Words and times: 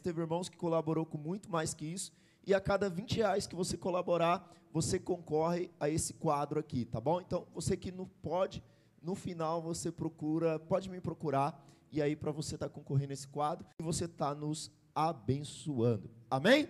Teve 0.00 0.20
irmãos 0.20 0.48
que 0.48 0.56
colaborou 0.56 1.04
com 1.04 1.18
muito 1.18 1.50
mais 1.50 1.74
que 1.74 1.86
isso. 1.86 2.12
E 2.46 2.54
a 2.54 2.60
cada 2.60 2.88
20 2.88 3.16
reais 3.16 3.46
que 3.46 3.54
você 3.54 3.76
colaborar, 3.76 4.50
você 4.72 4.98
concorre 4.98 5.70
a 5.78 5.88
esse 5.88 6.14
quadro 6.14 6.58
aqui, 6.58 6.84
tá 6.84 7.00
bom? 7.00 7.20
Então, 7.20 7.46
você 7.54 7.76
que 7.76 7.90
não 7.90 8.06
pode, 8.06 8.62
no 9.02 9.14
final 9.14 9.60
você 9.60 9.90
procura, 9.90 10.58
pode 10.58 10.88
me 10.88 11.00
procurar, 11.00 11.62
e 11.90 12.02
aí 12.02 12.14
para 12.16 12.30
você 12.30 12.54
estar 12.54 12.68
tá 12.68 12.74
concorrendo 12.74 13.10
a 13.10 13.14
esse 13.14 13.28
quadro, 13.28 13.66
e 13.78 13.82
você 13.82 14.04
está 14.04 14.34
nos 14.34 14.70
abençoando. 14.94 16.10
Amém? 16.30 16.68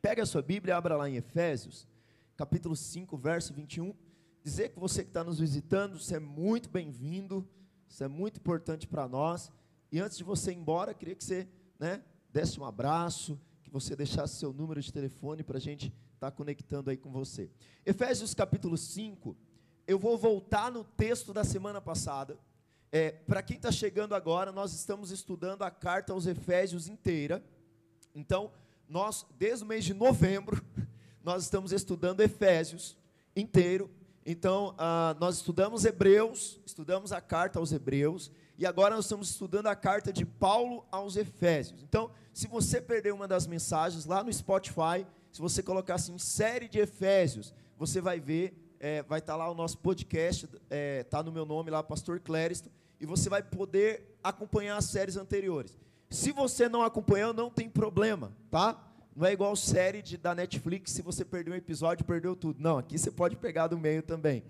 Pega 0.00 0.22
a 0.22 0.26
sua 0.26 0.42
Bíblia, 0.42 0.76
abra 0.76 0.96
lá 0.96 1.08
em 1.08 1.16
Efésios, 1.16 1.86
capítulo 2.36 2.74
5, 2.74 3.16
verso 3.16 3.52
21. 3.52 3.94
Dizer 4.42 4.70
que 4.70 4.78
você 4.78 5.02
que 5.02 5.10
está 5.10 5.22
nos 5.22 5.38
visitando, 5.38 5.98
você 5.98 6.16
é 6.16 6.20
muito 6.20 6.68
bem-vindo, 6.68 7.48
isso 7.88 8.02
é 8.02 8.08
muito 8.08 8.38
importante 8.38 8.88
para 8.88 9.06
nós. 9.06 9.52
E 9.92 10.00
antes 10.00 10.16
de 10.16 10.24
você 10.24 10.50
ir 10.50 10.56
embora, 10.56 10.92
queria 10.92 11.14
que 11.14 11.22
você 11.22 11.46
né, 11.78 12.02
desse 12.32 12.58
um 12.58 12.64
abraço, 12.64 13.38
que 13.62 13.70
você 13.70 13.94
deixasse 13.94 14.36
seu 14.36 14.52
número 14.52 14.80
de 14.80 14.92
telefone 14.92 15.42
para 15.42 15.58
a 15.58 15.60
gente 15.60 15.92
estar 16.14 16.30
tá 16.30 16.36
conectando 16.36 16.90
aí 16.90 16.96
com 16.96 17.10
você. 17.10 17.50
Efésios 17.84 18.32
capítulo 18.32 18.76
5, 18.78 19.36
eu 19.86 19.98
vou 19.98 20.16
voltar 20.16 20.70
no 20.70 20.82
texto 20.82 21.32
da 21.32 21.44
semana 21.44 21.80
passada. 21.80 22.38
É, 22.90 23.10
para 23.10 23.42
quem 23.42 23.56
está 23.56 23.70
chegando 23.70 24.14
agora, 24.14 24.50
nós 24.50 24.72
estamos 24.72 25.10
estudando 25.10 25.62
a 25.62 25.70
carta 25.70 26.12
aos 26.12 26.26
Efésios 26.26 26.88
inteira. 26.88 27.44
Então, 28.14 28.50
nós, 28.88 29.26
desde 29.38 29.64
o 29.64 29.66
mês 29.66 29.84
de 29.84 29.92
novembro, 29.92 30.62
nós 31.22 31.42
estamos 31.44 31.72
estudando 31.72 32.20
Efésios 32.20 32.96
inteiro. 33.36 33.90
Então, 34.24 34.74
ah, 34.78 35.16
nós 35.18 35.36
estudamos 35.36 35.84
Hebreus, 35.84 36.60
estudamos 36.64 37.12
a 37.12 37.20
carta 37.20 37.58
aos 37.58 37.72
Hebreus, 37.72 38.30
e 38.56 38.66
agora 38.66 38.94
nós 38.94 39.06
estamos 39.06 39.30
estudando 39.30 39.66
a 39.66 39.74
carta 39.74 40.12
de 40.12 40.24
Paulo 40.24 40.86
aos 40.92 41.16
Efésios. 41.16 41.82
Então, 41.82 42.10
se 42.32 42.46
você 42.46 42.80
perder 42.80 43.12
uma 43.12 43.28
das 43.28 43.46
mensagens 43.46 44.06
lá 44.06 44.24
no 44.24 44.32
Spotify, 44.32 45.06
se 45.30 45.40
você 45.40 45.62
colocar 45.62 45.94
assim, 45.94 46.16
série 46.18 46.68
de 46.68 46.78
Efésios, 46.78 47.54
você 47.78 48.00
vai 48.00 48.20
ver, 48.20 48.54
é, 48.80 49.02
vai 49.02 49.18
estar 49.18 49.34
tá 49.34 49.36
lá 49.36 49.50
o 49.50 49.54
nosso 49.54 49.78
podcast, 49.78 50.44
está 50.46 50.58
é, 50.70 51.02
tá 51.04 51.22
no 51.22 51.32
meu 51.32 51.44
nome 51.44 51.70
lá, 51.70 51.82
Pastor 51.82 52.20
Cléristo, 52.20 52.70
e 53.00 53.06
você 53.06 53.28
vai 53.28 53.42
poder 53.42 54.16
acompanhar 54.22 54.76
as 54.76 54.86
séries 54.86 55.16
anteriores. 55.16 55.76
Se 56.08 56.30
você 56.32 56.68
não 56.68 56.82
acompanhou, 56.82 57.32
não 57.32 57.50
tem 57.50 57.68
problema, 57.68 58.32
tá? 58.50 58.80
Não 59.14 59.26
é 59.26 59.32
igual 59.32 59.54
série 59.56 60.00
de, 60.00 60.16
da 60.16 60.34
Netflix, 60.34 60.92
se 60.92 61.02
você 61.02 61.24
perdeu 61.24 61.52
um 61.52 61.56
episódio, 61.56 62.04
perdeu 62.04 62.34
tudo. 62.36 62.60
Não, 62.60 62.78
aqui 62.78 62.98
você 62.98 63.10
pode 63.10 63.36
pegar 63.36 63.66
do 63.66 63.78
meio 63.78 64.02
também. 64.02 64.42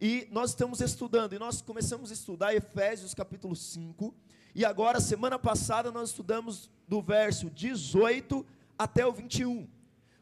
E 0.00 0.28
nós 0.30 0.50
estamos 0.50 0.80
estudando, 0.80 1.34
e 1.34 1.38
nós 1.38 1.60
começamos 1.60 2.10
a 2.10 2.14
estudar 2.14 2.54
Efésios 2.54 3.14
capítulo 3.14 3.54
5, 3.54 4.14
e 4.54 4.64
agora, 4.64 5.00
semana 5.00 5.38
passada, 5.38 5.90
nós 5.90 6.10
estudamos 6.10 6.70
do 6.86 7.02
verso 7.02 7.50
18 7.50 8.44
até 8.78 9.06
o 9.06 9.12
21. 9.12 9.68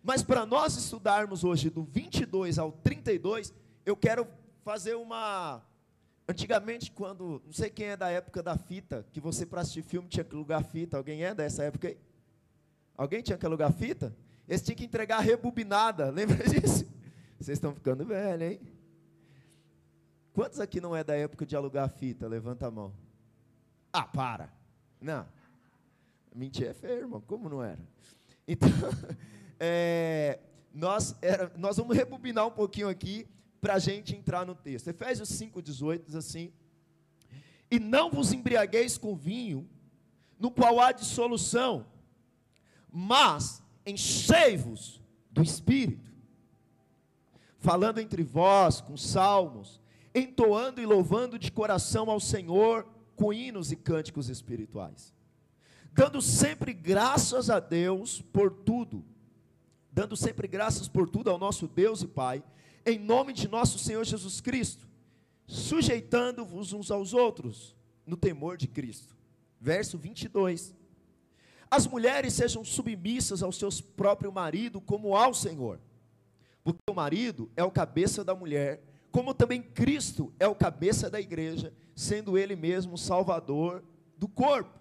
Mas 0.03 0.23
para 0.23 0.47
nós 0.47 0.77
estudarmos 0.77 1.45
hoje 1.45 1.71
do 1.71 1.83
22 1.83 2.59
ao 2.59 2.73
32, 2.73 3.53
eu 3.85 3.97
quero 3.97 4.27
fazer 4.65 4.95
uma. 4.95 5.63
Antigamente, 6.29 6.91
quando. 6.91 7.43
Não 7.45 7.53
sei 7.53 7.71
quem 7.71 7.87
é 7.87 7.97
da 7.97 8.09
época 8.09 8.43
da 8.43 8.57
fita, 8.57 9.07
que 9.13 9.21
você 9.21 9.47
para 9.47 9.63
assistir 9.63 9.83
filme 9.83 10.09
tinha 10.09 10.25
que 10.25 10.35
alugar 10.35 10.65
fita. 10.65 10.97
Alguém 10.97 11.25
é 11.25 11.35
dessa 11.35 11.65
época 11.65 11.89
aí? 11.89 11.99
Alguém 12.97 13.23
tinha 13.23 13.37
que 13.39 13.47
alugar 13.47 13.73
fita? 13.73 14.15
Eles 14.49 14.63
tinham 14.63 14.77
que 14.77 14.85
entregar 14.85 15.21
rebobinada, 15.21 16.11
lembra 16.15 16.37
disso? 16.49 16.87
Vocês 17.39 17.59
estão 17.59 17.75
ficando 17.75 18.05
velhos, 18.05 18.53
hein? 18.53 18.61
Quantos 20.33 20.61
aqui 20.61 20.81
não 20.81 20.95
é 20.95 21.03
da 21.03 21.15
época 21.15 21.47
de 21.47 21.57
alugar 21.57 21.89
fita? 21.89 22.29
Levanta 22.29 22.67
a 22.67 22.71
mão. 22.71 22.93
Ah, 23.99 24.03
para. 24.03 24.53
Não. 25.01 25.27
Mentira 26.35 26.73
é 26.73 26.75
feio, 26.75 26.99
irmão. 26.99 27.23
Como 27.27 27.49
não 27.49 27.63
era? 27.63 27.81
Então, 28.47 28.69
é, 29.59 30.39
nós, 30.75 31.17
era, 31.23 31.51
nós 31.57 31.79
vamos 31.79 31.97
rebobinar 31.97 32.47
um 32.47 32.51
pouquinho 32.51 32.91
aqui 32.91 33.27
para 33.59 33.77
a 33.77 33.79
gente 33.79 34.15
entrar 34.15 34.45
no 34.45 34.55
texto. 34.55 34.89
Efésios 34.89 35.31
5,18 35.31 36.05
diz 36.05 36.15
assim: 36.15 36.53
E 37.71 37.81
não 37.81 38.11
vos 38.11 38.35
embriagueis 38.35 38.99
com 38.99 39.17
vinho, 39.17 39.67
no 40.39 40.51
qual 40.51 40.79
há 40.79 40.93
dissolução, 40.93 41.87
mas 42.93 43.63
enchei-vos 43.87 45.01
do 45.31 45.43
Espírito, 45.43 46.13
falando 47.61 47.99
entre 47.99 48.23
vós 48.23 48.83
com 48.83 48.95
salmos, 48.95 49.81
entoando 50.15 50.83
e 50.83 50.85
louvando 50.85 51.39
de 51.39 51.51
coração 51.51 52.11
ao 52.11 52.21
Senhor 52.21 52.87
com 53.17 53.33
hinos 53.33 53.73
e 53.73 53.77
cânticos 53.77 54.29
espirituais, 54.29 55.13
dando 55.93 56.21
sempre 56.21 56.73
graças 56.73 57.51
a 57.51 57.59
Deus 57.59 58.21
por 58.21 58.51
tudo, 58.53 59.05
dando 59.91 60.15
sempre 60.17 60.47
graças 60.47 60.87
por 60.87 61.09
tudo 61.09 61.31
ao 61.31 61.39
nosso 61.39 61.67
Deus 61.67 62.03
e 62.03 62.07
Pai, 62.07 62.45
em 62.85 62.99
nome 62.99 63.33
de 63.33 63.49
nosso 63.49 63.79
Senhor 63.79 64.05
Jesus 64.05 64.41
Cristo, 64.41 64.87
sujeitando-vos 65.47 66.73
uns 66.73 66.91
aos 66.91 67.15
outros 67.15 67.75
no 68.07 68.17
temor 68.17 68.57
de 68.57 68.69
Cristo. 68.69 69.17
Verso 69.61 69.99
22. 69.99 70.75
As 71.71 71.87
mulheres 71.87 72.35
sejam 72.35 72.65
submissas 72.65 73.43
ao 73.43 73.51
seu 73.51 73.69
próprio 73.97 74.31
marido 74.31 74.81
como 74.81 75.17
ao 75.17 75.35
Senhor. 75.35 75.81
Porque 76.63 76.81
o 76.89 76.95
marido 76.95 77.51
é 77.57 77.65
o 77.65 77.71
cabeça 77.71 78.25
da 78.25 78.35
mulher, 78.35 78.83
como 79.17 79.33
também 79.33 79.63
Cristo 79.63 80.31
é 80.39 80.47
o 80.47 80.55
cabeça 80.55 81.09
da 81.09 81.19
igreja, 81.19 81.73
sendo 81.95 82.37
ele 82.37 82.55
mesmo 82.55 82.99
salvador 82.99 83.83
do 84.19 84.29
corpo. 84.29 84.79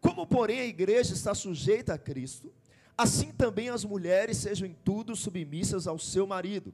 Como, 0.00 0.24
porém, 0.24 0.60
a 0.60 0.66
igreja 0.66 1.12
está 1.12 1.34
sujeita 1.34 1.94
a 1.94 1.98
Cristo, 1.98 2.54
assim 2.96 3.32
também 3.32 3.68
as 3.68 3.84
mulheres 3.84 4.36
sejam 4.36 4.68
em 4.68 4.76
tudo 4.84 5.16
submissas 5.16 5.88
ao 5.88 5.98
seu 5.98 6.28
marido. 6.28 6.72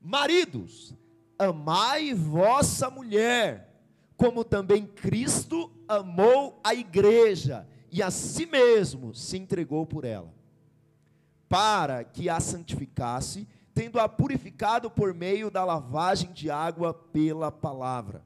Maridos, 0.00 0.94
amai 1.38 2.14
vossa 2.14 2.88
mulher, 2.88 3.78
como 4.16 4.44
também 4.44 4.86
Cristo 4.86 5.70
amou 5.86 6.58
a 6.64 6.74
igreja 6.74 7.68
e 7.92 8.02
a 8.02 8.10
si 8.10 8.46
mesmo 8.46 9.14
se 9.14 9.36
entregou 9.36 9.84
por 9.84 10.06
ela, 10.06 10.32
para 11.50 12.02
que 12.02 12.30
a 12.30 12.40
santificasse, 12.40 13.46
tendo-a 13.78 14.08
purificado 14.08 14.90
por 14.90 15.14
meio 15.14 15.52
da 15.52 15.64
lavagem 15.64 16.32
de 16.32 16.50
água 16.50 16.92
pela 16.92 17.52
palavra, 17.52 18.24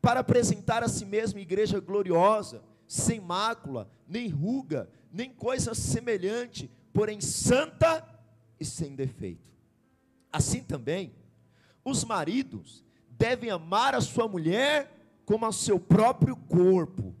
para 0.00 0.20
apresentar 0.20 0.82
a 0.82 0.88
si 0.88 1.04
mesmo 1.04 1.38
igreja 1.38 1.78
gloriosa, 1.78 2.62
sem 2.88 3.20
mácula, 3.20 3.86
nem 4.08 4.28
ruga, 4.28 4.88
nem 5.12 5.28
coisa 5.28 5.74
semelhante, 5.74 6.70
porém 6.90 7.20
santa 7.20 8.02
e 8.58 8.64
sem 8.64 8.94
defeito. 8.94 9.52
Assim 10.32 10.62
também, 10.62 11.14
os 11.84 12.02
maridos 12.02 12.82
devem 13.10 13.50
amar 13.50 13.94
a 13.94 14.00
sua 14.00 14.26
mulher 14.26 14.90
como 15.26 15.44
ao 15.44 15.52
seu 15.52 15.78
próprio 15.78 16.34
corpo. 16.34 17.14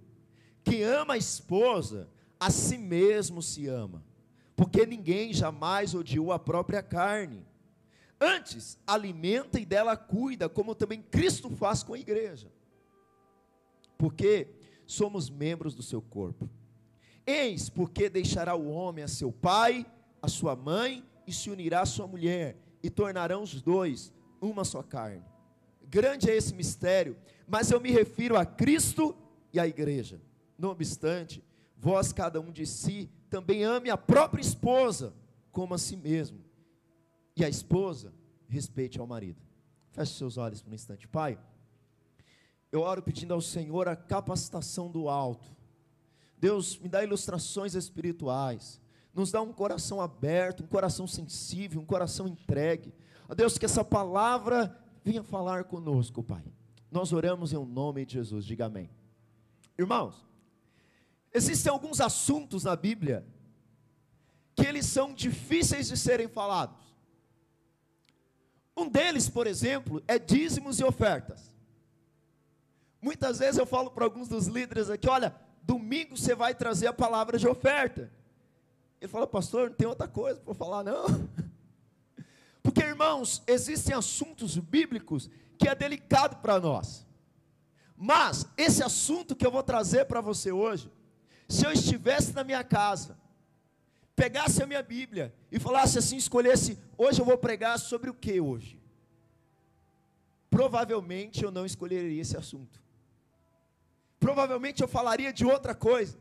Quem 0.62 0.82
ama 0.84 1.14
a 1.14 1.18
esposa, 1.18 2.08
a 2.40 2.50
si 2.50 2.78
mesmo 2.78 3.42
se 3.42 3.68
ama, 3.68 4.02
porque 4.56 4.86
ninguém 4.86 5.34
jamais 5.34 5.94
odiou 5.94 6.32
a 6.32 6.38
própria 6.38 6.82
carne. 6.82 7.44
Antes, 8.24 8.78
alimenta 8.86 9.60
e 9.60 9.66
dela 9.66 9.98
cuida, 9.98 10.48
como 10.48 10.74
também 10.74 11.02
Cristo 11.02 11.50
faz 11.50 11.82
com 11.82 11.92
a 11.92 11.98
igreja. 11.98 12.50
Porque 13.98 14.48
somos 14.86 15.28
membros 15.28 15.74
do 15.74 15.82
seu 15.82 16.00
corpo. 16.00 16.48
Eis 17.26 17.68
porque 17.68 18.08
deixará 18.08 18.54
o 18.54 18.70
homem 18.70 19.04
a 19.04 19.08
seu 19.08 19.30
pai, 19.30 19.84
a 20.22 20.28
sua 20.28 20.56
mãe, 20.56 21.04
e 21.26 21.32
se 21.32 21.50
unirá 21.50 21.82
à 21.82 21.86
sua 21.86 22.06
mulher, 22.06 22.56
e 22.82 22.88
tornarão 22.88 23.42
os 23.42 23.60
dois 23.60 24.10
uma 24.40 24.64
só 24.64 24.82
carne. 24.82 25.24
Grande 25.82 26.30
é 26.30 26.36
esse 26.36 26.54
mistério, 26.54 27.16
mas 27.46 27.70
eu 27.70 27.78
me 27.80 27.90
refiro 27.90 28.38
a 28.38 28.46
Cristo 28.46 29.14
e 29.52 29.60
à 29.60 29.66
igreja. 29.66 30.18
Não 30.58 30.70
obstante, 30.70 31.44
vós, 31.76 32.10
cada 32.10 32.40
um 32.40 32.50
de 32.50 32.66
si, 32.66 33.10
também 33.28 33.64
ame 33.64 33.90
a 33.90 33.98
própria 33.98 34.40
esposa 34.40 35.14
como 35.52 35.74
a 35.74 35.78
si 35.78 35.96
mesmo. 35.96 36.43
E 37.36 37.44
a 37.44 37.48
esposa 37.48 38.12
respeite 38.48 38.98
ao 38.98 39.06
marido. 39.06 39.40
Feche 39.90 40.14
seus 40.14 40.36
olhos 40.36 40.62
por 40.62 40.70
um 40.70 40.74
instante. 40.74 41.08
Pai, 41.08 41.38
eu 42.70 42.80
oro 42.80 43.02
pedindo 43.02 43.34
ao 43.34 43.40
Senhor 43.40 43.88
a 43.88 43.96
capacitação 43.96 44.90
do 44.90 45.08
alto. 45.08 45.54
Deus, 46.38 46.78
me 46.78 46.88
dá 46.88 47.02
ilustrações 47.02 47.74
espirituais. 47.74 48.80
Nos 49.12 49.30
dá 49.30 49.40
um 49.40 49.52
coração 49.52 50.00
aberto, 50.00 50.64
um 50.64 50.66
coração 50.66 51.06
sensível, 51.06 51.80
um 51.80 51.86
coração 51.86 52.26
entregue. 52.26 52.92
A 53.28 53.34
Deus, 53.34 53.56
que 53.56 53.64
essa 53.64 53.84
palavra 53.84 54.76
venha 55.04 55.22
falar 55.22 55.64
conosco, 55.64 56.22
Pai. 56.22 56.44
Nós 56.90 57.12
oramos 57.12 57.52
em 57.52 57.64
nome 57.64 58.04
de 58.04 58.14
Jesus. 58.14 58.44
Diga 58.44 58.66
amém. 58.66 58.90
Irmãos, 59.78 60.24
Existem 61.34 61.72
alguns 61.72 62.00
assuntos 62.00 62.62
na 62.62 62.76
Bíblia 62.76 63.26
que 64.54 64.64
eles 64.64 64.86
são 64.86 65.12
difíceis 65.12 65.88
de 65.88 65.96
serem 65.96 66.28
falados. 66.28 66.83
Um 68.76 68.88
deles, 68.88 69.28
por 69.28 69.46
exemplo, 69.46 70.02
é 70.08 70.18
dízimos 70.18 70.80
e 70.80 70.84
ofertas. 70.84 71.52
Muitas 73.00 73.38
vezes 73.38 73.58
eu 73.58 73.66
falo 73.66 73.90
para 73.90 74.04
alguns 74.04 74.28
dos 74.28 74.46
líderes 74.46 74.90
aqui: 74.90 75.08
olha, 75.08 75.34
domingo 75.62 76.16
você 76.16 76.34
vai 76.34 76.54
trazer 76.54 76.86
a 76.86 76.92
palavra 76.92 77.38
de 77.38 77.46
oferta. 77.46 78.10
Ele 79.00 79.10
falou, 79.10 79.26
pastor, 79.26 79.68
não 79.68 79.76
tem 79.76 79.86
outra 79.86 80.08
coisa 80.08 80.40
para 80.40 80.54
falar, 80.54 80.82
não. 80.82 81.04
Porque, 82.62 82.80
irmãos, 82.80 83.42
existem 83.46 83.94
assuntos 83.94 84.56
bíblicos 84.56 85.28
que 85.58 85.68
é 85.68 85.74
delicado 85.74 86.36
para 86.36 86.58
nós. 86.58 87.06
Mas, 87.96 88.46
esse 88.56 88.82
assunto 88.82 89.36
que 89.36 89.46
eu 89.46 89.50
vou 89.50 89.62
trazer 89.62 90.06
para 90.06 90.22
você 90.22 90.50
hoje, 90.50 90.90
se 91.46 91.66
eu 91.66 91.70
estivesse 91.72 92.32
na 92.32 92.42
minha 92.42 92.64
casa, 92.64 93.18
pegasse 94.16 94.62
a 94.62 94.66
minha 94.66 94.82
Bíblia 94.82 95.34
e 95.52 95.58
falasse 95.58 95.98
assim, 95.98 96.16
escolhesse, 96.16 96.78
hoje 97.04 97.20
eu 97.20 97.24
vou 97.24 97.38
pregar 97.38 97.78
sobre 97.78 98.10
o 98.10 98.14
que 98.14 98.40
hoje? 98.40 98.80
Provavelmente 100.50 101.42
eu 101.42 101.50
não 101.50 101.66
escolheria 101.66 102.20
esse 102.20 102.36
assunto. 102.36 102.80
Provavelmente 104.20 104.82
eu 104.82 104.88
falaria 104.88 105.32
de 105.32 105.44
outra 105.44 105.74
coisa. 105.74 106.16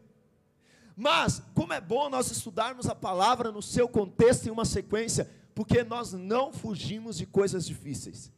Mas, 0.95 1.41
como 1.53 1.73
é 1.73 1.81
bom 1.81 2.09
nós 2.09 2.29
estudarmos 2.31 2.87
a 2.87 2.95
palavra 2.95 3.51
no 3.51 3.61
seu 3.61 3.87
contexto 3.87 4.47
em 4.47 4.51
uma 4.51 4.65
sequência, 4.65 5.29
porque 5.55 5.83
nós 5.83 6.13
não 6.13 6.51
fugimos 6.51 7.17
de 7.17 7.25
coisas 7.25 7.65
difíceis. 7.65 8.31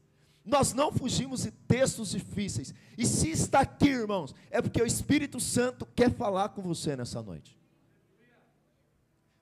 Nós 0.43 0.73
não 0.73 0.91
fugimos 0.91 1.43
de 1.43 1.51
textos 1.51 2.11
difíceis. 2.11 2.73
E 2.97 3.05
se 3.05 3.31
está 3.31 3.61
aqui, 3.61 3.89
irmãos, 3.89 4.35
é 4.51 4.61
porque 4.61 4.81
o 4.81 4.85
Espírito 4.85 5.39
Santo 5.39 5.85
quer 5.95 6.13
falar 6.13 6.49
com 6.49 6.61
você 6.61 6.95
nessa 6.95 7.21
noite. 7.21 7.57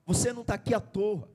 Você 0.06 0.32
não 0.32 0.42
está 0.42 0.54
aqui 0.54 0.72
à 0.72 0.80
toa. 0.80 1.28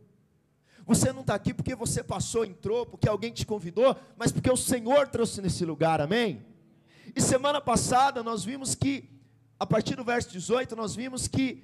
Você 0.89 1.13
não 1.13 1.21
está 1.21 1.35
aqui 1.35 1.53
porque 1.53 1.75
você 1.75 2.03
passou, 2.03 2.43
entrou, 2.43 2.83
porque 2.83 3.07
alguém 3.07 3.31
te 3.31 3.45
convidou, 3.45 3.95
mas 4.17 4.31
porque 4.31 4.49
o 4.49 4.57
Senhor 4.57 5.07
trouxe 5.07 5.39
nesse 5.39 5.63
lugar, 5.63 6.01
amém? 6.01 6.43
E 7.15 7.21
semana 7.21 7.61
passada 7.61 8.23
nós 8.23 8.43
vimos 8.43 8.73
que, 8.73 9.07
a 9.59 9.67
partir 9.67 9.95
do 9.95 10.03
verso 10.03 10.31
18, 10.31 10.75
nós 10.75 10.95
vimos 10.95 11.27
que 11.27 11.63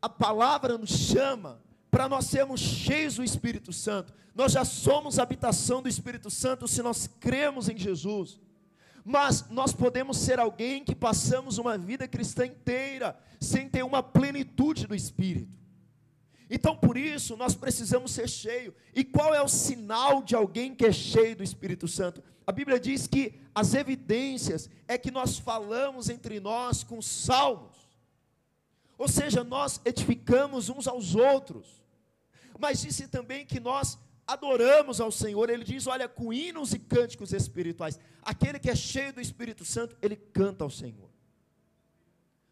a 0.00 0.08
palavra 0.08 0.78
nos 0.78 0.88
chama 0.88 1.60
para 1.90 2.08
nós 2.08 2.28
sermos 2.28 2.60
cheios 2.62 3.16
do 3.16 3.22
Espírito 3.22 3.74
Santo. 3.74 4.10
Nós 4.34 4.52
já 4.52 4.64
somos 4.64 5.18
habitação 5.18 5.82
do 5.82 5.88
Espírito 5.90 6.30
Santo 6.30 6.66
se 6.66 6.80
nós 6.82 7.06
cremos 7.20 7.68
em 7.68 7.76
Jesus. 7.76 8.40
Mas 9.04 9.50
nós 9.50 9.74
podemos 9.74 10.16
ser 10.16 10.40
alguém 10.40 10.82
que 10.82 10.94
passamos 10.94 11.58
uma 11.58 11.76
vida 11.76 12.08
cristã 12.08 12.46
inteira 12.46 13.18
sem 13.38 13.68
ter 13.68 13.82
uma 13.82 14.02
plenitude 14.02 14.86
do 14.86 14.94
Espírito. 14.94 15.59
Então, 16.50 16.76
por 16.76 16.96
isso, 16.96 17.36
nós 17.36 17.54
precisamos 17.54 18.10
ser 18.10 18.28
cheios. 18.28 18.74
E 18.94 19.04
qual 19.04 19.32
é 19.32 19.40
o 19.40 19.48
sinal 19.48 20.22
de 20.22 20.34
alguém 20.34 20.74
que 20.74 20.84
é 20.84 20.92
cheio 20.92 21.36
do 21.36 21.44
Espírito 21.44 21.86
Santo? 21.86 22.22
A 22.46 22.50
Bíblia 22.50 22.80
diz 22.80 23.06
que 23.06 23.40
as 23.54 23.72
evidências 23.74 24.68
é 24.88 24.98
que 24.98 25.10
nós 25.10 25.38
falamos 25.38 26.08
entre 26.08 26.40
nós 26.40 26.82
com 26.82 27.00
salmos. 27.00 27.76
Ou 28.98 29.06
seja, 29.06 29.44
nós 29.44 29.80
edificamos 29.84 30.68
uns 30.68 30.88
aos 30.88 31.14
outros 31.14 31.80
mas 32.60 32.82
disse 32.82 33.08
também 33.08 33.46
que 33.46 33.58
nós 33.58 33.98
adoramos 34.26 35.00
ao 35.00 35.10
Senhor. 35.10 35.48
Ele 35.48 35.64
diz: 35.64 35.86
olha, 35.86 36.06
com 36.06 36.32
hinos 36.32 36.74
e 36.74 36.78
cânticos 36.78 37.32
espirituais. 37.32 37.98
Aquele 38.22 38.58
que 38.58 38.70
é 38.70 38.76
cheio 38.76 39.14
do 39.14 39.20
Espírito 39.20 39.64
Santo, 39.64 39.96
ele 40.02 40.14
canta 40.14 40.62
ao 40.62 40.70
Senhor. 40.70 41.08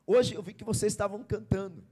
Hoje 0.06 0.34
eu 0.34 0.42
vi 0.42 0.54
que 0.54 0.64
vocês 0.64 0.92
estavam 0.92 1.22
cantando. 1.22 1.84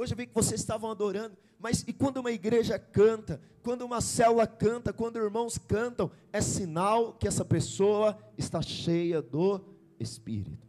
Hoje 0.00 0.12
eu 0.12 0.16
vi 0.16 0.28
que 0.28 0.34
vocês 0.34 0.60
estavam 0.60 0.92
adorando. 0.92 1.36
Mas 1.58 1.84
e 1.84 1.92
quando 1.92 2.18
uma 2.18 2.30
igreja 2.30 2.78
canta, 2.78 3.40
quando 3.64 3.82
uma 3.82 4.00
célula 4.00 4.46
canta, 4.46 4.92
quando 4.92 5.18
irmãos 5.18 5.58
cantam, 5.58 6.08
é 6.32 6.40
sinal 6.40 7.14
que 7.14 7.26
essa 7.26 7.44
pessoa 7.44 8.16
está 8.38 8.62
cheia 8.62 9.20
do 9.20 9.60
Espírito. 9.98 10.68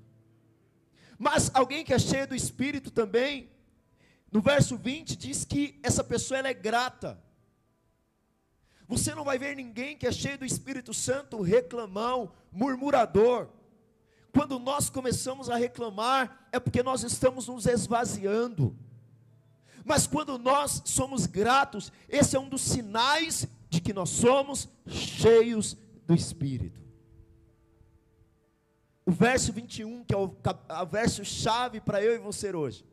Mas 1.16 1.52
alguém 1.54 1.86
que 1.86 1.94
é 1.94 2.00
cheio 2.00 2.28
do 2.28 2.36
Espírito 2.36 2.90
também, 2.90 3.52
no 4.32 4.42
verso 4.42 4.76
20 4.76 5.16
diz 5.16 5.46
que 5.46 5.80
essa 5.84 6.04
pessoa 6.04 6.40
é 6.40 6.54
grata. 6.54 7.22
Você 8.88 9.14
não 9.14 9.24
vai 9.24 9.38
ver 9.38 9.56
ninguém 9.56 9.96
que 9.96 10.08
é 10.08 10.12
cheio 10.12 10.40
do 10.40 10.46
Espírito 10.46 10.92
Santo 10.92 11.40
reclamão, 11.40 12.32
murmurador. 12.52 13.48
Quando 14.34 14.58
nós 14.58 14.90
começamos 14.90 15.52
a 15.52 15.56
reclamar, 15.56 16.48
é 16.52 16.60
porque 16.60 16.82
nós 16.82 17.04
estamos 17.04 17.48
nos 17.48 17.68
esvaziando. 17.68 18.76
Mas 19.86 20.08
quando 20.08 20.38
nós 20.38 20.82
somos 20.86 21.26
gratos, 21.26 21.92
esse 22.08 22.36
é 22.36 22.40
um 22.40 22.50
dos 22.50 22.62
sinais 22.62 23.48
de 23.70 23.80
que 23.82 23.94
nós 23.94 24.10
somos 24.10 24.68
cheios 24.88 25.78
do 26.06 26.14
Espírito. 26.14 26.82
O 29.06 29.12
verso 29.12 29.52
21, 29.52 30.04
que 30.04 30.14
é 30.14 30.18
o, 30.18 30.26
o 30.26 30.86
verso 30.86 31.26
chave 31.26 31.82
para 31.82 32.04
eu 32.04 32.16
e 32.16 32.20
você 32.20 32.56
hoje 32.56 32.86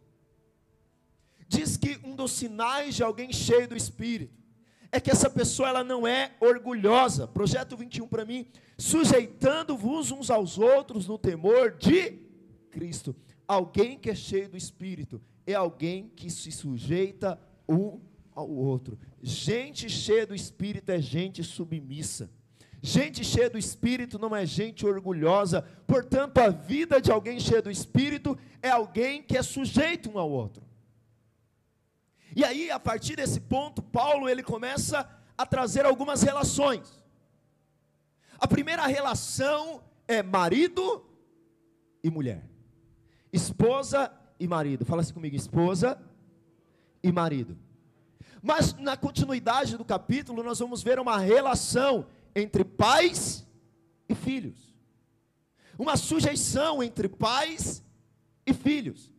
diz 1.49 1.77
que 1.77 1.99
um 2.05 2.15
dos 2.15 2.33
sinais 2.33 2.95
de 2.97 3.03
alguém 3.03 3.33
cheio 3.33 3.69
do 3.69 3.77
Espírito 3.77 4.35
é 4.91 5.01
que 5.01 5.11
essa 5.11 5.29
pessoa 5.29 5.69
ela 5.69 5.85
não 5.85 6.07
é 6.07 6.33
orgulhosa. 6.41 7.27
Projeto 7.27 7.77
21 7.77 8.07
para 8.09 8.25
mim, 8.25 8.47
sujeitando-vos 8.79 10.11
uns 10.11 10.31
aos 10.31 10.59
outros 10.59 11.07
no 11.07 11.19
temor 11.19 11.77
de 11.77 12.13
Cristo. 12.71 13.15
Alguém 13.47 13.99
que 13.99 14.11
é 14.11 14.15
cheio 14.15 14.49
do 14.49 14.57
Espírito 14.57 15.21
é 15.47 15.55
alguém 15.55 16.11
que 16.17 16.31
se 16.31 16.51
sujeita 16.51 17.41
um 17.69 18.01
ao 18.35 18.51
outro. 18.51 18.99
Gente 19.23 19.89
cheia 19.89 20.27
do 20.27 20.35
Espírito 20.35 20.91
é 20.91 21.01
gente 21.01 21.43
submissa. 21.43 22.31
Gente 22.83 23.25
cheia 23.25 23.49
do 23.49 23.59
Espírito 23.59 24.19
não 24.19 24.35
é 24.35 24.45
gente 24.45 24.85
orgulhosa. 24.85 25.63
Portanto, 25.87 26.39
a 26.39 26.51
vida 26.51 27.01
de 27.01 27.11
alguém 27.11 27.41
cheio 27.41 27.63
do 27.63 27.71
Espírito 27.71 28.39
é 28.61 28.69
alguém 28.69 29.23
que 29.23 29.37
é 29.37 29.43
sujeito 29.43 30.11
um 30.11 30.19
ao 30.19 30.31
outro. 30.31 30.63
E 32.35 32.45
aí, 32.45 32.71
a 32.71 32.79
partir 32.79 33.17
desse 33.17 33.41
ponto, 33.41 33.83
Paulo 33.83 34.29
ele 34.29 34.43
começa 34.43 35.09
a 35.39 35.47
trazer 35.47 35.87
algumas 35.87 36.23
relações. 36.23 37.03
A 38.39 38.47
primeira 38.47 38.87
relação 38.87 39.83
é 40.07 40.23
marido 40.23 41.05
e 42.05 42.11
mulher. 42.11 42.49
Esposa 43.33 44.13
e 44.39 44.47
marido. 44.47 44.85
Fala 44.85 45.03
assim 45.03 45.13
comigo, 45.13 45.37
esposa 45.37 45.99
e 47.03 47.11
marido. 47.13 47.57
Mas 48.43 48.75
na 48.75 48.97
continuidade 48.97 49.77
do 49.77 49.85
capítulo, 49.85 50.43
nós 50.43 50.59
vamos 50.59 50.83
ver 50.83 50.99
uma 50.99 51.19
relação 51.19 52.07
entre 52.35 52.65
pais 52.65 53.47
e 54.09 54.15
filhos. 54.15 54.75
Uma 55.79 55.97
sujeição 55.97 56.83
entre 56.83 57.09
pais 57.09 57.83
e 58.47 58.55
filhos. 58.55 59.13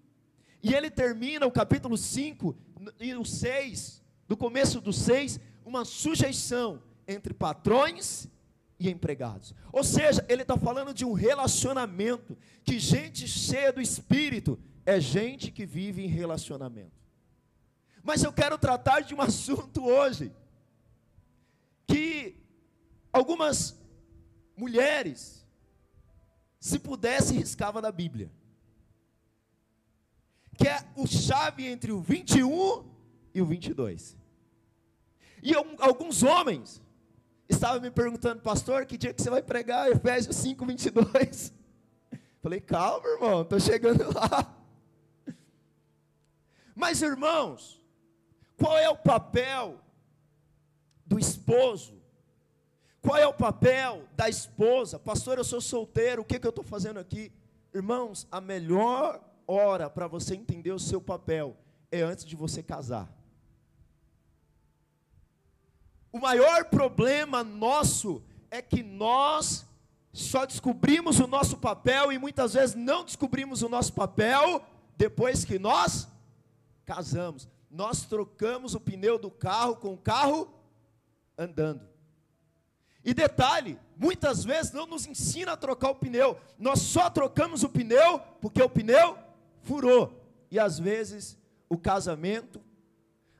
E 0.63 0.73
ele 0.73 0.89
termina 0.89 1.45
o 1.45 1.51
capítulo 1.51 1.97
5 1.97 2.55
e 2.99 3.13
o 3.15 3.25
6, 3.25 4.03
do 4.27 4.37
começo 4.37 4.81
do 4.81 4.93
6, 4.93 5.39
uma 5.65 5.83
sujeição 5.85 6.81
entre 7.07 7.33
patrões 7.33 8.27
e 8.79 8.89
empregados. 8.89 9.53
Ou 9.71 9.83
seja, 9.83 10.25
ele 10.29 10.41
está 10.43 10.57
falando 10.57 10.93
de 10.93 11.05
um 11.05 11.13
relacionamento, 11.13 12.37
que 12.63 12.79
gente 12.79 13.27
cheia 13.27 13.71
do 13.71 13.81
Espírito 13.81 14.59
é 14.87 14.99
gente 14.99 15.51
que 15.51 15.65
vive 15.65 16.03
em 16.03 16.07
relacionamento. 16.07 16.97
Mas 18.01 18.23
eu 18.23 18.33
quero 18.33 18.57
tratar 18.57 19.01
de 19.01 19.13
um 19.13 19.21
assunto 19.29 19.85
hoje, 19.85 20.31
que 21.85 22.35
algumas 23.13 23.79
mulheres, 24.55 25.45
se 26.59 26.79
pudesse, 26.79 27.35
riscava 27.35 27.81
da 27.81 27.91
Bíblia 27.91 28.31
que 30.57 30.67
é 30.67 30.83
o 30.95 31.05
chave 31.05 31.67
entre 31.67 31.91
o 31.91 32.01
21 32.01 32.83
e 33.33 33.41
o 33.41 33.45
22. 33.45 34.17
E 35.43 35.53
alguns 35.79 36.23
homens 36.23 36.81
estavam 37.47 37.79
me 37.79 37.91
perguntando, 37.91 38.41
pastor, 38.41 38.85
que 38.85 38.97
dia 38.97 39.13
que 39.13 39.21
você 39.21 39.29
vai 39.29 39.43
pregar 39.43 39.89
Efésios 39.89 40.35
5, 40.37 40.65
22? 40.65 41.53
Falei, 42.41 42.59
calma, 42.59 43.07
irmão, 43.07 43.43
estou 43.43 43.59
chegando 43.59 44.11
lá. 44.11 44.56
Mas, 46.77 47.01
irmãos, 47.01 47.81
qual 48.55 48.77
é 48.77 48.87
o 48.87 48.95
papel 48.95 49.81
do 51.03 51.17
esposo? 51.17 51.99
Qual 53.01 53.17
é 53.17 53.25
o 53.25 53.33
papel 53.33 54.07
da 54.15 54.29
esposa? 54.29 54.99
Pastor, 54.99 55.39
eu 55.39 55.43
sou 55.43 55.59
solteiro, 55.59 56.21
o 56.21 56.25
que, 56.25 56.39
que 56.39 56.45
eu 56.45 56.51
estou 56.51 56.63
fazendo 56.63 56.99
aqui? 56.99 57.31
Irmãos, 57.73 58.27
a 58.31 58.39
melhor 58.39 59.19
hora 59.47 59.89
para 59.89 60.05
você 60.05 60.35
entender 60.35 60.71
o 60.71 60.77
seu 60.77 61.01
papel 61.01 61.57
é 61.91 62.01
antes 62.01 62.23
de 62.23 62.35
você 62.35 62.61
casar. 62.61 63.11
O 66.11 66.19
maior 66.19 66.65
problema 66.65 67.43
nosso 67.43 68.21
é 68.51 68.61
que 68.61 68.83
nós 68.83 69.65
só 70.13 70.45
descobrimos 70.45 71.19
o 71.19 71.25
nosso 71.25 71.57
papel 71.57 72.11
e 72.11 72.19
muitas 72.19 72.53
vezes 72.53 72.75
não 72.75 73.03
descobrimos 73.03 73.63
o 73.63 73.69
nosso 73.69 73.93
papel 73.93 74.63
depois 74.95 75.43
que 75.43 75.57
nós 75.57 76.07
casamos. 76.87 77.47
Nós 77.69 78.05
trocamos 78.05 78.73
o 78.73 78.79
pneu 78.79 79.19
do 79.19 79.29
carro 79.29 79.75
com 79.75 79.93
o 79.93 79.97
carro 79.97 80.51
andando. 81.37 81.85
E 83.03 83.13
detalhe, 83.13 83.77
muitas 83.95 84.43
vezes 84.43 84.71
não 84.71 84.87
nos 84.87 85.05
ensina 85.05 85.51
a 85.51 85.57
trocar 85.57 85.89
o 85.89 85.95
pneu. 85.95 86.39
Nós 86.57 86.79
só 86.79 87.09
trocamos 87.09 87.61
o 87.61 87.69
pneu 87.69 88.19
porque 88.41 88.61
o 88.61 88.69
pneu 88.69 89.17
furou. 89.61 90.25
E 90.49 90.57
às 90.57 90.79
vezes 90.79 91.37
o 91.69 91.77
casamento, 91.77 92.61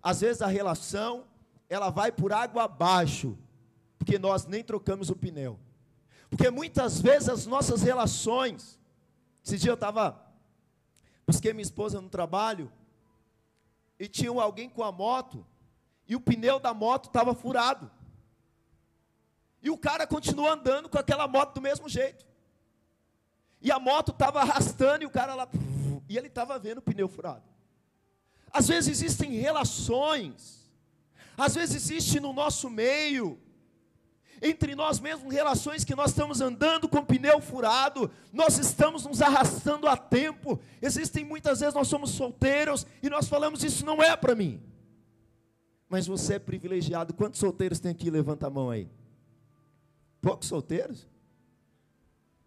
às 0.04 0.20
vezes 0.22 0.42
a 0.42 0.48
relação, 0.48 1.26
ela 1.70 1.90
vai 1.90 2.12
por 2.12 2.34
água 2.34 2.66
abaixo, 2.66 3.38
porque 3.98 4.20
nós 4.20 4.46
nem 4.46 4.64
trocamos 4.64 5.10
o 5.10 5.16
pneu. 5.16 5.58
Porque 6.30 6.50
muitas 6.50 7.00
vezes 7.00 7.30
as 7.30 7.46
nossas 7.46 7.82
relações, 7.82 8.78
esse 9.44 9.58
dia 9.58 9.72
eu 9.72 9.76
estava, 9.76 10.22
busquei 11.26 11.54
minha 11.54 11.64
esposa 11.64 12.02
no 12.02 12.10
trabalho, 12.10 12.70
e 14.00 14.08
tinha 14.08 14.30
alguém 14.42 14.70
com 14.70 14.84
a 14.84 14.92
moto, 14.92 15.46
e 16.08 16.16
o 16.16 16.22
pneu 16.22 16.60
da 16.60 16.74
moto 16.74 17.08
estava 17.08 17.34
furado. 17.34 17.92
E 19.62 19.70
o 19.70 19.78
cara 19.78 20.06
continua 20.06 20.54
andando 20.54 20.88
com 20.88 20.98
aquela 20.98 21.28
moto 21.28 21.56
do 21.56 21.62
mesmo 21.62 21.90
jeito. 21.90 22.26
E 23.62 23.72
a 23.72 23.80
moto 23.80 24.12
estava 24.12 24.42
arrastando 24.42 25.04
e 25.04 25.06
o 25.06 25.10
cara 25.10 25.34
lá. 25.34 25.48
E 26.08 26.18
ele 26.18 26.28
estava 26.28 26.58
vendo 26.60 26.78
o 26.78 26.82
pneu 26.82 27.10
furado. 27.10 27.44
Às 28.52 28.68
vezes 28.68 28.90
existem 28.90 29.32
relações, 29.32 30.72
às 31.38 31.56
vezes 31.56 31.76
existe 31.76 32.20
no 32.20 32.32
nosso 32.32 32.70
meio, 32.70 33.40
entre 34.42 34.76
nós 34.76 35.00
mesmos, 35.00 35.34
relações 35.34 35.84
que 35.84 35.96
nós 35.96 36.12
estamos 36.12 36.42
andando 36.42 36.88
com 36.88 37.04
pneu 37.04 37.42
furado, 37.42 38.10
nós 38.32 38.58
estamos 38.58 39.06
nos 39.06 39.22
arrastando 39.22 39.88
a 39.88 39.98
tempo. 39.98 40.60
Existem 40.82 41.26
muitas 41.26 41.60
vezes 41.60 41.74
nós 41.74 41.88
somos 41.88 42.12
solteiros 42.12 42.86
e 43.02 43.10
nós 43.10 43.28
falamos 43.28 43.64
isso 43.64 43.86
não 43.86 44.02
é 44.02 44.16
para 44.16 44.36
mim. 44.36 44.62
Mas 45.90 46.06
você 46.06 46.36
é 46.36 46.40
privilegiado. 46.40 47.14
Quantos 47.14 47.40
solteiros 47.40 47.80
tem 47.80 47.92
aqui? 47.92 48.10
Levanta 48.10 48.48
a 48.48 48.50
mão 48.50 48.70
aí. 48.70 48.90
Poucos 50.22 50.48
solteiros? 50.48 51.08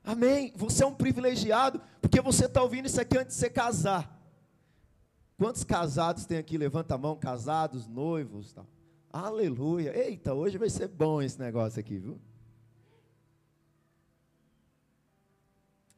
Amém. 0.04 0.52
Você 0.56 0.82
é 0.84 0.86
um 0.86 0.94
privilegiado, 0.94 1.80
porque 2.00 2.20
você 2.20 2.46
está 2.46 2.62
ouvindo 2.62 2.86
isso 2.86 3.00
aqui 3.00 3.16
antes 3.16 3.34
de 3.34 3.40
você 3.40 3.50
casar. 3.50 4.18
Quantos 5.38 5.64
casados 5.64 6.26
tem 6.26 6.36
aqui? 6.36 6.58
Levanta 6.58 6.94
a 6.94 6.98
mão, 6.98 7.16
casados, 7.16 7.86
noivos, 7.86 8.52
tal. 8.52 8.66
Aleluia. 9.12 9.96
Eita, 9.96 10.32
hoje 10.34 10.56
vai 10.56 10.70
ser 10.70 10.86
bom 10.86 11.20
esse 11.20 11.38
negócio 11.38 11.80
aqui, 11.80 11.98
viu? 11.98 12.20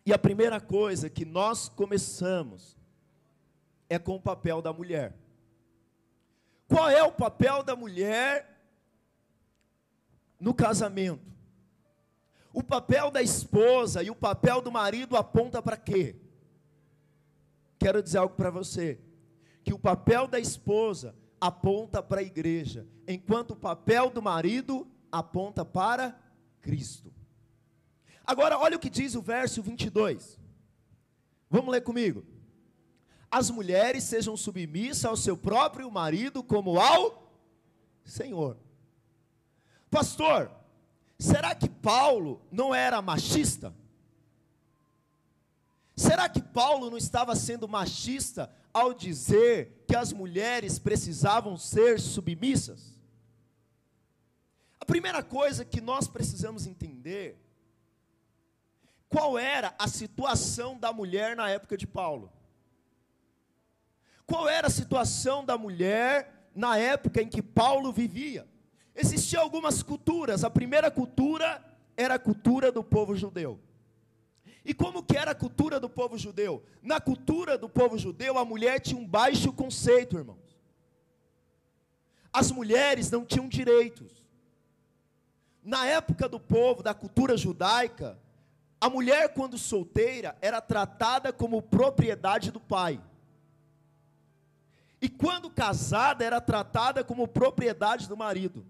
E 0.05 0.13
a 0.13 0.19
primeira 0.19 0.61
coisa 0.61 1.11
que 1.11 1.25
nós 1.25 1.69
começamos 1.69 2.77
é 3.89 3.99
com 3.99 4.17
o 4.17 4.21
papel 4.21 4.63
da 4.63 4.73
mulher. 4.73 5.15
Qual 6.67 6.89
é 6.89 7.03
o 7.03 7.13
papel 7.13 7.63
da 7.63 7.77
mulher 7.77 8.49
no 10.41 10.55
casamento? 10.55 11.31
O 12.53 12.63
papel 12.63 13.11
da 13.11 13.21
esposa 13.21 14.03
e 14.03 14.11
o 14.11 14.17
papel 14.17 14.63
do 14.63 14.73
marido 14.73 15.17
aponta 15.17 15.63
para 15.63 15.77
quê? 15.77 16.17
Quero 17.79 18.03
dizer 18.03 18.19
algo 18.19 18.35
para 18.35 18.51
você, 18.51 18.99
que 19.63 19.75
o 19.75 19.79
papel 19.79 20.27
da 20.27 20.41
esposa 20.41 21.15
aponta 21.41 22.03
para 22.03 22.21
a 22.21 22.25
igreja, 22.25 22.87
enquanto 23.13 23.53
o 23.53 23.57
papel 23.57 24.11
do 24.11 24.23
marido 24.23 24.87
aponta 25.11 25.65
para 25.65 26.19
Cristo. 26.61 27.13
Agora, 28.25 28.59
olha 28.59 28.77
o 28.77 28.81
que 28.81 28.91
diz 28.91 29.15
o 29.15 29.23
verso 29.23 29.63
22. 29.63 30.39
Vamos 31.51 31.73
ler 31.73 31.83
comigo. 31.83 32.25
As 33.31 33.51
mulheres 33.51 34.05
sejam 34.05 34.37
submissas 34.37 35.05
ao 35.05 35.17
seu 35.17 35.37
próprio 35.37 35.91
marido 35.91 36.43
como 36.43 36.79
ao 36.79 37.33
Senhor. 38.05 38.57
Pastor, 39.91 40.51
Será 41.23 41.55
que 41.55 41.69
Paulo 41.69 42.45
não 42.51 42.75
era 42.75 43.01
machista? 43.01 43.73
Será 45.95 46.29
que 46.29 46.43
Paulo 46.43 46.91
não 46.91 46.97
estava 46.97 47.37
sendo 47.37 47.69
machista 47.69 48.53
ao 48.75 48.93
dizer 48.93 49.85
que 49.87 49.95
as 49.95 50.13
mulheres 50.13 50.81
precisavam 50.81 51.57
ser 51.57 52.01
submissas? 52.01 52.99
A 54.83 54.85
primeira 54.85 55.23
coisa 55.23 55.65
que 55.65 55.81
nós 55.81 56.09
precisamos 56.09 56.67
entender 56.67 57.41
qual 59.09 59.39
era 59.39 59.73
a 59.79 59.87
situação 59.87 60.77
da 60.77 60.93
mulher 60.93 61.37
na 61.37 61.49
época 61.49 61.77
de 61.77 61.87
Paulo. 61.87 62.33
Qual 64.27 64.49
era 64.49 64.67
a 64.67 64.71
situação 64.71 65.45
da 65.45 65.57
mulher 65.57 66.51
na 66.53 66.77
época 66.77 67.23
em 67.23 67.29
que 67.29 67.41
Paulo 67.41 67.93
vivia? 67.93 68.45
Existiam 68.93 69.41
algumas 69.41 69.85
culturas. 69.85 70.43
A 70.43 70.51
primeira 70.51 70.91
cultura 70.91 71.65
era 71.97 72.15
a 72.15 72.19
cultura 72.19 72.73
do 72.73 72.83
povo 72.83 73.15
judeu. 73.15 73.61
E 74.65 74.75
como 74.75 75.05
que 75.05 75.17
era 75.17 75.31
a 75.31 75.37
cultura 75.37 75.79
do 75.79 75.89
povo 75.89 76.19
judeu? 76.19 76.61
Na 76.83 77.01
cultura 77.01 77.57
do 77.57 77.69
povo 77.69 77.97
judeu, 77.97 78.37
a 78.37 78.45
mulher 78.45 78.81
tinha 78.81 79.01
um 79.01 79.07
baixo 79.07 79.53
conceito, 79.53 80.19
irmãos. 80.19 80.59
As 82.33 82.51
mulheres 82.51 83.13
não 83.13 83.25
tinham 83.25 83.49
direitos. 83.49 84.22
Na 85.63 85.87
época 85.87 86.29
do 86.29 86.41
povo, 86.41 86.83
da 86.83 86.93
cultura 86.93 87.37
judaica, 87.37 88.19
a 88.81 88.91
mulher, 88.91 89.33
quando 89.33 89.57
solteira, 89.57 90.37
era 90.41 90.61
tratada 90.61 91.33
como 91.33 91.63
propriedade 91.63 92.51
do 92.51 92.59
pai. 92.59 93.01
E 95.01 95.09
quando 95.09 95.51
casada, 95.51 96.25
era 96.25 96.41
tratada 96.41 97.05
como 97.05 97.29
propriedade 97.29 98.09
do 98.09 98.17
marido. 98.17 98.67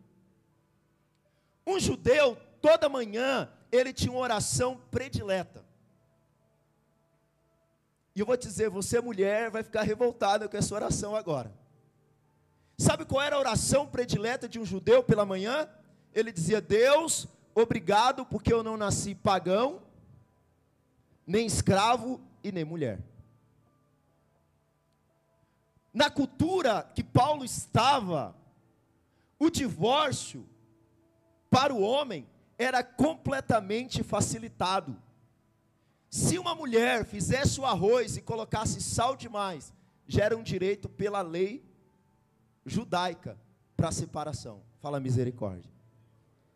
Um 1.67 1.81
judeu, 1.81 2.37
toda 2.61 2.89
manhã, 2.89 3.51
ele 3.71 3.93
tinha 3.93 4.13
uma 4.13 4.21
oração 4.21 4.81
predileta. 4.91 5.65
E 8.15 8.21
eu 8.21 8.27
vou 8.27 8.37
te 8.37 8.47
dizer, 8.47 8.69
você 8.69 9.01
mulher 9.01 9.51
vai 9.51 9.63
ficar 9.63 9.83
revoltada 9.83 10.49
com 10.49 10.57
essa 10.57 10.75
oração 10.75 11.17
agora. 11.17 11.51
Sabe 12.77 13.05
qual 13.05 13.23
era 13.23 13.37
a 13.37 13.39
oração 13.39 13.87
predileta 13.87 14.49
de 14.49 14.59
um 14.59 14.67
judeu 14.67 15.03
pela 15.03 15.25
manhã? 15.25 15.69
Ele 16.14 16.33
dizia: 16.33 16.61
Deus, 16.61 17.26
obrigado 17.54 18.25
porque 18.26 18.52
eu 18.52 18.62
não 18.62 18.76
nasci 18.76 19.14
pagão, 19.14 19.83
nem 21.26 21.47
escravo 21.47 22.21
e 22.42 22.50
nem 22.52 22.64
mulher. 22.64 23.00
Na 25.92 26.11
cultura 26.11 26.90
que 26.95 27.04
Paulo 27.04 27.45
estava, 27.45 28.35
o 29.38 29.50
divórcio 29.50 30.49
para 31.50 31.75
o 31.75 31.83
homem 31.83 32.26
era 32.57 32.83
completamente 32.83 34.02
facilitado. 34.02 34.97
Se 36.09 36.38
uma 36.38 36.54
mulher 36.54 37.04
fizesse 37.04 37.59
o 37.61 37.64
arroz 37.64 38.16
e 38.16 38.23
colocasse 38.23 38.81
sal 38.81 39.16
demais, 39.16 39.73
já 40.07 40.25
era 40.25 40.37
um 40.37 40.42
direito 40.42 40.88
pela 40.88 41.23
lei 41.23 41.64
judaica 42.64 43.38
para 43.76 43.90
separação. 43.90 44.62
Fala 44.81 45.00
misericórdia. 45.00 45.72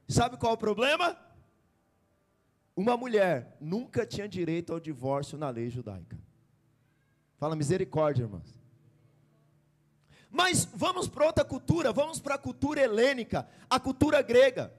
Sabe 0.09 0.37
qual 0.37 0.53
é 0.53 0.55
o 0.55 0.59
problema? 0.59 1.17
Uma 2.77 2.97
mulher 2.97 3.57
nunca 3.61 4.07
tinha 4.07 4.29
direito 4.29 4.73
ao 4.73 4.79
divórcio 4.79 5.39
na 5.39 5.49
lei 5.51 5.71
judaica. 5.71 6.17
Fala 7.39 7.57
misericórdia, 7.57 8.23
irmãs. 8.23 8.55
Mas 10.31 10.65
vamos 10.67 11.09
para 11.09 11.27
outra 11.27 11.45
cultura, 11.45 11.93
vamos 11.93 12.21
para 12.21 12.35
a 12.35 12.39
cultura 12.39 12.81
helênica, 12.81 13.49
a 13.71 13.81
cultura 13.81 14.21
grega. 14.23 14.73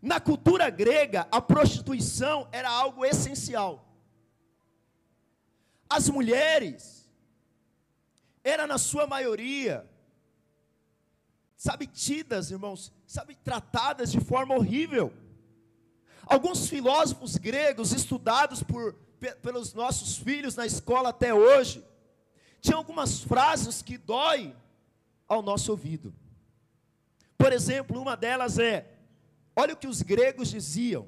Na 0.00 0.18
cultura 0.18 0.68
grega, 0.70 1.28
a 1.30 1.40
prostituição 1.40 2.48
era 2.50 2.68
algo 2.68 3.04
essencial. 3.04 3.88
As 5.88 6.08
mulheres 6.08 7.08
eram, 8.42 8.66
na 8.66 8.78
sua 8.78 9.06
maioria, 9.06 9.88
sabe, 11.62 11.86
tidas, 11.86 12.50
irmãos, 12.50 12.92
sabe, 13.06 13.36
tratadas 13.36 14.10
de 14.10 14.18
forma 14.18 14.52
horrível. 14.52 15.12
Alguns 16.26 16.68
filósofos 16.68 17.36
gregos, 17.36 17.92
estudados 17.92 18.64
por, 18.64 18.94
pelos 19.40 19.72
nossos 19.72 20.16
filhos 20.16 20.56
na 20.56 20.66
escola 20.66 21.10
até 21.10 21.32
hoje, 21.32 21.80
tinham 22.60 22.78
algumas 22.78 23.20
frases 23.20 23.80
que 23.80 23.96
dói 23.96 24.56
ao 25.28 25.40
nosso 25.40 25.70
ouvido. 25.70 26.12
Por 27.38 27.52
exemplo, 27.52 28.00
uma 28.00 28.16
delas 28.16 28.58
é: 28.58 28.98
Olha 29.54 29.74
o 29.74 29.76
que 29.76 29.86
os 29.86 30.02
gregos 30.02 30.50
diziam: 30.50 31.06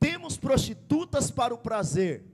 temos 0.00 0.38
prostitutas 0.38 1.30
para 1.30 1.52
o 1.52 1.58
prazer, 1.58 2.24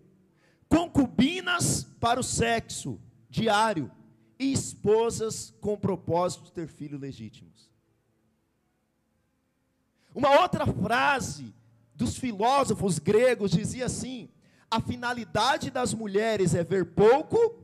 concubinas 0.69 1.83
para 1.99 2.21
o 2.21 2.23
sexo 2.23 2.97
diário 3.29 3.91
e 4.38 4.53
esposas 4.53 5.55
com 5.61 5.76
propósito 5.76 6.45
de 6.45 6.53
ter 6.53 6.69
filhos 6.69 7.00
legítimos. 7.00 7.71
Uma 10.14 10.41
outra 10.41 10.67
frase 10.67 11.55
dos 11.95 12.17
filósofos 12.17 12.99
gregos 12.99 13.50
dizia 13.50 13.87
assim: 13.87 14.29
a 14.71 14.81
finalidade 14.81 15.71
das 15.71 15.95
mulheres 15.95 16.55
é 16.55 16.64
ver 16.64 16.95
pouco, 16.95 17.57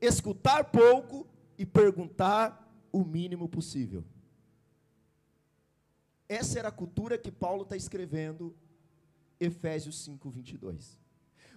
escutar 0.00 0.64
pouco 0.64 1.26
e 1.58 1.64
perguntar 1.64 2.60
o 2.92 3.04
mínimo 3.04 3.48
possível. 3.48 4.04
Essa 6.28 6.58
era 6.58 6.68
a 6.68 6.72
cultura 6.72 7.18
que 7.18 7.30
Paulo 7.30 7.62
está 7.62 7.76
escrevendo, 7.76 8.56
Efésios 9.38 10.02
5, 10.04 10.30
22. 10.30 10.98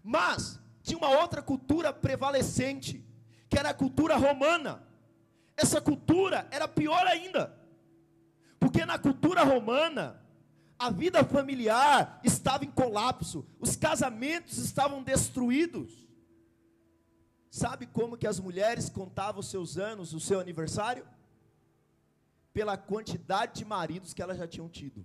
Mas, 0.04 0.60
tinha 0.84 0.98
uma 0.98 1.20
outra 1.20 1.42
cultura 1.42 1.94
prevalecente, 1.94 3.04
que 3.50 3.58
era 3.58 3.70
a 3.70 3.74
cultura 3.74 4.16
romana. 4.16 4.84
Essa 5.56 5.82
cultura 5.82 6.48
era 6.52 6.68
pior 6.68 7.06
ainda, 7.08 7.58
porque 8.60 8.86
na 8.86 9.00
cultura 9.00 9.44
romana, 9.44 10.22
a 10.78 10.92
vida 10.92 11.24
familiar 11.24 12.22
estava 12.24 12.64
em 12.64 12.72
colapso, 12.72 13.48
os 13.60 13.76
casamentos 13.76 14.60
estavam 14.60 15.02
destruídos. 15.02 16.08
Sabe 17.50 17.88
como 17.88 18.18
que 18.18 18.28
as 18.28 18.40
mulheres 18.40 18.90
contavam 18.90 19.40
os 19.40 19.50
seus 19.50 19.78
anos, 19.78 20.14
o 20.14 20.20
seu 20.20 20.40
aniversário? 20.40 21.08
Pela 22.54 22.78
quantidade 22.78 23.60
de 23.60 23.66
maridos 23.66 24.14
que 24.14 24.22
elas 24.22 24.38
já 24.38 24.48
tinham 24.48 24.70
tido. 24.70 25.04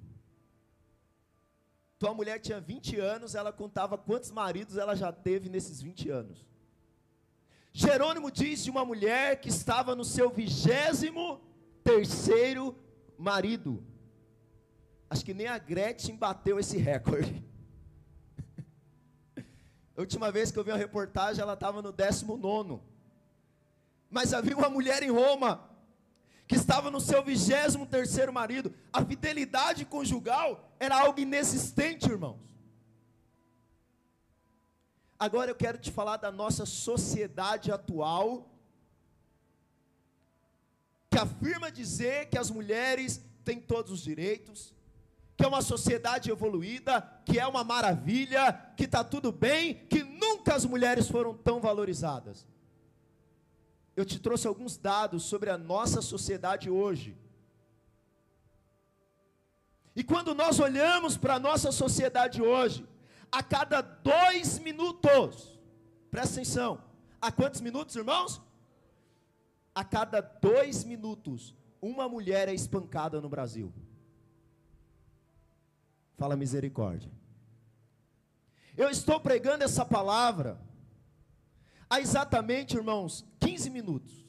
Tua 1.98 2.12
mulher 2.12 2.40
tinha 2.40 2.60
20 2.60 2.98
anos, 2.98 3.34
ela 3.34 3.52
contava 3.52 3.96
quantos 3.96 4.30
maridos 4.30 4.76
ela 4.76 4.94
já 4.94 5.12
teve 5.12 5.48
nesses 5.48 5.80
20 5.80 6.10
anos. 6.10 6.51
Jerônimo 7.72 8.30
diz 8.30 8.62
de 8.62 8.70
uma 8.70 8.84
mulher 8.84 9.40
que 9.40 9.48
estava 9.48 9.94
no 9.94 10.04
seu 10.04 10.28
vigésimo 10.30 11.40
terceiro 11.82 12.76
marido. 13.16 13.82
Acho 15.08 15.24
que 15.24 15.32
nem 15.32 15.46
a 15.46 15.58
Gretchen 15.58 16.16
bateu 16.16 16.58
esse 16.58 16.76
recorde. 16.76 17.42
A 19.96 20.00
última 20.00 20.30
vez 20.30 20.50
que 20.50 20.58
eu 20.58 20.64
vi 20.64 20.70
uma 20.70 20.76
reportagem, 20.76 21.42
ela 21.42 21.54
estava 21.54 21.80
no 21.80 21.92
19. 21.92 22.80
Mas 24.10 24.34
havia 24.34 24.56
uma 24.56 24.68
mulher 24.68 25.02
em 25.02 25.10
Roma 25.10 25.70
que 26.46 26.56
estava 26.56 26.90
no 26.90 27.00
seu 27.00 27.22
23 27.24 27.88
terceiro 27.88 28.32
marido. 28.32 28.74
A 28.92 29.02
fidelidade 29.02 29.86
conjugal 29.86 30.74
era 30.78 30.98
algo 30.98 31.18
inexistente, 31.18 32.10
irmãos. 32.10 32.51
Agora 35.22 35.52
eu 35.52 35.54
quero 35.54 35.78
te 35.78 35.88
falar 35.88 36.16
da 36.16 36.32
nossa 36.32 36.66
sociedade 36.66 37.70
atual, 37.70 38.50
que 41.08 41.16
afirma 41.16 41.70
dizer 41.70 42.28
que 42.28 42.36
as 42.36 42.50
mulheres 42.50 43.24
têm 43.44 43.60
todos 43.60 43.92
os 43.92 44.02
direitos, 44.02 44.74
que 45.36 45.44
é 45.44 45.46
uma 45.46 45.62
sociedade 45.62 46.28
evoluída, 46.28 47.00
que 47.24 47.38
é 47.38 47.46
uma 47.46 47.62
maravilha, 47.62 48.52
que 48.76 48.82
está 48.82 49.04
tudo 49.04 49.30
bem, 49.30 49.86
que 49.86 50.02
nunca 50.02 50.56
as 50.56 50.64
mulheres 50.64 51.06
foram 51.08 51.34
tão 51.36 51.60
valorizadas. 51.60 52.44
Eu 53.94 54.04
te 54.04 54.18
trouxe 54.18 54.48
alguns 54.48 54.76
dados 54.76 55.22
sobre 55.22 55.50
a 55.50 55.56
nossa 55.56 56.02
sociedade 56.02 56.68
hoje. 56.68 57.16
E 59.94 60.02
quando 60.02 60.34
nós 60.34 60.58
olhamos 60.58 61.16
para 61.16 61.36
a 61.36 61.38
nossa 61.38 61.70
sociedade 61.70 62.42
hoje, 62.42 62.84
a 63.32 63.42
cada 63.42 63.80
dois 63.80 64.58
minutos, 64.58 65.58
presta 66.10 66.34
atenção, 66.34 66.84
a 67.18 67.32
quantos 67.32 67.62
minutos, 67.62 67.96
irmãos? 67.96 68.42
A 69.74 69.82
cada 69.82 70.20
dois 70.20 70.84
minutos, 70.84 71.54
uma 71.80 72.06
mulher 72.06 72.46
é 72.46 72.52
espancada 72.52 73.22
no 73.22 73.30
Brasil. 73.30 73.72
Fala 76.18 76.36
misericórdia. 76.36 77.10
Eu 78.76 78.90
estou 78.90 79.18
pregando 79.18 79.64
essa 79.64 79.84
palavra 79.84 80.60
há 81.88 82.00
exatamente, 82.00 82.76
irmãos, 82.76 83.24
15 83.40 83.70
minutos. 83.70 84.26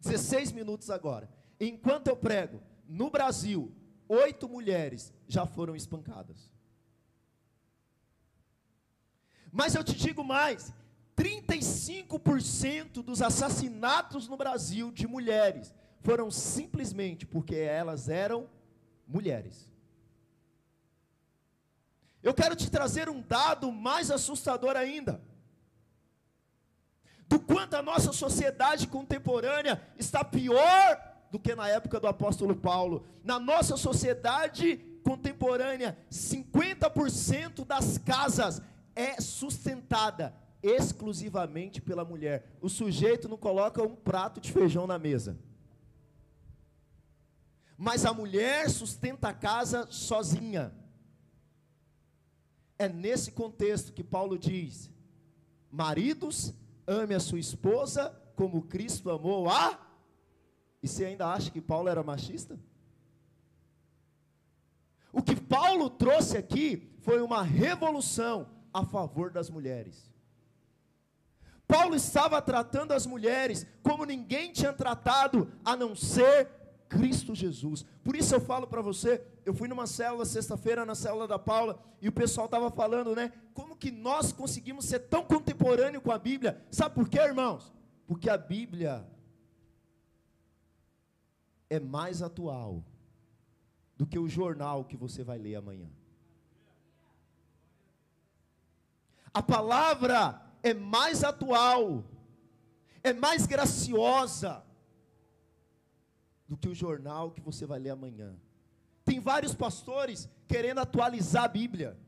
16 0.00 0.52
minutos 0.52 0.90
agora. 0.90 1.30
Enquanto 1.58 2.08
eu 2.08 2.16
prego, 2.16 2.60
no 2.86 3.08
Brasil, 3.08 3.72
oito 4.08 4.46
mulheres 4.46 5.12
já 5.26 5.46
foram 5.46 5.74
espancadas. 5.74 6.51
Mas 9.52 9.74
eu 9.74 9.84
te 9.84 9.94
digo 9.94 10.24
mais: 10.24 10.72
35% 11.14 13.02
dos 13.02 13.20
assassinatos 13.20 14.26
no 14.26 14.36
Brasil 14.36 14.90
de 14.90 15.06
mulheres 15.06 15.74
foram 16.00 16.30
simplesmente 16.30 17.26
porque 17.26 17.54
elas 17.54 18.08
eram 18.08 18.48
mulheres. 19.06 19.70
Eu 22.22 22.32
quero 22.32 22.56
te 22.56 22.70
trazer 22.70 23.08
um 23.08 23.20
dado 23.20 23.70
mais 23.70 24.10
assustador 24.10 24.76
ainda. 24.76 25.20
Do 27.28 27.38
quanto 27.40 27.74
a 27.74 27.82
nossa 27.82 28.12
sociedade 28.12 28.86
contemporânea 28.86 29.82
está 29.98 30.24
pior 30.24 31.12
do 31.30 31.38
que 31.38 31.54
na 31.54 31.68
época 31.68 31.98
do 31.98 32.06
apóstolo 32.06 32.54
Paulo. 32.54 33.04
Na 33.24 33.40
nossa 33.40 33.76
sociedade 33.76 34.76
contemporânea, 35.02 35.98
50% 36.10 37.64
das 37.64 37.98
casas 37.98 38.62
é 38.94 39.20
sustentada 39.20 40.34
exclusivamente 40.62 41.80
pela 41.80 42.04
mulher. 42.04 42.56
O 42.60 42.68
sujeito 42.68 43.28
não 43.28 43.36
coloca 43.36 43.82
um 43.82 43.96
prato 43.96 44.40
de 44.40 44.52
feijão 44.52 44.86
na 44.86 44.98
mesa 44.98 45.36
mas 47.84 48.04
a 48.04 48.14
mulher 48.14 48.70
sustenta 48.70 49.30
a 49.30 49.34
casa 49.34 49.88
sozinha. 49.90 50.72
É 52.78 52.88
nesse 52.88 53.32
contexto 53.32 53.92
que 53.92 54.04
Paulo 54.04 54.38
diz: 54.38 54.88
Maridos, 55.68 56.54
ame 56.86 57.12
a 57.12 57.18
sua 57.18 57.40
esposa 57.40 58.10
como 58.36 58.62
Cristo 58.62 59.10
amou 59.10 59.50
a. 59.50 59.84
E 60.80 60.86
você 60.86 61.06
ainda 61.06 61.26
acha 61.26 61.50
que 61.50 61.60
Paulo 61.60 61.88
era 61.88 62.04
machista? 62.04 62.56
O 65.12 65.20
que 65.20 65.34
Paulo 65.34 65.90
trouxe 65.90 66.36
aqui 66.36 66.96
foi 67.00 67.20
uma 67.20 67.42
revolução 67.42 68.48
a 68.72 68.84
favor 68.84 69.30
das 69.30 69.50
mulheres. 69.50 70.10
Paulo 71.66 71.94
estava 71.94 72.40
tratando 72.42 72.92
as 72.92 73.06
mulheres 73.06 73.66
como 73.82 74.04
ninguém 74.04 74.52
tinha 74.52 74.72
tratado, 74.72 75.50
a 75.64 75.74
não 75.76 75.94
ser 75.94 76.48
Cristo 76.88 77.34
Jesus. 77.34 77.86
Por 78.04 78.14
isso 78.14 78.34
eu 78.34 78.40
falo 78.40 78.66
para 78.66 78.82
você, 78.82 79.24
eu 79.46 79.54
fui 79.54 79.66
numa 79.66 79.86
célula 79.86 80.26
sexta-feira, 80.26 80.84
na 80.84 80.94
célula 80.94 81.26
da 81.26 81.38
Paula, 81.38 81.82
e 82.02 82.08
o 82.08 82.12
pessoal 82.12 82.44
estava 82.44 82.70
falando, 82.70 83.16
né? 83.16 83.32
Como 83.54 83.74
que 83.76 83.90
nós 83.90 84.32
conseguimos 84.32 84.84
ser 84.84 85.00
tão 85.00 85.24
contemporâneo 85.24 86.02
com 86.02 86.12
a 86.12 86.18
Bíblia? 86.18 86.62
Sabe 86.70 86.94
por 86.94 87.08
quê, 87.08 87.18
irmãos? 87.18 87.72
Porque 88.06 88.28
a 88.28 88.36
Bíblia 88.36 89.08
é 91.70 91.80
mais 91.80 92.20
atual 92.20 92.84
do 93.96 94.06
que 94.06 94.18
o 94.18 94.28
jornal 94.28 94.84
que 94.84 94.96
você 94.96 95.24
vai 95.24 95.38
ler 95.38 95.54
amanhã. 95.54 95.88
A 99.32 99.42
palavra 99.42 100.40
é 100.62 100.74
mais 100.74 101.24
atual, 101.24 102.04
é 103.02 103.12
mais 103.12 103.46
graciosa, 103.46 104.62
do 106.52 106.56
que 106.56 106.68
o 106.68 106.74
jornal 106.74 107.30
que 107.30 107.40
você 107.40 107.64
vai 107.64 107.78
ler 107.78 107.90
amanhã. 107.90 108.36
Tem 109.06 109.18
vários 109.18 109.54
pastores 109.54 110.28
querendo 110.46 110.80
atualizar 110.80 111.44
a 111.44 111.48
Bíblia, 111.48 111.98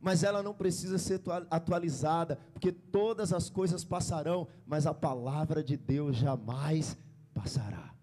mas 0.00 0.22
ela 0.22 0.42
não 0.42 0.54
precisa 0.54 0.96
ser 0.98 1.20
atualizada, 1.50 2.36
porque 2.54 2.72
todas 2.72 3.32
as 3.34 3.50
coisas 3.50 3.84
passarão, 3.84 4.48
mas 4.66 4.86
a 4.86 4.94
palavra 4.94 5.62
de 5.62 5.76
Deus 5.76 6.16
jamais 6.16 6.96
passará. 7.34 7.94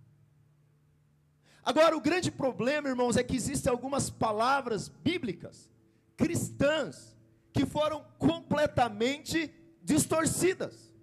Agora, 1.63 1.97
o 1.97 2.02
grande 2.02 2.30
problema, 2.30 2.89
irmãos, 2.89 3.17
é 3.17 3.23
que 3.23 3.36
existem 3.36 3.71
algumas 3.71 4.10
palavras 4.10 4.88
bíblicas, 4.88 5.69
cristãs, 6.15 7.12
que 7.54 7.66
foram 7.66 8.04
completamente 8.18 9.54
distorcidas 9.82 10.94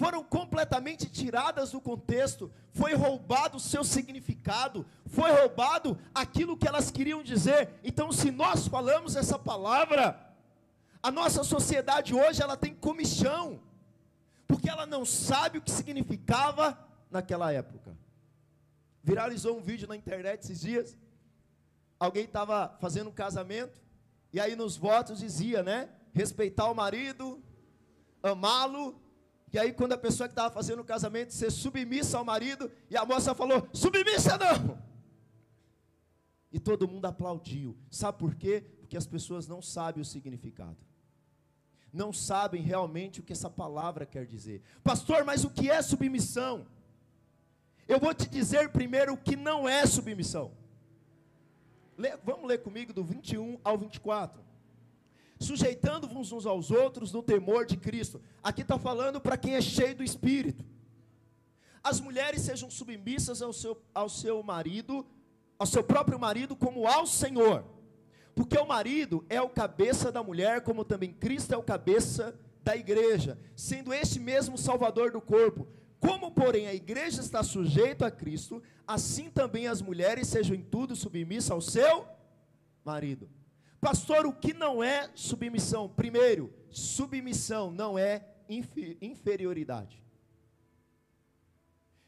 foram 0.00 0.24
completamente 0.24 1.10
tiradas 1.10 1.72
do 1.72 1.78
contexto, 1.78 2.50
foi 2.72 2.94
roubado 2.94 3.58
o 3.58 3.60
seu 3.60 3.84
significado, 3.84 4.86
foi 5.04 5.30
roubado 5.30 5.98
aquilo 6.14 6.56
que 6.56 6.66
elas 6.66 6.90
queriam 6.90 7.22
dizer. 7.22 7.68
Então, 7.84 8.10
se 8.10 8.30
nós 8.30 8.66
falamos 8.66 9.14
essa 9.14 9.38
palavra, 9.38 10.18
a 11.02 11.10
nossa 11.10 11.44
sociedade 11.44 12.14
hoje 12.14 12.42
ela 12.42 12.56
tem 12.56 12.74
comichão, 12.74 13.60
porque 14.48 14.70
ela 14.70 14.86
não 14.86 15.04
sabe 15.04 15.58
o 15.58 15.62
que 15.62 15.70
significava 15.70 16.78
naquela 17.10 17.52
época. 17.52 17.94
Viralizou 19.02 19.58
um 19.58 19.60
vídeo 19.60 19.86
na 19.86 19.96
internet 19.96 20.44
esses 20.44 20.62
dias. 20.62 20.96
Alguém 21.98 22.24
estava 22.24 22.74
fazendo 22.80 23.10
um 23.10 23.12
casamento, 23.12 23.78
e 24.32 24.40
aí 24.40 24.54
nos 24.56 24.76
votos 24.76 25.18
dizia, 25.18 25.62
né? 25.62 25.88
Respeitar 26.12 26.70
o 26.70 26.74
marido, 26.74 27.42
amá-lo 28.22 29.00
e 29.52 29.58
aí, 29.58 29.72
quando 29.72 29.92
a 29.92 29.98
pessoa 29.98 30.28
que 30.28 30.32
estava 30.32 30.52
fazendo 30.54 30.80
o 30.80 30.84
casamento 30.84 31.32
ser 31.32 31.50
submissa 31.50 32.18
ao 32.18 32.24
marido, 32.24 32.70
e 32.88 32.96
a 32.96 33.04
moça 33.04 33.34
falou: 33.34 33.68
submissa 33.72 34.38
não! 34.38 34.78
E 36.52 36.60
todo 36.60 36.88
mundo 36.88 37.06
aplaudiu. 37.06 37.76
Sabe 37.90 38.18
por 38.18 38.34
quê? 38.34 38.64
Porque 38.80 38.96
as 38.96 39.06
pessoas 39.06 39.46
não 39.48 39.60
sabem 39.60 40.02
o 40.02 40.04
significado. 40.04 40.76
Não 41.92 42.12
sabem 42.12 42.62
realmente 42.62 43.18
o 43.18 43.22
que 43.22 43.32
essa 43.32 43.50
palavra 43.50 44.06
quer 44.06 44.24
dizer. 44.24 44.62
Pastor, 44.82 45.24
mas 45.24 45.44
o 45.44 45.50
que 45.50 45.68
é 45.68 45.82
submissão? 45.82 46.66
Eu 47.88 47.98
vou 47.98 48.14
te 48.14 48.28
dizer 48.28 48.70
primeiro 48.70 49.14
o 49.14 49.16
que 49.16 49.34
não 49.34 49.68
é 49.68 49.84
submissão. 49.84 50.52
Vamos 52.24 52.48
ler 52.48 52.62
comigo 52.62 52.92
do 52.92 53.04
21 53.04 53.58
ao 53.62 53.76
24. 53.76 54.42
Sujeitando-vos 55.38 56.32
uns 56.32 56.46
aos 56.46 56.70
outros 56.70 57.12
no 57.12 57.22
temor 57.22 57.64
de 57.64 57.76
Cristo. 57.76 58.20
Aqui 58.42 58.62
está 58.62 58.78
falando 58.78 59.20
para 59.20 59.36
quem 59.36 59.54
é 59.54 59.60
cheio 59.60 59.96
do 59.96 60.04
Espírito. 60.04 60.64
As 61.82 62.00
mulheres 62.00 62.42
sejam 62.42 62.70
submissas 62.70 63.40
ao 63.40 63.52
seu, 63.52 63.80
ao 63.94 64.08
seu 64.08 64.42
marido, 64.42 65.06
ao 65.58 65.66
seu 65.66 65.82
próprio 65.82 66.18
marido, 66.18 66.54
como 66.54 66.86
ao 66.86 67.06
Senhor. 67.06 67.64
Porque 68.34 68.58
o 68.58 68.66
marido 68.66 69.24
é 69.28 69.40
o 69.40 69.48
cabeça 69.48 70.12
da 70.12 70.22
mulher, 70.22 70.62
como 70.62 70.84
também 70.84 71.12
Cristo 71.12 71.52
é 71.52 71.56
o 71.56 71.62
cabeça 71.62 72.38
da 72.62 72.76
igreja, 72.76 73.38
sendo 73.56 73.92
este 73.92 74.20
mesmo 74.20 74.58
salvador 74.58 75.10
do 75.10 75.20
corpo. 75.20 75.66
Como, 76.00 76.30
porém, 76.32 76.66
a 76.66 76.74
igreja 76.74 77.20
está 77.20 77.42
sujeita 77.42 78.06
a 78.06 78.10
Cristo, 78.10 78.62
assim 78.86 79.30
também 79.30 79.68
as 79.68 79.82
mulheres 79.82 80.26
sejam 80.28 80.56
em 80.56 80.62
tudo 80.62 80.96
submissas 80.96 81.50
ao 81.50 81.60
seu 81.60 82.08
marido. 82.82 83.28
Pastor, 83.80 84.26
o 84.26 84.32
que 84.32 84.54
não 84.54 84.82
é 84.82 85.10
submissão? 85.14 85.88
Primeiro, 85.88 86.52
submissão 86.70 87.70
não 87.70 87.98
é 87.98 88.26
inferioridade. 89.00 90.02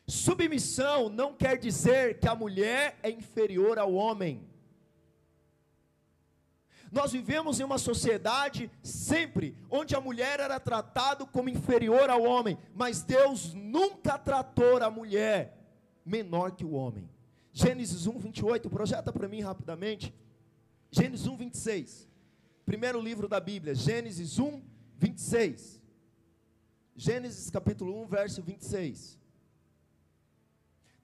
Submissão 0.07 1.09
não 1.09 1.35
quer 1.35 1.57
dizer 1.59 2.19
que 2.19 2.29
a 2.29 2.35
mulher 2.35 2.99
é 3.03 3.11
inferior 3.11 3.79
ao 3.79 3.93
homem. 3.93 4.47
Nós 6.93 7.11
vivemos 7.11 7.59
em 7.59 7.65
uma 7.65 7.79
sociedade 7.79 8.71
sempre 8.83 9.57
onde 9.71 9.97
a 9.97 10.01
mulher 10.01 10.39
era 10.39 10.61
tratada 10.61 11.25
como 11.25 11.49
inferior 11.49 12.11
ao 12.11 12.23
homem, 12.23 12.59
mas 12.75 13.03
Deus 13.03 13.55
nunca 13.55 14.19
tratou 14.19 14.77
a 14.77 14.91
mulher 14.91 15.59
menor 16.05 16.53
que 16.53 16.67
o 16.67 16.73
homem. 16.73 17.09
Gênesis 17.51 18.07
1, 18.07 18.19
28, 18.19 18.69
projeta 18.69 19.11
para 19.11 19.27
mim 19.27 19.41
rapidamente. 19.41 20.15
Gênesis 20.91 21.27
1, 21.27 21.35
26. 21.35 22.09
Primeiro 22.67 23.01
livro 23.01 23.27
da 23.27 23.41
Bíblia, 23.41 23.75
Gênesis 23.75 24.39
1, 24.39 24.63
26. 24.99 25.81
Gênesis 26.95 27.49
capítulo 27.49 28.03
1, 28.03 28.07
verso 28.07 28.43
26. 28.43 29.19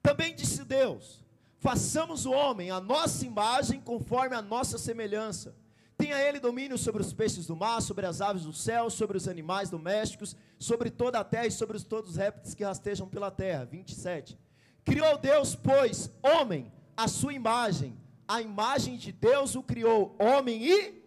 Também 0.03 0.35
disse 0.35 0.63
Deus: 0.63 1.25
façamos 1.57 2.27
o 2.27 2.31
homem 2.31 2.69
a 2.69 2.79
nossa 2.79 3.25
imagem, 3.25 3.81
conforme 3.81 4.35
a 4.35 4.41
nossa 4.41 4.77
semelhança 4.77 5.57
Tenha 5.99 6.17
ele 6.17 6.39
domínio 6.39 6.77
sobre 6.77 7.01
os 7.01 7.11
peixes 7.11 7.45
do 7.45 7.57
mar, 7.57 7.81
sobre 7.81 8.05
as 8.05 8.21
aves 8.21 8.43
do 8.45 8.53
céu, 8.53 8.89
sobre 8.89 9.17
os 9.17 9.27
animais 9.27 9.69
domésticos, 9.69 10.33
sobre 10.57 10.89
toda 10.89 11.19
a 11.19 11.25
terra 11.25 11.47
e 11.47 11.51
sobre 11.51 11.77
todos 11.81 12.11
os 12.11 12.15
répteis 12.15 12.55
que 12.55 12.63
rastejam 12.63 13.05
pela 13.05 13.29
terra. 13.29 13.65
27. 13.65 14.39
Criou 14.85 15.17
Deus, 15.17 15.57
pois, 15.57 16.09
homem, 16.23 16.71
a 16.95 17.09
sua 17.09 17.33
imagem. 17.33 17.99
A 18.25 18.41
imagem 18.41 18.95
de 18.95 19.11
Deus 19.11 19.55
o 19.55 19.61
criou, 19.61 20.15
homem 20.17 20.63
e. 20.63 21.03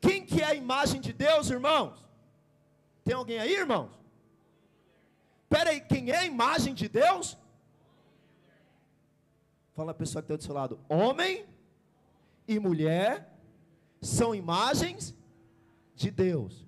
Quem 0.00 0.24
que 0.24 0.40
é 0.40 0.46
a 0.46 0.54
imagem 0.54 0.98
de 0.98 1.12
Deus, 1.12 1.50
irmãos? 1.50 2.02
Tem 3.04 3.14
alguém 3.14 3.38
aí, 3.38 3.54
irmãos? 3.54 3.90
Espera 5.42 5.68
aí, 5.68 5.82
quem 5.82 6.10
é 6.10 6.20
a 6.20 6.24
imagem 6.24 6.72
de 6.72 6.88
Deus? 6.88 7.36
Fala 9.74 9.90
a 9.90 9.94
pessoa 9.94 10.22
que 10.22 10.32
está 10.32 10.36
do 10.36 10.42
seu 10.42 10.54
lado: 10.54 10.80
homem 10.88 11.44
e 12.48 12.58
mulher 12.58 13.33
são 14.06 14.34
imagens 14.34 15.14
de 15.94 16.10
Deus. 16.10 16.66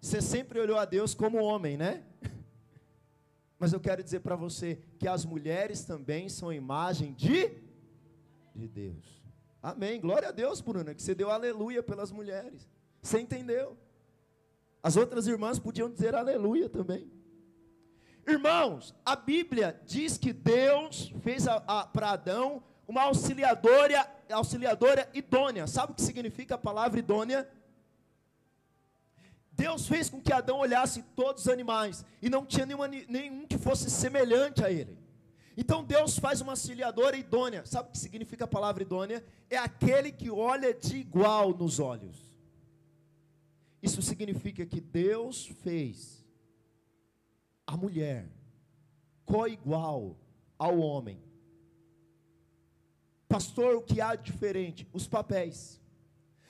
Você 0.00 0.20
sempre 0.20 0.60
olhou 0.60 0.78
a 0.78 0.84
Deus 0.84 1.14
como 1.14 1.42
homem, 1.42 1.76
né? 1.76 2.04
Mas 3.58 3.72
eu 3.72 3.80
quero 3.80 4.02
dizer 4.02 4.20
para 4.20 4.36
você 4.36 4.80
que 4.98 5.08
as 5.08 5.24
mulheres 5.24 5.84
também 5.84 6.28
são 6.28 6.52
imagem 6.52 7.12
de, 7.14 7.50
de 8.54 8.68
Deus. 8.68 9.22
Amém. 9.62 10.00
Glória 10.00 10.28
a 10.28 10.32
Deus, 10.32 10.60
Bruna, 10.60 10.94
que 10.94 11.02
você 11.02 11.14
deu 11.14 11.30
aleluia 11.30 11.82
pelas 11.82 12.12
mulheres. 12.12 12.68
Você 13.02 13.18
entendeu? 13.18 13.76
As 14.82 14.96
outras 14.96 15.26
irmãs 15.26 15.58
podiam 15.58 15.90
dizer 15.90 16.14
aleluia 16.14 16.68
também. 16.68 17.10
Irmãos, 18.26 18.94
a 19.04 19.16
Bíblia 19.16 19.80
diz 19.84 20.18
que 20.18 20.32
Deus 20.32 21.12
fez 21.20 21.46
para 21.92 22.10
Adão 22.10 22.62
uma 22.86 23.02
auxiliadora, 23.02 24.06
auxiliadora 24.30 25.08
idônea. 25.12 25.66
Sabe 25.66 25.92
o 25.92 25.94
que 25.94 26.02
significa 26.02 26.54
a 26.54 26.58
palavra 26.58 26.98
idônea? 26.98 27.48
Deus 29.52 29.88
fez 29.88 30.10
com 30.10 30.20
que 30.20 30.32
Adão 30.32 30.58
olhasse 30.58 31.02
todos 31.14 31.42
os 31.42 31.48
animais 31.48 32.04
e 32.20 32.28
não 32.28 32.44
tinha 32.44 32.66
nenhuma, 32.66 32.86
nenhum 32.86 33.46
que 33.46 33.56
fosse 33.56 33.90
semelhante 33.90 34.62
a 34.62 34.70
ele. 34.70 34.98
Então 35.56 35.82
Deus 35.82 36.18
faz 36.18 36.42
uma 36.42 36.52
auxiliadora 36.52 37.16
idônea. 37.16 37.64
Sabe 37.64 37.88
o 37.88 37.92
que 37.92 37.98
significa 37.98 38.44
a 38.44 38.48
palavra 38.48 38.82
idônea? 38.82 39.24
É 39.48 39.56
aquele 39.56 40.12
que 40.12 40.30
olha 40.30 40.74
de 40.74 40.98
igual 40.98 41.56
nos 41.56 41.80
olhos. 41.80 42.26
Isso 43.82 44.02
significa 44.02 44.66
que 44.66 44.80
Deus 44.80 45.46
fez 45.46 46.24
a 47.66 47.76
mulher 47.76 48.28
co-igual 49.24 50.16
ao 50.58 50.78
homem. 50.78 51.25
Pastor, 53.28 53.76
o 53.76 53.82
que 53.82 54.00
há 54.00 54.14
de 54.14 54.30
diferente? 54.30 54.88
Os 54.92 55.06
papéis. 55.06 55.80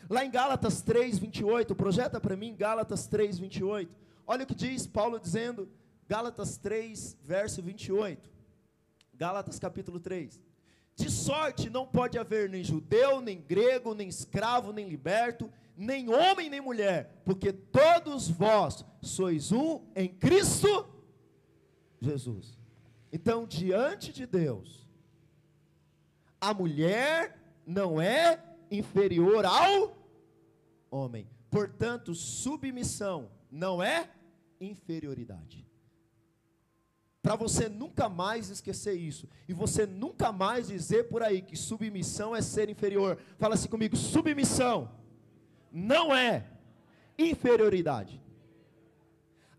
Lá 0.09 0.25
em 0.25 0.31
Gálatas 0.31 0.83
3, 0.83 1.19
28, 1.19 1.75
projeta 1.75 2.21
para 2.21 2.37
mim 2.37 2.55
Gálatas 2.55 3.07
3, 3.07 3.39
28. 3.39 3.95
Olha 4.27 4.45
o 4.45 4.47
que 4.47 4.55
diz 4.55 4.87
Paulo 4.87 5.19
dizendo, 5.19 5.69
Gálatas 6.09 6.57
3, 6.59 7.17
verso 7.23 7.63
28. 7.63 8.31
Gálatas 9.15 9.59
capítulo 9.59 9.99
3. 9.99 10.41
De 10.95 11.11
sorte 11.11 11.69
não 11.69 11.87
pode 11.87 12.19
haver 12.19 12.49
nem 12.49 12.65
judeu, 12.65 13.21
nem 13.21 13.41
grego, 13.41 13.95
nem 13.95 14.09
escravo, 14.09 14.73
nem 14.73 14.89
liberto, 14.89 15.51
nem 15.77 16.09
homem, 16.09 16.49
nem 16.49 16.61
mulher, 16.61 17.21
porque 17.25 17.53
todos 17.53 18.29
vós 18.29 18.85
sois 19.03 19.53
um 19.53 19.83
em 19.95 20.09
Cristo 20.09 20.89
Jesus. 22.01 22.57
Então, 23.13 23.47
diante 23.47 24.13
de 24.13 24.27
Deus, 24.27 24.86
a 26.41 26.53
mulher 26.53 27.39
não 27.67 28.01
é 28.01 28.43
inferior 28.71 29.45
ao 29.45 29.97
homem. 30.91 31.29
Portanto, 31.51 32.15
submissão 32.15 33.31
não 33.51 33.83
é 33.83 34.11
inferioridade. 34.61 35.67
Para 37.23 37.35
você 37.35 37.69
nunca 37.69 38.09
mais 38.09 38.51
esquecer 38.51 38.95
isso. 38.95 39.29
E 39.49 39.53
você 39.53 39.85
nunca 39.85 40.31
mais 40.31 40.69
dizer 40.69 41.09
por 41.09 41.23
aí 41.23 41.43
que 41.43 41.57
submissão 41.57 42.37
é 42.37 42.41
ser 42.41 42.69
inferior. 42.69 43.19
Fala 43.37 43.55
assim 43.55 43.69
comigo: 43.69 43.97
submissão 43.97 44.93
não 45.73 46.15
é 46.15 46.47
inferioridade. 47.19 48.23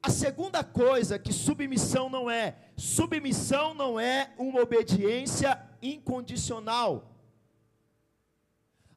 A 0.01 0.09
segunda 0.09 0.63
coisa 0.63 1.19
que 1.19 1.33
submissão 1.33 2.09
não 2.09 2.31
é, 2.31 2.55
submissão 2.77 3.73
não 3.73 3.99
é 3.99 4.31
uma 4.37 4.61
obediência 4.61 5.61
incondicional. 5.81 7.13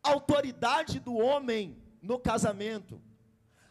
Autoridade 0.02 0.98
do 0.98 1.16
homem 1.16 1.76
no 2.00 2.18
casamento, 2.18 3.00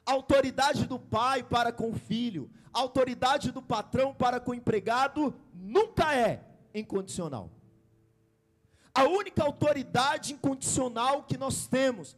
autoridade 0.06 0.86
do 0.86 1.00
pai 1.00 1.44
para 1.44 1.72
com 1.72 1.90
o 1.90 1.96
filho, 1.96 2.50
autoridade 2.72 3.52
do 3.52 3.62
patrão 3.62 4.14
para 4.14 4.40
com 4.40 4.52
o 4.52 4.56
empregado 4.56 5.34
nunca 5.54 6.16
é 6.16 6.44
incondicional. 6.74 7.52
A 8.94 9.04
única 9.04 9.44
autoridade 9.44 10.34
incondicional 10.34 11.24
que 11.24 11.38
nós 11.38 11.68
temos, 11.68 12.18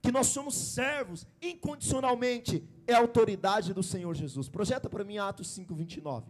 que 0.00 0.10
nós 0.10 0.28
somos 0.28 0.54
servos 0.54 1.26
incondicionalmente, 1.40 2.64
é 2.86 2.94
a 2.94 2.98
autoridade 2.98 3.72
do 3.72 3.82
Senhor 3.82 4.14
Jesus. 4.14 4.48
Projeta 4.48 4.88
para 4.88 5.04
mim 5.04 5.18
Atos 5.18 5.48
5:29. 5.48 6.26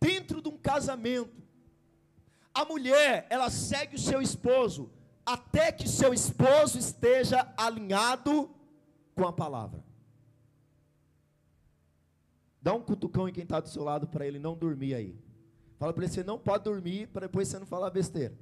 Dentro 0.00 0.42
de 0.42 0.48
um 0.48 0.58
casamento, 0.58 1.45
a 2.56 2.64
mulher, 2.64 3.26
ela 3.28 3.50
segue 3.50 3.96
o 3.96 3.98
seu 3.98 4.22
esposo 4.22 4.90
até 5.26 5.70
que 5.70 5.86
seu 5.86 6.14
esposo 6.14 6.78
esteja 6.78 7.52
alinhado 7.54 8.48
com 9.14 9.28
a 9.28 9.32
palavra. 9.32 9.84
Dá 12.62 12.72
um 12.72 12.80
cutucão 12.80 13.28
em 13.28 13.32
quem 13.32 13.42
está 13.42 13.60
do 13.60 13.68
seu 13.68 13.84
lado 13.84 14.06
para 14.08 14.26
ele 14.26 14.38
não 14.38 14.56
dormir 14.56 14.94
aí. 14.94 15.14
Fala 15.78 15.92
para 15.92 16.04
ele, 16.04 16.12
você 16.12 16.24
não 16.24 16.38
pode 16.38 16.64
dormir 16.64 17.08
para 17.08 17.26
depois 17.26 17.46
você 17.46 17.58
não 17.58 17.66
falar 17.66 17.90
besteira. 17.90 18.34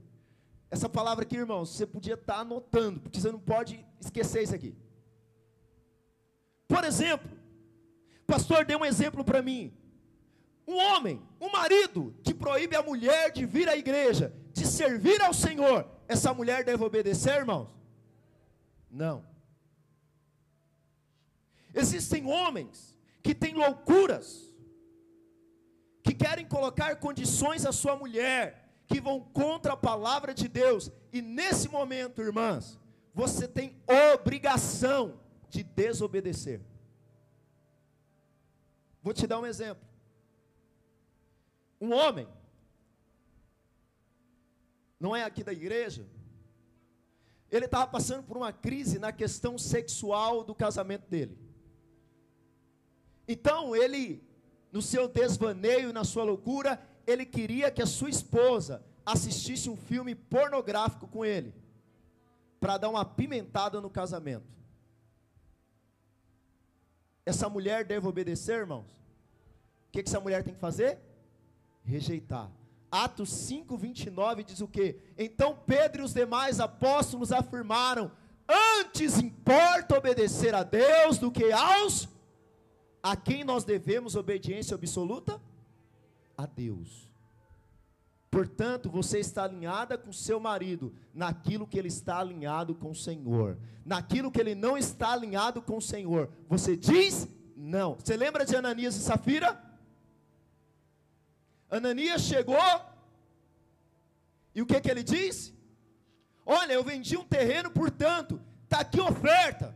Essa 0.70 0.88
palavra 0.88 1.24
aqui, 1.24 1.37
irmãos, 1.37 1.70
você 1.70 1.85
podia 1.85 2.14
estar 2.14 2.35
tá 2.35 2.40
anotando, 2.40 3.00
porque 3.00 3.20
você 3.20 3.33
não 3.33 3.40
pode 3.40 3.85
esquecer 4.00 4.44
isso 4.44 4.55
aqui. 4.55 4.77
Por 6.68 6.85
exemplo, 6.85 7.29
pastor 8.29 8.64
deu 8.64 8.79
um 8.79 8.85
exemplo 8.85 9.24
para 9.24 9.42
mim. 9.42 9.77
Um 10.66 10.77
homem, 10.77 11.22
um 11.40 11.50
marido 11.50 12.14
que 12.22 12.33
proíbe 12.33 12.74
a 12.74 12.83
mulher 12.83 13.31
de 13.31 13.44
vir 13.44 13.68
à 13.68 13.77
igreja, 13.77 14.35
de 14.53 14.66
servir 14.66 15.20
ao 15.20 15.35
Senhor, 15.35 15.87
essa 16.09 16.33
mulher 16.33 16.64
deve 16.64 16.83
obedecer, 16.83 17.37
irmãos? 17.37 17.68
Não. 18.90 19.24
Existem 21.74 22.27
homens 22.27 22.96
que 23.22 23.35
têm 23.35 23.55
loucuras, 23.55 24.53
que 26.03 26.14
querem 26.14 26.46
colocar 26.46 26.96
condições 26.96 27.66
à 27.66 27.72
sua 27.72 27.96
mulher 27.96 28.64
que 28.87 29.00
vão 29.00 29.20
contra 29.20 29.72
a 29.72 29.77
palavra 29.77 30.33
de 30.33 30.46
Deus. 30.48 30.90
E 31.12 31.20
nesse 31.20 31.68
momento, 31.68 32.22
irmãs, 32.22 32.79
você 33.12 33.48
tem 33.48 33.77
obrigação 34.14 35.20
de 35.48 35.62
desobedecer. 35.62 36.61
Vou 39.03 39.12
te 39.12 39.27
dar 39.27 39.38
um 39.38 39.46
exemplo. 39.46 39.94
Um 41.85 41.92
homem, 41.92 42.27
não 44.99 45.14
é 45.14 45.23
aqui 45.23 45.44
da 45.44 45.53
igreja, 45.53 46.07
ele 47.51 47.66
estava 47.66 47.87
passando 47.87 48.23
por 48.23 48.38
uma 48.38 48.55
crise 48.55 48.99
na 48.99 49.12
questão 49.12 49.59
sexual 49.59 50.42
do 50.42 50.55
casamento 50.55 51.07
dele. 51.11 51.38
Então, 53.29 53.77
ele, 53.77 54.27
no 54.73 54.81
seu 54.81 55.07
desvaneio 55.07 55.92
na 55.92 56.05
sua 56.05 56.25
loucura, 56.25 56.81
ele 57.07 57.27
queria 57.27 57.70
que 57.70 57.83
a 57.83 57.87
sua 57.87 58.09
esposa 58.09 58.83
assistisse 59.05 59.68
um 59.68 59.77
filme 59.77 60.14
pornográfico 60.14 61.07
com 61.07 61.23
ele, 61.23 61.55
para 62.59 62.79
dar 62.79 62.88
uma 62.88 63.05
pimentada 63.05 63.79
no 63.79 63.90
casamento. 63.90 64.49
Essa 67.27 67.47
mulher 67.47 67.85
deve 67.85 68.09
obedecer, 68.09 68.61
irmãos? 68.61 68.90
O 68.90 69.92
que, 69.92 70.03
que 70.03 70.09
essa 70.09 70.18
mulher 70.18 70.42
tem 70.42 70.55
que 70.55 70.61
fazer? 70.61 70.99
Rejeitar. 71.85 72.51
Atos 72.90 73.31
5, 73.31 73.77
29 73.77 74.44
diz 74.44 74.61
o 74.61 74.68
que? 74.68 74.97
Então 75.18 75.59
Pedro 75.66 76.03
e 76.03 76.05
os 76.05 76.14
demais 76.14 76.61
apóstolos 76.61 77.33
afirmaram: 77.33 78.11
Antes 78.79 79.18
importa 79.18 79.99
obedecer 79.99 80.55
a 80.55 80.62
Deus 80.62 81.18
do 81.18 81.31
que 81.31 81.51
aos 81.53 82.09
a 83.03 83.14
quem 83.14 83.44
nós 83.44 83.64
devemos 83.64 84.16
obediência 84.16 84.75
absoluta? 84.75 85.38
A 86.38 86.47
Deus. 86.47 87.11
Portanto, 88.31 88.88
você 88.88 89.18
está 89.18 89.44
alinhada 89.44 89.99
com 89.99 90.11
seu 90.11 90.40
marido 90.40 90.92
naquilo 91.12 91.66
que 91.66 91.79
ele 91.79 91.88
está 91.88 92.18
alinhado 92.18 92.75
com 92.75 92.90
o 92.90 92.94
Senhor. 92.94 93.59
Naquilo 93.85 94.31
que 94.31 94.40
ele 94.40 94.55
não 94.55 94.79
está 94.79 95.12
alinhado 95.12 95.61
com 95.61 95.77
o 95.77 95.83
Senhor, 95.83 96.31
você 96.49 96.77
diz 96.77 97.29
não. 97.55 97.94
Você 97.94 98.16
lembra 98.16 98.44
de 98.44 98.57
Ananias 98.57 98.97
e 98.97 99.01
Safira? 99.01 99.62
Ananias 101.77 102.23
chegou, 102.23 102.57
e 104.55 104.63
o 104.63 104.67
que, 104.67 104.81
que 104.81 104.91
ele 104.91 105.03
disse? 105.03 105.53
Olha, 106.47 106.73
eu 106.73 106.85
vendi 106.85 107.17
um 107.17 107.25
terreno 107.25 107.71
por 107.71 107.91
tanto, 107.91 108.41
está 108.63 108.81
aqui 108.81 109.01
oferta. 109.01 109.75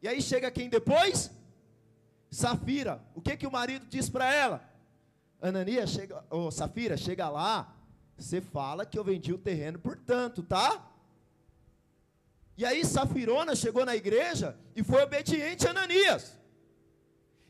E 0.00 0.08
aí 0.08 0.22
chega 0.22 0.50
quem 0.50 0.70
depois? 0.70 1.30
Safira. 2.30 3.02
O 3.14 3.20
que, 3.20 3.36
que 3.36 3.46
o 3.46 3.50
marido 3.52 3.84
diz 3.86 4.08
para 4.08 4.32
ela? 4.32 4.66
Ananias, 5.42 5.90
chega, 5.90 6.24
oh, 6.30 6.50
Safira, 6.50 6.96
chega 6.96 7.28
lá, 7.28 7.76
você 8.16 8.40
fala 8.40 8.86
que 8.86 8.98
eu 8.98 9.04
vendi 9.04 9.32
o 9.32 9.38
terreno 9.38 9.78
por 9.78 9.96
tanto, 9.98 10.42
tá? 10.42 10.90
E 12.56 12.64
aí 12.64 12.84
Safirona 12.84 13.54
chegou 13.54 13.84
na 13.84 13.94
igreja 13.94 14.58
e 14.74 14.82
foi 14.82 15.02
obediente 15.02 15.66
a 15.66 15.70
Ananias. 15.70 16.36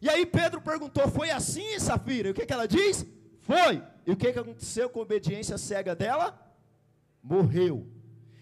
E 0.01 0.09
aí 0.09 0.27
Pedro 0.27 0.61
perguntou: 0.61 1.09
Foi 1.09 1.31
assim, 1.31 1.79
Safira? 1.79 2.29
E 2.29 2.31
o 2.33 2.35
que, 2.35 2.45
que 2.45 2.53
ela 2.53 2.69
diz? 2.69 3.07
Foi. 3.49 3.83
E 4.07 4.13
o 4.13 4.17
que, 4.17 4.31
que 4.31 4.39
aconteceu 4.39 4.91
com 4.91 5.01
a 5.01 5.03
obediência 5.05 5.57
cega 5.57 5.97
dela? 5.97 6.39
Morreu. 7.23 7.87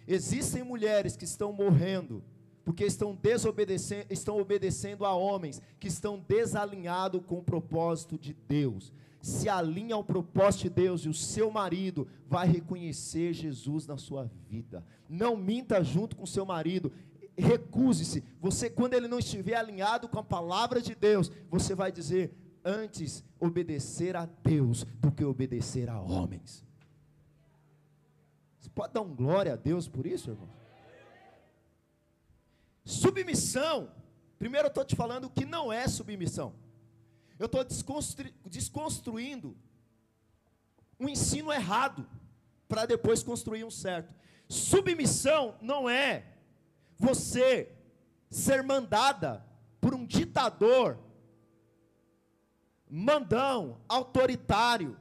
Existem 0.06 0.64
mulheres 0.64 1.16
que 1.16 1.24
estão 1.24 1.52
morrendo 1.52 2.24
porque 2.64 2.84
estão 2.84 3.14
desobedecendo, 3.14 4.06
estão 4.10 4.40
obedecendo 4.40 5.04
a 5.04 5.14
homens 5.14 5.62
que 5.78 5.86
estão 5.86 6.18
desalinhados 6.18 7.22
com 7.24 7.38
o 7.38 7.42
propósito 7.42 8.18
de 8.18 8.34
Deus. 8.48 8.92
Se 9.22 9.48
alinha 9.48 9.94
ao 9.94 10.02
propósito 10.02 10.62
de 10.62 10.70
Deus 10.70 11.02
e 11.02 11.08
o 11.08 11.14
seu 11.14 11.52
marido 11.52 12.08
vai 12.26 12.48
reconhecer 12.48 13.32
Jesus 13.32 13.86
na 13.86 13.96
sua 13.96 14.28
vida. 14.48 14.84
Não 15.08 15.36
minta 15.36 15.84
junto 15.84 16.16
com 16.16 16.26
seu 16.26 16.44
marido. 16.44 16.90
Recuse-se. 17.38 18.24
Você, 18.40 18.68
quando 18.68 18.94
ele 18.94 19.06
não 19.06 19.20
estiver 19.20 19.54
alinhado 19.54 20.08
com 20.08 20.18
a 20.18 20.24
palavra 20.24 20.82
de 20.82 20.96
Deus, 20.96 21.30
você 21.48 21.72
vai 21.72 21.92
dizer: 21.92 22.34
antes 22.66 23.24
obedecer 23.38 24.16
a 24.16 24.26
Deus 24.26 24.82
do 25.00 25.12
que 25.12 25.24
obedecer 25.24 25.88
a 25.88 26.00
homens. 26.00 26.64
Você 28.58 28.68
pode 28.70 28.92
dar 28.92 29.02
um 29.02 29.14
glória 29.14 29.52
a 29.52 29.56
Deus 29.56 29.86
por 29.86 30.04
isso, 30.04 30.30
irmão? 30.30 30.48
Submissão. 32.84 33.92
Primeiro 34.36 34.66
eu 34.66 34.70
estou 34.70 34.84
te 34.84 34.96
falando 34.96 35.26
o 35.26 35.30
que 35.30 35.46
não 35.46 35.72
é 35.72 35.86
submissão. 35.86 36.52
Eu 37.38 37.46
estou 37.46 37.62
desconstru 37.62 38.28
desconstruindo 38.44 39.56
um 40.98 41.08
ensino 41.08 41.52
errado 41.52 42.08
para 42.68 42.84
depois 42.84 43.22
construir 43.22 43.62
um 43.62 43.70
certo. 43.70 44.12
Submissão 44.48 45.56
não 45.60 45.88
é 45.88 46.24
você 46.98 47.72
ser 48.28 48.62
mandada 48.62 49.44
por 49.80 49.94
um 49.94 50.04
ditador 50.04 50.98
mandão, 52.88 53.80
autoritário. 53.88 54.96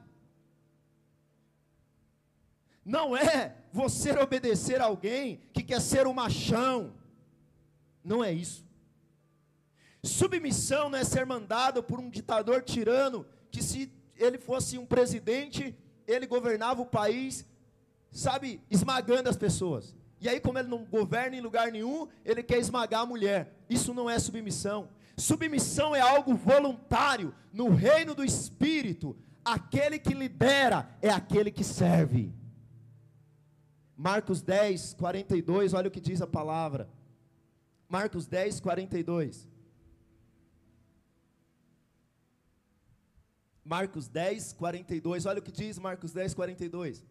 Não 2.84 3.16
é 3.16 3.56
você 3.72 4.12
obedecer 4.12 4.80
alguém 4.80 5.40
que 5.52 5.62
quer 5.62 5.80
ser 5.80 6.06
um 6.06 6.12
machão. 6.12 6.94
Não 8.04 8.22
é 8.22 8.32
isso. 8.32 8.64
Submissão 10.02 10.88
não 10.88 10.98
é 10.98 11.04
ser 11.04 11.26
mandado 11.26 11.82
por 11.82 11.98
um 11.98 12.08
ditador 12.08 12.62
tirano, 12.62 13.26
que 13.50 13.62
se 13.62 13.92
ele 14.16 14.38
fosse 14.38 14.78
um 14.78 14.86
presidente, 14.86 15.76
ele 16.06 16.26
governava 16.26 16.80
o 16.80 16.86
país, 16.86 17.44
sabe, 18.12 18.60
esmagando 18.70 19.28
as 19.28 19.36
pessoas. 19.36 19.94
E 20.20 20.28
aí, 20.28 20.40
como 20.40 20.58
ele 20.58 20.68
não 20.68 20.84
governa 20.84 21.36
em 21.36 21.40
lugar 21.40 21.70
nenhum, 21.70 22.08
ele 22.24 22.42
quer 22.42 22.58
esmagar 22.58 23.02
a 23.02 23.06
mulher. 23.06 23.52
Isso 23.68 23.92
não 23.92 24.08
é 24.08 24.18
submissão. 24.18 24.88
Submissão 25.16 25.94
é 25.94 26.00
algo 26.00 26.34
voluntário. 26.34 27.34
No 27.52 27.70
reino 27.70 28.14
do 28.14 28.24
Espírito, 28.24 29.16
aquele 29.44 29.98
que 29.98 30.12
lidera 30.12 30.88
é 31.00 31.08
aquele 31.08 31.50
que 31.50 31.64
serve. 31.64 32.34
Marcos 33.96 34.42
10, 34.42 34.94
42, 34.94 35.72
olha 35.72 35.88
o 35.88 35.90
que 35.90 36.00
diz 36.00 36.20
a 36.20 36.26
palavra. 36.26 36.88
Marcos 37.88 38.26
10, 38.26 38.60
42. 38.60 39.48
Marcos 43.64 44.06
10, 44.06 44.52
42. 44.52 45.26
Olha 45.26 45.38
o 45.38 45.42
que 45.42 45.50
diz 45.50 45.78
Marcos 45.78 46.12
10, 46.12 46.34
42. 46.34 47.04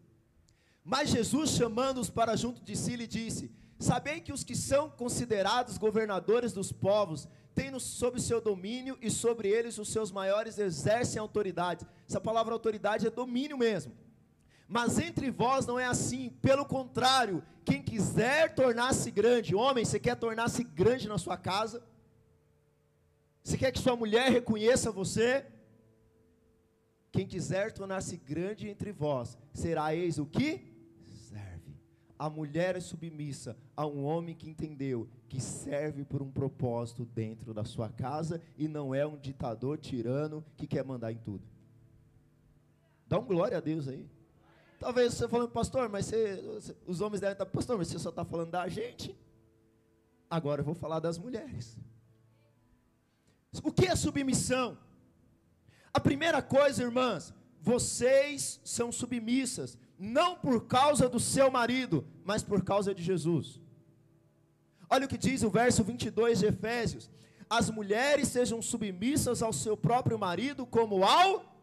Mas 0.84 1.10
Jesus, 1.10 1.50
chamando-os 1.50 2.08
para 2.08 2.36
junto 2.36 2.62
de 2.62 2.76
si, 2.76 2.94
lhe 2.94 3.06
disse: 3.08 3.50
Sabei 3.78 4.20
que 4.20 4.32
os 4.32 4.42
que 4.42 4.56
são 4.56 4.88
considerados 4.88 5.76
governadores 5.76 6.52
dos 6.52 6.72
povos 6.72 7.28
têm 7.54 7.78
sob 7.78 8.20
seu 8.20 8.40
domínio 8.40 8.98
e 9.00 9.10
sobre 9.10 9.48
eles 9.48 9.78
os 9.78 9.88
seus 9.88 10.10
maiores 10.10 10.58
exercem 10.58 11.20
autoridade. 11.20 11.86
Essa 12.08 12.20
palavra 12.20 12.52
autoridade 12.54 13.06
é 13.06 13.10
domínio 13.10 13.56
mesmo. 13.56 13.94
Mas 14.68 14.98
entre 14.98 15.30
vós 15.30 15.64
não 15.66 15.78
é 15.78 15.86
assim, 15.86 16.30
pelo 16.42 16.64
contrário, 16.64 17.42
quem 17.64 17.82
quiser 17.82 18.54
tornar-se 18.54 19.10
grande, 19.10 19.54
homem, 19.54 19.84
você 19.84 19.98
quer 19.98 20.16
tornar-se 20.16 20.64
grande 20.64 21.06
na 21.06 21.18
sua 21.18 21.36
casa? 21.36 21.82
Você 23.42 23.56
quer 23.56 23.70
que 23.70 23.78
sua 23.78 23.94
mulher 23.94 24.30
reconheça 24.30 24.90
você? 24.90 25.46
Quem 27.12 27.26
quiser 27.26 27.72
tornar-se 27.72 28.16
grande 28.16 28.68
entre 28.68 28.92
vós, 28.92 29.38
será 29.54 29.94
eis 29.94 30.18
o 30.18 30.26
que? 30.26 30.75
A 32.18 32.30
mulher 32.30 32.76
é 32.76 32.80
submissa 32.80 33.56
a 33.76 33.86
um 33.86 34.04
homem 34.04 34.34
que 34.34 34.48
entendeu 34.48 35.08
que 35.28 35.40
serve 35.40 36.04
por 36.04 36.22
um 36.22 36.30
propósito 36.30 37.04
dentro 37.04 37.52
da 37.52 37.64
sua 37.64 37.88
casa 37.88 38.40
e 38.56 38.68
não 38.68 38.94
é 38.94 39.06
um 39.06 39.16
ditador 39.16 39.78
tirano 39.78 40.44
que 40.56 40.66
quer 40.66 40.84
mandar 40.84 41.12
em 41.12 41.18
tudo. 41.18 41.44
Dá 43.06 43.18
um 43.18 43.24
glória 43.24 43.58
a 43.58 43.60
Deus 43.60 43.86
aí. 43.86 44.08
Talvez 44.78 45.14
você 45.14 45.28
falando, 45.28 45.50
pastor, 45.50 45.88
mas 45.88 46.06
você, 46.06 46.76
os 46.86 47.00
homens 47.00 47.20
devem 47.20 47.32
estar, 47.32 47.46
pastor, 47.46 47.78
mas 47.78 47.88
você 47.88 47.98
só 47.98 48.10
está 48.10 48.24
falando 48.24 48.50
da 48.50 48.68
gente. 48.68 49.16
Agora 50.28 50.60
eu 50.60 50.64
vou 50.64 50.74
falar 50.74 51.00
das 51.00 51.18
mulheres. 51.18 51.78
O 53.62 53.72
que 53.72 53.86
é 53.86 53.96
submissão? 53.96 54.76
A 55.92 56.00
primeira 56.00 56.42
coisa, 56.42 56.82
irmãs, 56.82 57.32
vocês 57.60 58.60
são 58.64 58.92
submissas 58.92 59.78
não 59.98 60.36
por 60.36 60.66
causa 60.66 61.08
do 61.08 61.18
seu 61.18 61.50
marido, 61.50 62.06
mas 62.24 62.42
por 62.42 62.62
causa 62.62 62.94
de 62.94 63.02
Jesus. 63.02 63.60
Olha 64.88 65.06
o 65.06 65.08
que 65.08 65.18
diz 65.18 65.42
o 65.42 65.50
verso 65.50 65.82
22 65.82 66.40
de 66.40 66.46
Efésios: 66.46 67.10
As 67.48 67.70
mulheres 67.70 68.28
sejam 68.28 68.60
submissas 68.62 69.42
ao 69.42 69.52
seu 69.52 69.76
próprio 69.76 70.18
marido, 70.18 70.66
como 70.66 71.04
ao. 71.04 71.54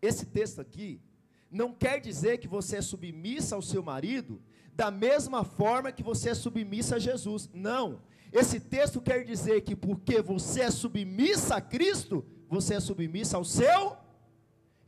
Esse 0.00 0.26
texto 0.26 0.60
aqui 0.60 1.00
não 1.50 1.72
quer 1.72 2.00
dizer 2.00 2.38
que 2.38 2.48
você 2.48 2.76
é 2.76 2.82
submissa 2.82 3.56
ao 3.56 3.62
seu 3.62 3.82
marido 3.82 4.40
da 4.74 4.90
mesma 4.90 5.44
forma 5.44 5.92
que 5.92 6.02
você 6.02 6.30
é 6.30 6.34
submissa 6.34 6.96
a 6.96 6.98
Jesus. 6.98 7.50
Não. 7.52 8.00
Esse 8.32 8.60
texto 8.60 9.00
quer 9.00 9.24
dizer 9.24 9.62
que 9.62 9.74
porque 9.74 10.22
você 10.22 10.60
é 10.62 10.70
submissa 10.70 11.56
a 11.56 11.60
Cristo, 11.60 12.24
você 12.48 12.74
é 12.74 12.80
submissa 12.80 13.36
ao 13.36 13.44
seu 13.44 13.96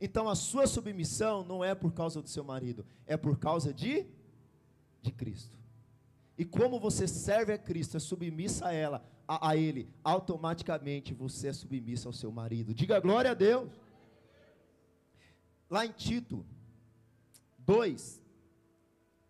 Então 0.05 0.27
a 0.27 0.35
sua 0.35 0.67
submissão 0.67 1.45
não 1.45 1.63
é 1.63 1.73
por 1.73 1.93
causa 1.93 2.21
do 2.21 2.27
seu 2.27 2.43
marido, 2.43 2.85
é 3.07 3.15
por 3.15 3.39
causa 3.39 3.73
de 3.73 4.05
de 5.01 5.13
Cristo. 5.13 5.57
E 6.37 6.43
como 6.43 6.77
você 6.77 7.07
serve 7.07 7.53
a 7.53 7.57
Cristo, 7.57 7.95
é 7.95 8.01
submissa 8.01 8.67
a 8.67 8.73
ela, 8.73 9.05
a, 9.25 9.51
a 9.51 9.55
ele, 9.55 9.89
automaticamente 10.03 11.13
você 11.13 11.47
é 11.47 11.53
submissa 11.53 12.09
ao 12.09 12.13
seu 12.13 12.33
marido. 12.33 12.73
Diga 12.73 12.99
glória 12.99 13.31
a 13.31 13.33
Deus. 13.33 13.71
Lá 15.69 15.85
em 15.85 15.91
Tito 15.93 16.45
2, 17.59 18.21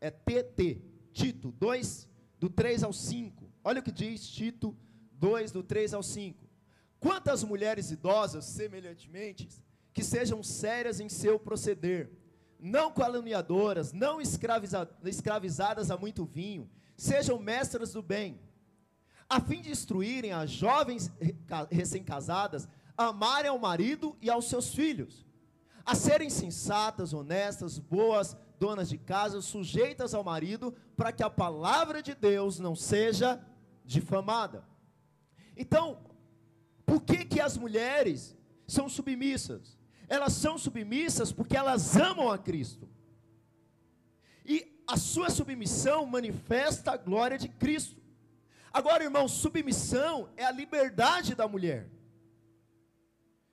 é 0.01 0.09
TT, 0.09 0.81
Tito 1.11 1.51
2, 1.51 2.09
do 2.39 2.49
3 2.49 2.83
ao 2.83 2.93
5. 2.93 3.47
Olha 3.63 3.79
o 3.79 3.83
que 3.83 3.91
diz 3.91 4.27
Tito 4.27 4.75
2, 5.19 5.51
do 5.51 5.61
3 5.61 5.93
ao 5.93 6.01
5. 6.01 6.49
Quantas 6.99 7.43
mulheres 7.43 7.91
idosas, 7.91 8.45
semelhantemente, 8.45 9.47
que 9.93 10.03
sejam 10.03 10.41
sérias 10.41 10.99
em 10.99 11.09
seu 11.09 11.39
proceder, 11.39 12.11
não 12.59 12.91
caluniadoras, 12.91 13.91
não 13.93 14.19
escraviza, 14.19 14.89
escravizadas 15.03 15.91
a 15.91 15.97
muito 15.97 16.25
vinho, 16.25 16.69
sejam 16.97 17.37
mestras 17.37 17.93
do 17.93 18.01
bem, 18.01 18.39
a 19.29 19.39
fim 19.39 19.61
de 19.61 19.71
instruírem 19.71 20.31
as 20.31 20.49
jovens 20.49 21.11
recém-casadas 21.71 22.67
a 22.97 23.07
amarem 23.07 23.49
ao 23.49 23.57
marido 23.57 24.15
e 24.21 24.29
aos 24.29 24.47
seus 24.47 24.73
filhos, 24.73 25.25
a 25.85 25.95
serem 25.95 26.29
sensatas, 26.29 27.13
honestas, 27.13 27.77
boas, 27.77 28.37
donas 28.59 28.89
de 28.89 28.97
casa, 28.97 29.41
sujeitas 29.41 30.13
ao 30.13 30.23
marido, 30.23 30.73
para 30.95 31.11
que 31.11 31.23
a 31.23 31.29
palavra 31.29 32.01
de 32.01 32.15
Deus 32.15 32.59
não 32.59 32.75
seja 32.75 33.43
difamada. 33.83 34.63
Então, 35.57 35.99
por 36.85 37.01
que 37.01 37.25
que 37.25 37.41
as 37.41 37.57
mulheres 37.57 38.35
são 38.67 38.87
submissas? 38.87 39.77
Elas 40.07 40.33
são 40.33 40.57
submissas 40.57 41.31
porque 41.31 41.55
elas 41.55 41.95
amam 41.95 42.31
a 42.31 42.37
Cristo. 42.37 42.87
E 44.45 44.83
a 44.87 44.97
sua 44.97 45.29
submissão 45.29 46.05
manifesta 46.05 46.91
a 46.91 46.97
glória 46.97 47.37
de 47.37 47.47
Cristo. 47.47 48.01
Agora, 48.71 49.03
irmão, 49.03 49.27
submissão 49.27 50.29
é 50.35 50.43
a 50.43 50.51
liberdade 50.51 51.35
da 51.35 51.47
mulher. 51.47 51.89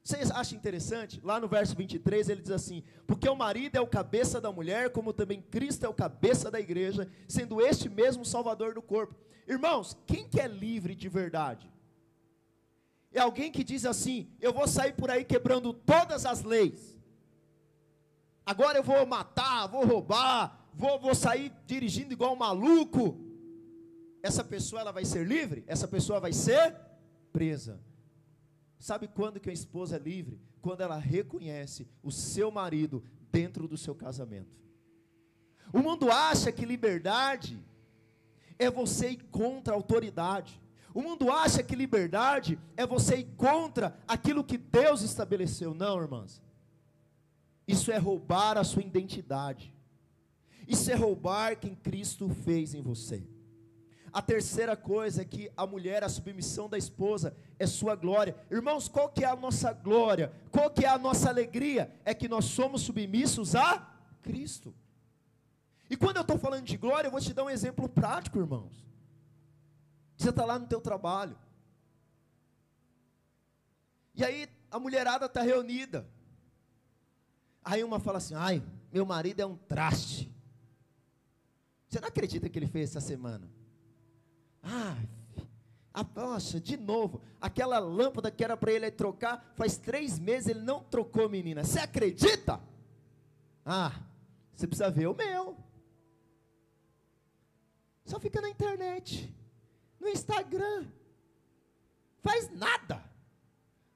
Vocês 0.02 0.30
acham 0.30 0.58
interessante? 0.58 1.20
Lá 1.22 1.38
no 1.38 1.46
verso 1.46 1.76
23 1.76 2.28
ele 2.28 2.40
diz 2.40 2.50
assim: 2.50 2.82
Porque 3.06 3.28
o 3.28 3.36
marido 3.36 3.76
é 3.76 3.80
o 3.80 3.86
cabeça 3.86 4.40
da 4.40 4.50
mulher, 4.50 4.90
como 4.90 5.12
também 5.12 5.42
Cristo 5.42 5.84
é 5.84 5.88
o 5.88 5.94
cabeça 5.94 6.50
da 6.50 6.58
igreja, 6.58 7.08
sendo 7.28 7.60
este 7.60 7.88
mesmo 7.88 8.24
salvador 8.24 8.74
do 8.74 8.82
corpo. 8.82 9.14
Irmãos, 9.46 9.96
quem 10.06 10.26
que 10.26 10.40
é 10.40 10.48
livre 10.48 10.94
de 10.94 11.08
verdade? 11.08 11.70
É 13.12 13.20
alguém 13.20 13.50
que 13.50 13.64
diz 13.64 13.84
assim: 13.84 14.28
Eu 14.40 14.52
vou 14.52 14.68
sair 14.68 14.94
por 14.94 15.10
aí 15.10 15.24
quebrando 15.24 15.72
todas 15.72 16.24
as 16.24 16.42
leis. 16.42 16.98
Agora 18.46 18.78
eu 18.78 18.82
vou 18.82 19.04
matar, 19.06 19.66
vou 19.66 19.84
roubar, 19.84 20.68
vou, 20.74 20.98
vou 20.98 21.14
sair 21.14 21.52
dirigindo 21.66 22.12
igual 22.12 22.32
um 22.32 22.36
maluco. 22.36 23.18
Essa 24.22 24.44
pessoa 24.44 24.80
ela 24.80 24.92
vai 24.92 25.04
ser 25.04 25.26
livre? 25.26 25.64
Essa 25.66 25.88
pessoa 25.88 26.20
vai 26.20 26.32
ser 26.32 26.76
presa. 27.32 27.80
Sabe 28.78 29.08
quando 29.08 29.40
que 29.40 29.50
a 29.50 29.52
esposa 29.52 29.96
é 29.96 29.98
livre? 29.98 30.40
Quando 30.60 30.80
ela 30.80 30.96
reconhece 30.96 31.88
o 32.02 32.10
seu 32.10 32.50
marido 32.50 33.02
dentro 33.30 33.68
do 33.68 33.76
seu 33.76 33.94
casamento. 33.94 34.58
O 35.72 35.78
mundo 35.78 36.10
acha 36.10 36.50
que 36.50 36.64
liberdade 36.64 37.62
é 38.58 38.70
você 38.70 39.10
ir 39.10 39.22
contra 39.30 39.72
a 39.72 39.76
autoridade. 39.76 40.60
O 40.92 41.03
mundo 41.03 41.31
acha 41.31 41.62
que 41.62 41.76
liberdade 41.76 42.59
é 42.76 42.87
você 42.87 43.16
ir 43.18 43.29
contra 43.37 43.96
aquilo 44.07 44.44
que 44.44 44.59
Deus 44.59 45.03
estabeleceu. 45.03 45.72
Não, 45.72 46.00
irmãs. 46.00 46.42
Isso 47.66 47.92
é 47.92 47.98
roubar 47.98 48.59
a 48.59 48.64
sua 48.64 48.83
identidade. 48.83 49.72
Isso 50.66 50.90
é 50.90 50.94
roubar 50.94 51.57
quem 51.57 51.74
Cristo 51.74 52.29
fez 52.29 52.74
em 52.74 52.83
você. 52.83 53.24
A 54.12 54.20
terceira 54.20 54.76
coisa 54.76 55.22
é 55.22 55.24
que 55.24 55.50
a 55.57 55.64
mulher, 55.66 56.03
a 56.03 56.09
submissão 56.09 56.68
da 56.68 56.76
esposa 56.76 57.37
é 57.59 57.66
sua 57.66 57.94
glória. 57.94 58.35
Irmãos, 58.50 58.88
qual 58.88 59.09
que 59.09 59.24
é 59.24 59.29
a 59.29 59.37
nossa 59.37 59.72
glória? 59.72 60.33
Qual 60.50 60.68
que 60.68 60.85
é 60.85 60.88
a 60.88 60.98
nossa 60.98 61.29
alegria? 61.29 61.92
É 62.05 62.12
que 62.12 62.29
nós 62.29 62.46
somos 62.46 62.83
submissos 62.83 63.55
a 63.55 63.88
Cristo. 64.22 64.74
E 65.88 65.96
quando 65.96 66.16
eu 66.16 66.22
estou 66.22 66.38
falando 66.38 66.64
de 66.64 66.76
glória, 66.76 67.07
eu 67.07 67.12
vou 67.12 67.20
te 67.20 67.33
dar 67.33 67.44
um 67.44 67.50
exemplo 67.50 67.88
prático, 67.88 68.38
irmãos. 68.38 68.89
Você 70.20 70.28
está 70.28 70.44
lá 70.44 70.59
no 70.59 70.66
teu 70.66 70.83
trabalho. 70.83 71.35
E 74.14 74.22
aí 74.22 74.46
a 74.70 74.78
mulherada 74.78 75.24
está 75.24 75.40
reunida. 75.40 76.06
Aí 77.64 77.83
uma 77.83 77.98
fala 77.98 78.18
assim: 78.18 78.35
ai, 78.35 78.62
meu 78.92 79.06
marido 79.06 79.40
é 79.40 79.46
um 79.46 79.56
traste. 79.56 80.30
Você 81.88 81.98
não 82.00 82.09
acredita 82.09 82.50
que 82.50 82.59
ele 82.59 82.66
fez 82.66 82.90
essa 82.90 83.00
semana? 83.00 83.50
Ah, 84.62 84.94
a, 85.94 86.04
poxa, 86.04 86.61
de 86.61 86.76
novo, 86.76 87.22
aquela 87.40 87.78
lâmpada 87.78 88.30
que 88.30 88.44
era 88.44 88.59
para 88.59 88.72
ele 88.72 88.90
trocar, 88.90 89.54
faz 89.56 89.78
três 89.78 90.18
meses 90.18 90.48
ele 90.48 90.61
não 90.61 90.85
trocou, 90.85 91.30
menina. 91.30 91.64
Você 91.64 91.78
acredita? 91.78 92.61
Ah, 93.64 93.98
você 94.52 94.66
precisa 94.66 94.90
ver 94.90 95.06
o 95.06 95.14
meu. 95.14 95.56
Só 98.04 98.20
fica 98.20 98.42
na 98.42 98.50
internet 98.50 99.39
no 100.00 100.08
Instagram. 100.08 100.86
Faz 102.22 102.50
nada. 102.50 103.04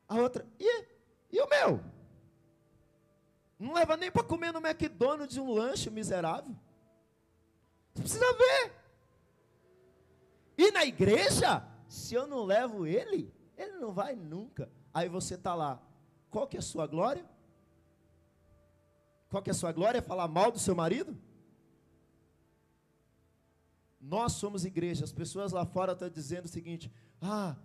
A 0.06 0.16
outra, 0.16 0.46
e, 0.60 0.84
e 1.32 1.40
o 1.40 1.48
meu? 1.48 1.80
Não 3.58 3.72
leva 3.72 3.96
nem 3.96 4.10
para 4.10 4.22
comer 4.22 4.52
no 4.52 4.64
McDonald's 4.64 5.38
um 5.38 5.50
lanche 5.50 5.88
miserável. 5.90 6.54
Você 7.94 8.02
precisa 8.02 8.32
ver. 8.34 8.72
E 10.58 10.70
na 10.70 10.84
igreja, 10.84 11.66
se 11.88 12.14
eu 12.14 12.26
não 12.26 12.44
levo 12.44 12.86
ele, 12.86 13.32
ele 13.56 13.78
não 13.78 13.92
vai 13.92 14.14
nunca. 14.14 14.70
Aí 14.92 15.08
você 15.08 15.34
está 15.34 15.54
lá. 15.54 15.80
Qual 16.30 16.46
que 16.46 16.56
é 16.56 16.60
a 16.60 16.62
sua 16.62 16.86
glória? 16.86 17.24
Qual 19.30 19.42
que 19.42 19.50
é 19.50 19.52
a 19.52 19.54
sua 19.54 19.72
glória? 19.72 20.02
Falar 20.02 20.28
mal 20.28 20.50
do 20.52 20.58
seu 20.58 20.74
marido? 20.74 21.16
Nós 24.04 24.32
somos 24.32 24.64
igreja. 24.64 25.04
As 25.04 25.12
pessoas 25.12 25.52
lá 25.52 25.64
fora 25.64 25.92
estão 25.92 26.08
dizendo 26.10 26.44
o 26.44 26.48
seguinte: 26.48 26.92
ah, 27.20 27.56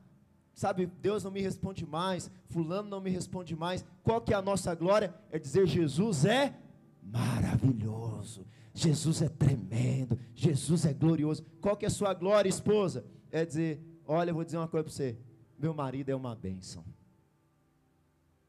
sabe, 0.53 0.85
Deus 0.85 1.23
não 1.23 1.31
me 1.31 1.41
responde 1.41 1.85
mais, 1.85 2.31
fulano 2.45 2.89
não 2.89 3.01
me 3.01 3.09
responde 3.09 3.55
mais. 3.55 3.85
Qual 4.03 4.21
que 4.21 4.33
é 4.33 4.37
a 4.37 4.41
nossa 4.41 4.73
glória? 4.73 5.13
É 5.31 5.37
dizer 5.37 5.67
Jesus 5.67 6.25
é 6.25 6.57
maravilhoso. 7.03 8.45
Jesus 8.73 9.21
é 9.21 9.27
tremendo, 9.27 10.17
Jesus 10.33 10.85
é 10.85 10.93
glorioso. 10.93 11.43
Qual 11.59 11.75
que 11.75 11.85
é 11.85 11.89
a 11.89 11.91
sua 11.91 12.13
glória, 12.13 12.47
esposa? 12.47 13.03
É 13.29 13.45
dizer, 13.45 13.83
olha, 14.05 14.29
eu 14.29 14.35
vou 14.35 14.45
dizer 14.45 14.57
uma 14.57 14.67
coisa 14.67 14.85
para 14.85 14.93
você. 14.93 15.17
Meu 15.57 15.73
marido 15.73 16.09
é 16.09 16.15
uma 16.15 16.33
bênção. 16.35 16.85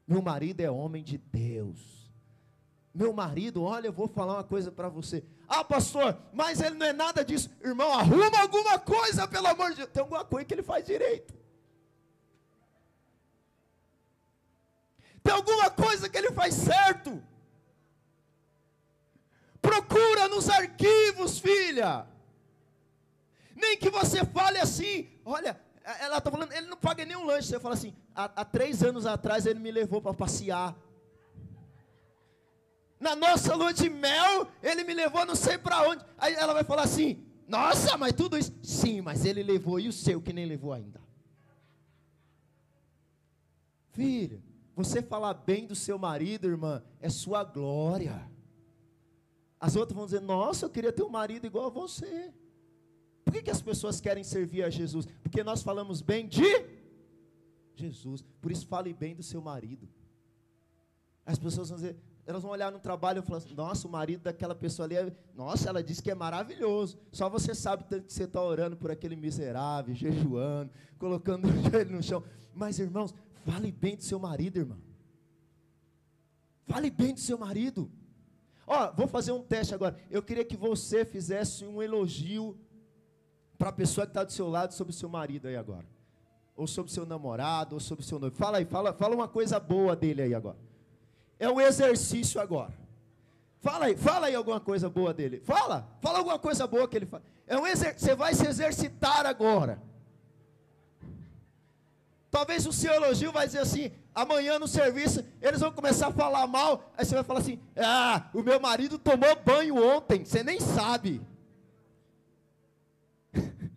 Meu 0.07 0.21
marido 0.21 0.61
é 0.61 0.71
homem 0.71 1.03
de 1.03 1.17
Deus. 1.17 2.09
Meu 2.93 3.11
marido, 3.11 3.63
olha, 3.63 3.87
eu 3.87 3.93
vou 3.93 4.07
falar 4.07 4.35
uma 4.35 4.43
coisa 4.43 4.71
para 4.71 4.87
você. 4.87 5.23
Ah, 5.53 5.65
pastor, 5.65 6.17
mas 6.31 6.61
ele 6.61 6.75
não 6.75 6.85
é 6.85 6.93
nada 6.93 7.25
disso. 7.25 7.49
Irmão, 7.61 7.91
arruma 7.91 8.39
alguma 8.39 8.79
coisa, 8.79 9.27
pelo 9.27 9.47
amor 9.47 9.71
de 9.71 9.77
Deus. 9.79 9.89
Tem 9.89 10.01
alguma 10.01 10.23
coisa 10.23 10.45
que 10.45 10.53
ele 10.53 10.63
faz 10.63 10.85
direito. 10.85 11.33
Tem 15.21 15.33
alguma 15.33 15.69
coisa 15.69 16.07
que 16.07 16.17
ele 16.17 16.31
faz 16.31 16.53
certo. 16.53 17.21
Procura 19.61 20.29
nos 20.29 20.49
arquivos, 20.49 21.37
filha. 21.37 22.07
Nem 23.53 23.77
que 23.77 23.89
você 23.89 24.23
fale 24.23 24.57
assim, 24.57 25.09
olha, 25.25 25.59
ela 25.99 26.19
está 26.19 26.31
falando, 26.31 26.53
ele 26.53 26.67
não 26.67 26.77
paga 26.77 27.03
nenhum 27.03 27.25
lanche. 27.25 27.49
Você 27.49 27.59
fala 27.59 27.75
assim, 27.75 27.93
há, 28.15 28.31
há 28.37 28.45
três 28.45 28.81
anos 28.83 29.05
atrás 29.05 29.45
ele 29.45 29.59
me 29.59 29.69
levou 29.69 30.01
para 30.01 30.13
passear. 30.13 30.73
Na 33.01 33.15
nossa 33.15 33.55
lua 33.55 33.73
de 33.73 33.89
mel, 33.89 34.47
ele 34.61 34.83
me 34.83 34.93
levou 34.93 35.25
não 35.25 35.35
sei 35.35 35.57
para 35.57 35.89
onde. 35.89 36.05
Aí 36.19 36.35
ela 36.35 36.53
vai 36.53 36.63
falar 36.63 36.83
assim: 36.83 37.25
Nossa, 37.47 37.97
mas 37.97 38.13
tudo 38.13 38.37
isso. 38.37 38.53
Sim, 38.61 39.01
mas 39.01 39.25
ele 39.25 39.41
levou 39.41 39.79
e 39.79 39.87
o 39.87 39.91
seu 39.91 40.21
que 40.21 40.31
nem 40.31 40.45
levou 40.45 40.71
ainda. 40.71 41.01
Filha, 43.89 44.39
você 44.75 45.01
falar 45.01 45.33
bem 45.33 45.65
do 45.65 45.73
seu 45.73 45.97
marido, 45.97 46.47
irmã, 46.47 46.83
é 46.99 47.09
sua 47.09 47.43
glória. 47.43 48.29
As 49.59 49.75
outras 49.75 49.95
vão 49.95 50.05
dizer: 50.05 50.21
Nossa, 50.21 50.67
eu 50.67 50.69
queria 50.69 50.93
ter 50.93 51.01
um 51.01 51.09
marido 51.09 51.47
igual 51.47 51.65
a 51.65 51.69
você. 51.69 52.31
Por 53.25 53.33
que, 53.33 53.41
que 53.41 53.51
as 53.51 53.63
pessoas 53.63 53.99
querem 53.99 54.23
servir 54.23 54.63
a 54.63 54.69
Jesus? 54.69 55.07
Porque 55.23 55.43
nós 55.43 55.63
falamos 55.63 56.03
bem 56.03 56.27
de 56.27 56.45
Jesus. 57.75 58.23
Por 58.39 58.51
isso, 58.51 58.67
fale 58.67 58.93
bem 58.93 59.15
do 59.15 59.23
seu 59.23 59.41
marido. 59.41 59.89
As 61.25 61.39
pessoas 61.39 61.69
vão 61.69 61.77
dizer: 61.77 61.97
elas 62.25 62.43
vão 62.43 62.51
olhar 62.51 62.71
no 62.71 62.79
trabalho 62.79 63.19
e 63.19 63.21
falar 63.21 63.39
assim, 63.39 63.53
nossa, 63.53 63.87
o 63.87 63.91
marido 63.91 64.21
daquela 64.21 64.53
pessoa 64.53 64.85
ali, 64.85 64.95
é, 64.95 65.11
nossa, 65.35 65.69
ela 65.69 65.83
disse 65.83 66.01
que 66.01 66.11
é 66.11 66.15
maravilhoso. 66.15 66.97
Só 67.11 67.29
você 67.29 67.55
sabe 67.55 67.83
tanto 67.85 68.05
que 68.05 68.13
você 68.13 68.25
está 68.25 68.41
orando 68.41 68.77
por 68.77 68.91
aquele 68.91 69.15
miserável, 69.15 69.93
jejuando, 69.95 70.71
colocando 70.99 71.47
o 71.49 71.69
joelho 71.69 71.95
no 71.95 72.03
chão. 72.03 72.23
Mas, 72.53 72.79
irmãos, 72.79 73.13
fale 73.45 73.71
bem 73.71 73.95
do 73.95 74.03
seu 74.03 74.19
marido, 74.19 74.57
irmão. 74.57 74.77
Fale 76.65 76.89
bem 76.91 77.13
do 77.13 77.19
seu 77.19 77.37
marido. 77.37 77.91
Ó, 78.67 78.91
vou 78.93 79.07
fazer 79.07 79.31
um 79.31 79.41
teste 79.41 79.73
agora. 79.73 79.97
Eu 80.09 80.21
queria 80.21 80.45
que 80.45 80.55
você 80.55 81.03
fizesse 81.03 81.65
um 81.65 81.81
elogio 81.81 82.57
para 83.57 83.69
a 83.69 83.73
pessoa 83.73 84.05
que 84.05 84.11
está 84.11 84.23
do 84.23 84.31
seu 84.31 84.47
lado 84.47 84.73
sobre 84.73 84.91
o 84.91 84.95
seu 84.95 85.09
marido 85.09 85.47
aí 85.47 85.55
agora. 85.55 85.85
Ou 86.55 86.67
sobre 86.67 86.91
o 86.91 86.93
seu 86.93 87.05
namorado, 87.05 87.75
ou 87.75 87.79
sobre 87.79 88.03
o 88.03 88.07
seu 88.07 88.19
noivo. 88.19 88.35
Fala 88.35 88.59
aí, 88.59 88.65
fala, 88.65 88.93
fala 88.93 89.15
uma 89.15 89.27
coisa 89.27 89.59
boa 89.59 89.95
dele 89.95 90.21
aí 90.21 90.33
agora. 90.33 90.57
É 91.41 91.49
um 91.49 91.59
exercício 91.59 92.39
agora. 92.39 92.71
Fala 93.61 93.85
aí, 93.85 93.97
fala 93.97 94.27
aí 94.27 94.35
alguma 94.35 94.59
coisa 94.59 94.87
boa 94.87 95.11
dele. 95.11 95.41
Fala, 95.43 95.89
fala 95.99 96.19
alguma 96.19 96.37
coisa 96.37 96.67
boa 96.67 96.87
que 96.87 96.95
ele 96.95 97.07
faz. 97.07 97.23
É 97.47 97.57
um 97.57 97.65
exer... 97.65 97.97
Você 97.97 98.13
vai 98.13 98.35
se 98.35 98.45
exercitar 98.45 99.25
agora. 99.25 99.81
Talvez 102.29 102.67
o 102.67 102.71
seu 102.71 102.93
elogio 102.93 103.31
vai 103.31 103.47
dizer 103.47 103.57
assim: 103.57 103.91
amanhã 104.13 104.59
no 104.59 104.67
serviço 104.67 105.25
eles 105.41 105.59
vão 105.59 105.71
começar 105.71 106.09
a 106.09 106.11
falar 106.11 106.45
mal. 106.45 106.93
Aí 106.95 107.03
você 107.03 107.15
vai 107.15 107.23
falar 107.23 107.39
assim: 107.39 107.59
ah, 107.75 108.29
o 108.35 108.43
meu 108.43 108.59
marido 108.59 108.99
tomou 108.99 109.35
banho 109.43 109.83
ontem, 109.83 110.23
você 110.23 110.43
nem 110.43 110.59
sabe. 110.59 111.19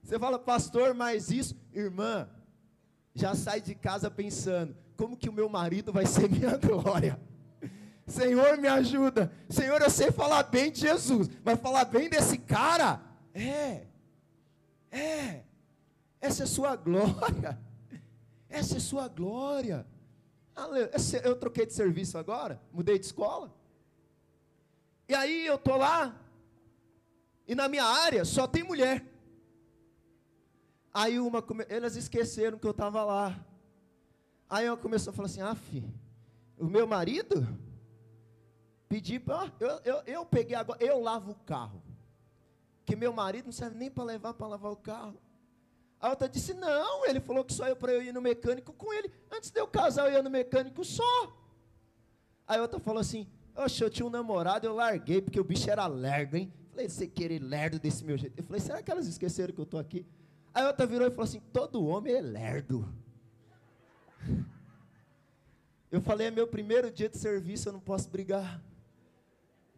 Você 0.00 0.20
fala, 0.20 0.38
pastor, 0.38 0.94
mas 0.94 1.32
isso, 1.32 1.56
irmã, 1.72 2.28
já 3.12 3.34
sai 3.34 3.60
de 3.60 3.74
casa 3.74 4.08
pensando: 4.08 4.76
como 4.96 5.16
que 5.16 5.28
o 5.28 5.32
meu 5.32 5.48
marido 5.48 5.92
vai 5.92 6.06
ser 6.06 6.28
minha 6.30 6.56
glória? 6.58 7.20
Senhor, 8.06 8.56
me 8.56 8.68
ajuda. 8.68 9.32
Senhor, 9.48 9.80
eu 9.82 9.90
sei 9.90 10.10
falar 10.10 10.44
bem 10.44 10.70
de 10.70 10.80
Jesus, 10.80 11.28
mas 11.44 11.60
falar 11.60 11.84
bem 11.84 12.08
desse 12.08 12.38
cara, 12.38 13.00
é, 13.34 13.86
é, 14.90 15.42
essa 16.20 16.44
é 16.44 16.46
sua 16.46 16.76
glória. 16.76 17.58
Essa 18.48 18.76
é 18.76 18.80
sua 18.80 19.08
glória. 19.08 19.86
Eu 21.22 21.36
troquei 21.36 21.66
de 21.66 21.74
serviço 21.74 22.16
agora, 22.16 22.60
mudei 22.72 22.98
de 22.98 23.06
escola. 23.06 23.52
E 25.08 25.14
aí 25.14 25.46
eu 25.46 25.58
tô 25.58 25.76
lá, 25.76 26.18
e 27.46 27.54
na 27.54 27.68
minha 27.68 27.84
área 27.84 28.24
só 28.24 28.46
tem 28.46 28.62
mulher. 28.62 29.04
Aí 30.92 31.18
uma, 31.20 31.44
elas 31.68 31.94
esqueceram 31.94 32.58
que 32.58 32.66
eu 32.66 32.70
estava 32.70 33.04
lá. 33.04 33.38
Aí 34.48 34.66
eu 34.66 34.76
começou 34.76 35.10
a 35.10 35.14
falar 35.14 35.26
assim, 35.26 35.40
ah, 35.40 35.56
o 36.58 36.66
meu 36.66 36.86
marido 36.86 37.46
pedi 38.88 39.18
para, 39.18 39.52
eu, 39.58 39.80
eu, 39.84 40.02
eu 40.06 40.26
peguei 40.26 40.56
agora, 40.56 40.82
eu 40.82 41.00
lavo 41.00 41.32
o 41.32 41.34
carro. 41.34 41.82
Que 42.84 42.94
meu 42.94 43.12
marido 43.12 43.46
não 43.46 43.52
serve 43.52 43.76
nem 43.76 43.90
para 43.90 44.04
levar 44.04 44.34
para 44.34 44.46
lavar 44.46 44.70
o 44.70 44.76
carro. 44.76 45.18
A 46.00 46.10
outra 46.10 46.28
disse: 46.28 46.54
Não, 46.54 47.04
ele 47.04 47.20
falou 47.20 47.44
que 47.44 47.52
só 47.52 47.66
eu 47.66 47.74
para 47.74 47.92
eu 47.92 48.00
ir 48.00 48.12
no 48.12 48.20
mecânico 48.20 48.72
com 48.72 48.92
ele. 48.92 49.10
Antes 49.30 49.50
de 49.50 49.58
eu 49.58 49.66
casar, 49.66 50.06
eu 50.06 50.12
ia 50.12 50.22
no 50.22 50.30
mecânico 50.30 50.84
só. 50.84 51.02
Aí 52.46 52.58
a 52.58 52.62
outra 52.62 52.78
falou 52.78 53.00
assim: 53.00 53.26
Oxe, 53.56 53.82
eu 53.82 53.90
tinha 53.90 54.06
um 54.06 54.10
namorado, 54.10 54.66
eu 54.66 54.74
larguei, 54.74 55.20
porque 55.20 55.40
o 55.40 55.44
bicho 55.44 55.68
era 55.68 55.86
lerdo, 55.86 56.36
hein? 56.36 56.52
Falei, 56.70 56.88
você 56.88 57.06
querer 57.06 57.38
lerdo 57.38 57.78
desse 57.78 58.04
meu 58.04 58.18
jeito. 58.18 58.38
Eu 58.38 58.44
falei, 58.44 58.60
será 58.60 58.82
que 58.82 58.90
elas 58.90 59.06
esqueceram 59.06 59.52
que 59.52 59.60
eu 59.60 59.64
estou 59.64 59.80
aqui? 59.80 60.04
Aí 60.52 60.62
a 60.62 60.66
outra 60.66 60.86
virou 60.86 61.08
e 61.08 61.10
falou 61.10 61.24
assim: 61.24 61.40
todo 61.52 61.84
homem 61.84 62.14
é 62.14 62.20
lerdo. 62.20 62.86
Eu 65.90 66.00
falei, 66.00 66.26
é 66.26 66.30
meu 66.30 66.46
primeiro 66.46 66.90
dia 66.90 67.08
de 67.08 67.16
serviço, 67.16 67.68
eu 67.68 67.72
não 67.72 67.80
posso 67.80 68.08
brigar. 68.10 68.62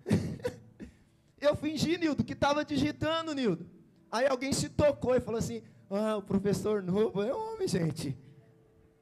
eu 1.41 1.55
fingi, 1.57 1.99
Nildo, 1.99 2.25
que 2.25 2.33
estava 2.33 2.65
digitando, 2.65 3.35
Nildo. 3.35 3.67
Aí 4.11 4.27
alguém 4.27 4.53
se 4.53 4.69
tocou 4.69 5.15
e 5.15 5.21
falou 5.21 5.39
assim: 5.39 5.63
ah, 5.91 6.17
o 6.17 6.23
professor 6.23 6.83
novo 6.83 7.23
é 7.23 7.33
homem, 7.33 7.69
gente. 7.69 8.17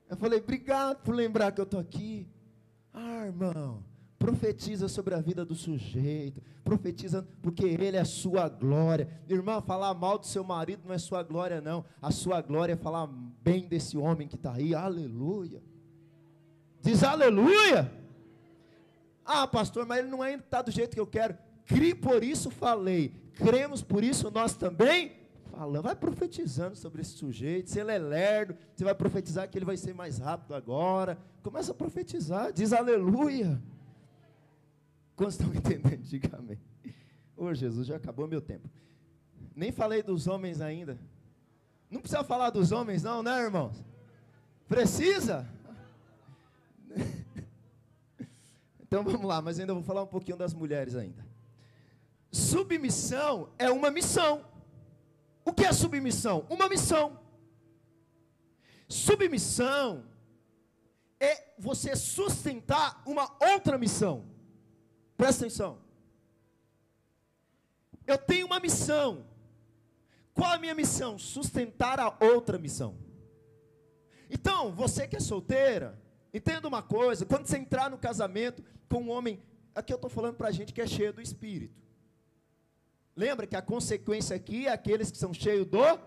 Eu 0.09 0.17
falei, 0.17 0.39
obrigado 0.39 1.03
por 1.03 1.15
lembrar 1.15 1.53
que 1.53 1.61
eu 1.61 1.65
estou 1.65 1.81
aqui. 1.81 2.29
Ah, 2.93 3.27
irmão, 3.27 3.83
profetiza 4.19 4.89
sobre 4.89 5.15
a 5.15 5.21
vida 5.21 5.45
do 5.45 5.55
sujeito, 5.55 6.41
profetiza 6.65 7.27
porque 7.43 7.65
ele 7.65 7.97
é 7.97 8.01
a 8.01 8.05
sua 8.05 8.49
glória. 8.49 9.09
Irmão, 9.29 9.61
falar 9.63 9.93
mal 9.95 10.19
do 10.19 10.27
seu 10.27 10.43
marido 10.43 10.83
não 10.87 10.95
é 10.95 10.99
sua 10.99 11.23
glória, 11.23 11.61
não. 11.61 11.85
A 12.01 12.11
sua 12.11 12.41
glória 12.41 12.73
é 12.73 12.77
falar 12.77 13.07
bem 13.43 13.67
desse 13.69 13.97
homem 13.97 14.27
que 14.27 14.37
está 14.37 14.55
aí. 14.55 14.75
Aleluia. 14.75 15.63
Diz 16.81 17.03
aleluia. 17.03 17.93
Ah, 19.25 19.47
pastor, 19.47 19.85
mas 19.85 19.99
ele 19.99 20.09
não 20.09 20.25
está 20.25 20.63
do 20.63 20.71
jeito 20.71 20.95
que 20.95 21.01
eu 21.01 21.07
quero. 21.07 21.37
Crie 21.67 21.95
por 21.95 22.23
isso 22.23 22.51
falei. 22.51 23.13
Cremos 23.35 23.83
por 23.83 24.03
isso 24.03 24.31
nós 24.31 24.55
também 24.55 25.13
falando, 25.51 25.83
vai 25.83 25.97
profetizando 25.97 26.77
sobre 26.77 27.03
esse 27.03 27.13
sujeito. 27.13 27.71
Se 27.71 27.81
ele 27.81 27.93
é 27.93 27.99
lerdo, 27.99 28.57
você 28.75 28.85
vai 28.85 28.95
profetizar 28.95 29.49
que 29.49 29.59
ele 29.59 29.65
vai 29.65 29.77
ser 29.77 29.95
mais 29.95 30.19
rápido 30.19 30.55
agora. 30.55 31.19
Começa 31.43 31.73
a 31.73 31.75
profetizar, 31.75 32.53
diz 32.53 32.73
aleluia. 32.73 33.61
Quantos 35.17 35.41
estão 35.41 35.53
entendendo? 35.57 36.03
Diga 36.03 36.37
amém. 36.37 36.61
Ô 37.37 37.53
Jesus, 37.55 37.87
já 37.87 37.97
acabou 37.97 38.29
meu 38.29 38.41
tempo. 38.41 38.69
Nem 39.55 39.73
falei 39.73 40.03
dos 40.03 40.27
homens 40.27 40.61
ainda. 40.61 40.99
Não 41.91 42.01
precisa 42.01 42.23
falar 42.23 42.51
dos 42.51 42.73
homens, 42.73 43.03
não, 43.03 43.23
né, 43.23 43.43
irmãos? 43.43 43.83
Precisa? 44.69 45.49
Então 48.89 49.03
vamos 49.03 49.27
lá, 49.27 49.43
mas 49.43 49.59
ainda 49.59 49.75
vou 49.75 49.83
falar 49.83 50.05
um 50.05 50.07
pouquinho 50.07 50.37
das 50.37 50.55
mulheres 50.55 50.95
ainda. 50.95 51.27
Submissão 52.31 53.49
é 53.59 53.69
uma 53.69 53.91
missão. 53.91 54.45
O 55.45 55.53
que 55.53 55.65
é 55.65 55.73
submissão? 55.73 56.47
Uma 56.49 56.69
missão. 56.69 57.19
Submissão 58.89 60.05
é 61.19 61.53
você 61.59 61.97
sustentar 61.97 63.03
uma 63.05 63.29
outra 63.41 63.77
missão. 63.77 64.25
Presta 65.17 65.45
atenção. 65.45 65.79
Eu 68.07 68.19
tenho 68.19 68.47
uma 68.47 68.61
missão. 68.61 69.27
Qual 70.33 70.53
a 70.53 70.59
minha 70.59 70.75
missão? 70.75 71.19
Sustentar 71.19 71.99
a 71.99 72.17
outra 72.21 72.59
missão. 72.59 72.97
Então, 74.31 74.73
você 74.73 75.09
que 75.09 75.17
é 75.17 75.21
solteira, 75.21 75.99
entenda 76.33 76.69
uma 76.69 76.83
coisa: 76.83 77.25
quando 77.25 77.47
você 77.47 77.57
entrar 77.57 77.91
no 77.91 77.99
casamento 77.99 78.63
com 78.89 79.03
um 79.03 79.11
homem, 79.11 79.43
aqui 79.75 79.93
eu 79.93 79.97
estou 79.97 80.11
falando 80.11 80.37
para 80.37 80.49
a 80.49 80.53
gente 80.53 80.73
que 80.73 80.81
é 80.81 80.87
cheio 80.87 81.13
do 81.13 81.23
espírito. 81.23 81.81
Lembra 83.17 83.47
que 83.47 83.57
a 83.57 83.63
consequência 83.63 84.37
aqui 84.37 84.67
é 84.67 84.73
aqueles 84.73 85.11
que 85.11 85.17
são 85.17 85.33
cheios 85.33 85.67
do. 85.67 85.99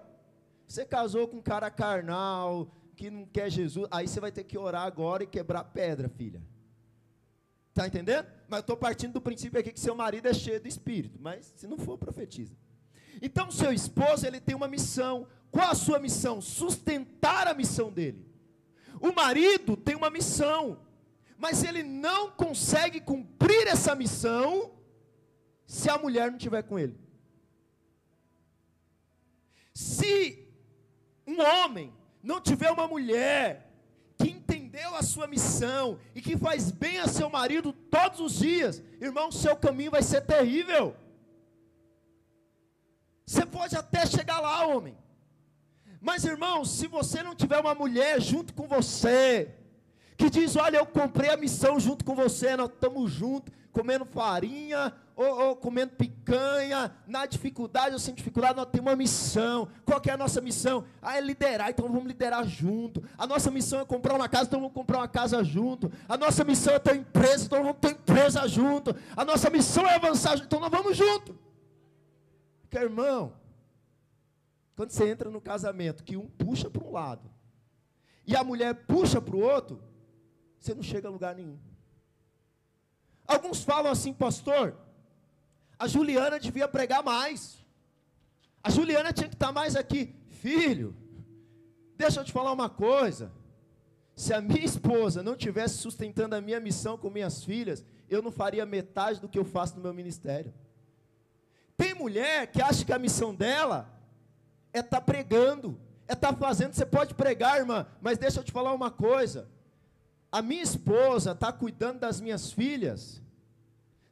Você 0.68 0.86
casou 0.86 1.28
com 1.28 1.38
um 1.38 1.41
cara 1.41 1.72
carnal, 1.72 2.72
que 2.95 3.10
não 3.10 3.26
quer 3.26 3.49
Jesus, 3.49 3.88
aí 3.89 4.07
você 4.07 4.20
vai 4.20 4.32
ter 4.32 4.43
que 4.43 4.57
orar 4.57 4.84
agora 4.84 5.24
e 5.24 5.28
quebrar 5.28 5.64
pedra, 5.64 6.07
filha. 6.07 6.41
Está 7.70 7.88
entendendo? 7.88 8.28
Mas 8.47 8.57
eu 8.57 8.61
estou 8.61 8.78
partindo 8.78 9.13
do 9.13 9.22
princípio 9.22 9.59
aqui 9.59 9.72
que 9.72 9.80
seu 9.80 9.95
marido 9.95 10.28
é 10.28 10.34
cheio 10.34 10.59
do 10.59 10.67
Espírito, 10.67 11.20
mas 11.22 11.53
se 11.55 11.67
não 11.67 11.78
for, 11.78 11.97
profetiza. 11.97 12.55
Então, 13.22 13.51
seu 13.51 13.72
esposo, 13.72 14.26
ele 14.26 14.39
tem 14.39 14.55
uma 14.55 14.67
missão. 14.67 15.28
Qual 15.51 15.70
a 15.70 15.76
sua 15.76 15.99
missão? 15.99 16.41
Sustentar 16.41 17.47
a 17.47 17.53
missão 17.53 17.91
dele. 17.91 18.26
O 19.01 19.13
marido 19.13 19.78
tem 19.78 19.95
uma 19.95 20.09
missão, 20.09 20.86
mas 21.38 21.63
ele 21.63 21.84
não 21.84 22.32
consegue 22.32 22.99
cumprir 22.99 23.67
essa 23.67 23.95
missão 23.95 24.74
se 25.65 25.89
a 25.89 25.97
mulher 25.97 26.30
não 26.30 26.38
estiver 26.38 26.63
com 26.63 26.78
ele. 26.78 26.99
Se 29.74 30.47
um 31.26 31.39
homem 31.41 31.93
não 32.22 32.41
tiver 32.41 32.72
uma 32.72 32.88
mulher 32.88 33.68
entendeu 34.80 34.95
a 34.95 35.03
sua 35.03 35.27
missão 35.27 35.99
e 36.15 36.21
que 36.21 36.38
faz 36.38 36.71
bem 36.71 36.99
a 36.99 37.07
seu 37.07 37.30
marido 37.30 37.73
todos 37.73 38.19
os 38.21 38.39
dias, 38.39 38.82
irmão, 39.01 39.30
seu 39.32 39.55
caminho 39.55 39.91
vai 39.91 40.01
ser 40.01 40.21
terrível. 40.21 40.95
Você 43.25 43.45
pode 43.45 43.75
até 43.75 44.05
chegar 44.05 44.39
lá, 44.39 44.65
homem. 44.65 44.97
Mas, 45.99 46.23
irmão, 46.23 46.63
se 46.63 46.88
você 46.88 47.21
não 47.21 47.36
tiver 47.36 47.59
uma 47.59 47.75
mulher 47.75 48.21
junto 48.21 48.53
com 48.53 48.67
você, 48.67 49.53
que 50.17 50.30
diz: 50.30 50.55
Olha, 50.55 50.77
eu 50.77 50.86
comprei 50.86 51.30
a 51.30 51.38
missão 51.38 51.77
junto 51.77 52.05
com 52.05 52.15
você, 52.15 52.55
nós 52.55 52.69
estamos 52.69 53.11
juntos, 53.11 53.53
comendo 53.73 54.05
farinha, 54.05 54.93
ou, 55.20 55.47
ou, 55.47 55.55
comendo 55.57 55.97
picanha, 55.97 56.95
na 57.05 57.26
dificuldade 57.26 57.91
ou 57.91 57.99
sem 57.99 58.15
dificuldade, 58.15 58.55
nós 58.55 58.67
temos 58.67 58.89
uma 58.89 58.95
missão. 58.95 59.67
Qual 59.86 60.01
é 60.07 60.11
a 60.11 60.17
nossa 60.17 60.39
missão? 60.39 60.86
Ah, 61.01 61.17
é 61.17 61.22
liderar, 61.22 61.70
então 61.70 61.89
vamos 61.89 62.07
liderar 62.07 62.47
junto. 62.47 63.03
A 63.17 63.28
nossa 63.28 63.51
missão 63.51 63.82
é 63.82 63.86
comprar 63.86 64.15
uma 64.15 64.30
casa, 64.30 64.45
então 64.45 64.61
vamos 64.61 64.74
comprar 64.74 64.99
uma 64.99 65.09
casa 65.09 65.43
junto. 65.43 65.91
A 66.07 66.15
nossa 66.15 66.45
missão 66.45 66.74
é 66.74 66.80
ter 66.80 66.95
empresa, 66.95 67.47
então 67.47 67.61
vamos 67.61 67.80
ter 67.82 67.91
empresa 67.91 68.47
junto. 68.47 68.95
A 69.13 69.26
nossa 69.26 69.49
missão 69.49 69.86
é 69.86 69.95
avançar, 69.95 70.38
então 70.38 70.57
nós 70.57 70.72
vamos 70.72 70.95
junto. 70.95 71.38
Porque, 72.61 72.78
irmão, 72.78 73.34
quando 74.74 74.91
você 74.91 75.09
entra 75.09 75.30
no 75.30 75.41
casamento, 75.41 76.01
que 76.01 76.15
um 76.15 76.28
puxa 76.28 76.70
para 76.70 76.82
um 76.82 76.93
lado 76.93 77.30
e 78.26 78.38
a 78.38 78.43
mulher 78.43 78.74
puxa 78.88 79.20
para 79.20 79.36
o 79.36 79.41
outro, 79.41 79.84
você 80.57 80.74
não 80.74 80.82
chega 80.82 81.09
a 81.09 81.11
lugar 81.11 81.36
nenhum. 81.36 81.59
Alguns 83.28 83.65
falam 83.65 83.91
assim, 83.91 84.13
pastor, 84.13 84.78
a 85.80 85.88
Juliana 85.88 86.38
devia 86.38 86.67
pregar 86.67 87.01
mais. 87.01 87.65
A 88.61 88.69
Juliana 88.69 89.13
tinha 89.13 89.30
que 89.30 89.36
estar 89.36 89.53
mais 89.53 89.77
aqui. 89.77 90.13
Filho, 90.27 90.93
deixa 91.95 92.19
eu 92.19 92.25
te 92.25 92.34
falar 92.34 92.51
uma 92.51 92.69
coisa. 92.69 93.32
se 94.15 94.34
a 94.34 94.41
minha 94.41 94.65
esposa 94.65 95.23
não 95.23 95.34
tivesse 95.34 95.77
sustentando 95.77 96.36
a 96.36 96.41
minha 96.41 96.59
missão 96.59 96.97
com 96.97 97.09
minhas 97.09 97.41
filhas, 97.41 97.86
eu 98.09 98.21
não 98.21 98.32
faria 98.32 98.65
metade 98.65 99.21
do 99.21 99.30
que 99.30 99.39
eu 99.39 99.45
faço 99.45 99.77
no 99.77 99.82
meu 99.82 99.93
ministério. 99.93 100.53
Tem 101.77 101.93
mulher 101.93 102.47
que 102.47 102.61
acha 102.61 102.84
que 102.84 102.91
a 102.91 102.99
missão 102.99 103.34
dela 103.34 103.89
é 104.73 104.80
estar 104.80 104.99
tá 104.99 105.01
pregando, 105.01 105.80
é 106.05 106.11
estar 106.11 106.34
tá 106.34 106.38
fazendo. 106.38 106.73
Você 106.73 106.86
pode 106.86 107.13
pregar, 107.13 107.59
irmã, 107.59 107.88
mas 108.01 108.17
deixa 108.17 108.41
eu 108.41 108.43
te 108.43 108.51
falar 108.51 108.73
uma 108.73 108.91
coisa. 108.91 109.47
A 110.30 110.41
minha 110.41 110.61
esposa 110.61 111.32
está 111.32 111.53
cuidando 111.53 111.99
das 111.99 112.19
minhas 112.19 112.51
filhas, 112.51 113.21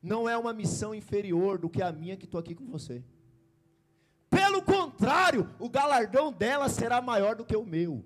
não 0.02 0.28
é 0.28 0.38
uma 0.38 0.54
missão 0.54 0.94
inferior 0.94 1.58
do 1.58 1.70
que 1.70 1.82
a 1.82 1.92
minha 1.92 2.18
que 2.18 2.26
estou 2.26 2.40
aqui 2.40 2.54
com 2.54 2.66
você. 2.66 3.04
Pelo 4.30 4.62
contrário, 4.62 5.50
o 5.60 5.70
galardão 5.70 6.32
dela 6.32 6.70
será 6.70 7.02
maior 7.02 7.36
do 7.36 7.46
que 7.46 7.56
o 7.56 7.66
meu. 7.66 8.04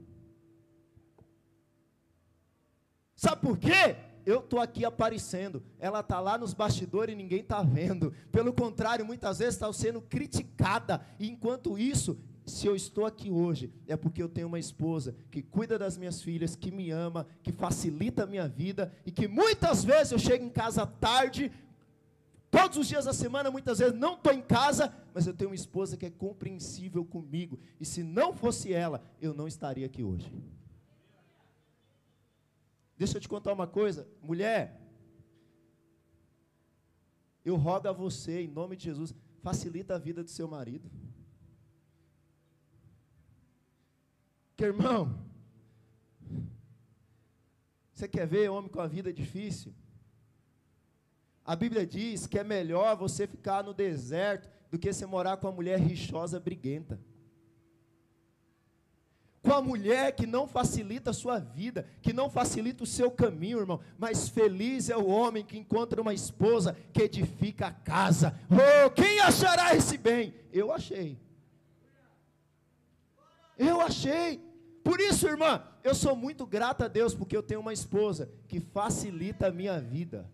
Sabe 3.16 3.42
por 3.42 3.58
quê? 3.58 3.96
Eu 4.26 4.39
estou 4.39 4.60
aqui 4.60 4.86
aparecendo, 4.86 5.64
ela 5.80 6.02
está 6.02 6.20
lá 6.20 6.38
nos 6.38 6.54
bastidores 6.54 7.14
e 7.14 7.18
ninguém 7.18 7.42
está 7.42 7.62
vendo. 7.64 8.14
Pelo 8.32 8.54
contrário, 8.54 9.06
muitas 9.06 9.39
vezes 9.39 9.56
está 9.56 9.72
sendo 9.74 10.02
criticada. 10.02 11.06
E 11.20 11.28
enquanto 11.28 11.78
isso, 11.78 12.20
se 12.46 12.68
eu 12.68 12.76
estou 12.76 13.06
aqui 13.06 13.32
hoje, 13.32 13.72
é 13.88 13.96
porque 13.96 14.22
eu 14.22 14.30
tenho 14.30 14.48
uma 14.48 14.60
esposa 14.60 15.16
que 15.32 15.42
cuida 15.42 15.78
das 15.78 15.98
minhas 15.98 16.22
filhas, 16.22 16.56
que 16.56 16.72
me 16.72 16.92
ama, 16.92 17.28
que 17.42 17.52
facilita 17.52 18.24
a 18.24 18.28
minha 18.28 18.48
vida 18.48 18.92
e 19.06 19.12
que 19.12 19.28
muitas 19.28 19.84
vezes 19.84 20.12
eu 20.12 20.20
chego 20.20 20.44
em 20.44 20.50
casa 20.50 20.86
tarde, 20.86 21.52
todos 22.52 22.78
os 22.78 22.88
dias 22.88 23.06
da 23.06 23.14
semana, 23.14 23.49
muitas 23.49 23.80
vezes 23.80 23.97
não 23.97 24.14
estou 24.14 24.34
em 24.34 24.41
casa, 24.41 24.93
mas 25.14 25.26
eu 25.26 25.34
tenho 25.34 25.49
uma 25.49 25.56
esposa 25.56 25.95
que 25.95 26.06
é 26.06 26.12
compreensível 26.12 27.04
comigo. 27.04 27.58
E 27.80 27.86
se 27.86 28.04
não 28.04 28.34
fosse 28.34 28.74
ela, 28.74 29.02
eu 29.22 29.34
não 29.34 29.47
estaria 29.47 29.86
aqui 29.86 30.04
hoje. 30.04 30.32
Deixa 32.97 33.18
eu 33.18 33.22
te 33.22 33.30
contar 33.30 33.54
uma 33.54 33.66
coisa, 33.66 34.08
mulher. 34.22 34.80
Eu 37.43 37.56
rogo 37.56 37.88
a 37.88 37.91
você, 37.91 38.41
em 38.41 38.47
nome 38.47 38.76
de 38.76 38.84
Jesus, 38.84 39.16
facilita 39.41 39.95
a 39.95 39.97
vida 39.97 40.24
do 40.24 40.30
seu 40.30 40.47
marido. 40.47 40.91
Que 44.56 44.66
irmão, 44.66 45.26
você 47.91 48.08
quer 48.08 48.28
ver 48.28 48.49
homem 48.49 48.70
com 48.70 48.80
a 48.80 48.88
vida 48.88 49.12
difícil? 49.12 49.74
A 51.46 51.56
Bíblia 51.56 51.86
diz 51.86 52.28
que 52.28 52.38
é 52.39 52.44
melhor 52.44 52.96
você 52.96 53.28
ficar 53.28 53.64
no 53.64 53.74
deserto 53.74 54.50
do 54.70 54.80
que 54.80 54.92
você 54.92 55.06
morar 55.06 55.38
com 55.38 55.48
uma 55.48 55.54
mulher 55.54 55.80
rixosa, 55.80 56.39
briguenta 56.39 57.00
com 59.42 59.54
a 59.54 59.62
mulher 59.62 60.16
que 60.16 60.28
não 60.28 60.48
facilita 60.48 61.10
a 61.10 61.14
sua 61.14 61.39
vida, 61.39 61.88
que 62.02 62.14
não 62.14 62.30
facilita 62.30 62.84
o 62.84 62.88
seu 62.88 63.10
caminho, 63.10 63.60
irmão. 63.60 63.80
Mas 63.98 64.30
feliz 64.30 64.89
é 64.89 64.96
o 64.96 65.08
homem 65.08 65.44
que 65.44 65.58
encontra 65.58 66.02
uma 66.02 66.14
esposa 66.14 66.78
que 66.94 67.02
edifica 67.02 67.68
a 67.68 67.72
casa. 67.72 68.39
Oh, 68.50 68.89
quem 68.92 69.20
achará 69.20 69.76
esse 69.76 69.98
bem? 69.98 70.34
Eu 70.54 70.72
achei. 70.72 71.18
Eu 73.58 73.82
achei. 73.82 74.39
Por 74.84 75.00
isso, 75.00 75.28
irmã, 75.28 75.64
eu 75.84 75.96
sou 75.96 76.16
muito 76.16 76.46
grata 76.46 76.86
a 76.86 76.88
Deus 76.88 77.16
porque 77.16 77.36
eu 77.36 77.44
tenho 77.44 77.62
uma 77.62 77.74
esposa 77.74 78.32
que 78.48 78.60
facilita 78.60 79.48
a 79.48 79.52
minha 79.52 79.80
vida. 79.80 80.30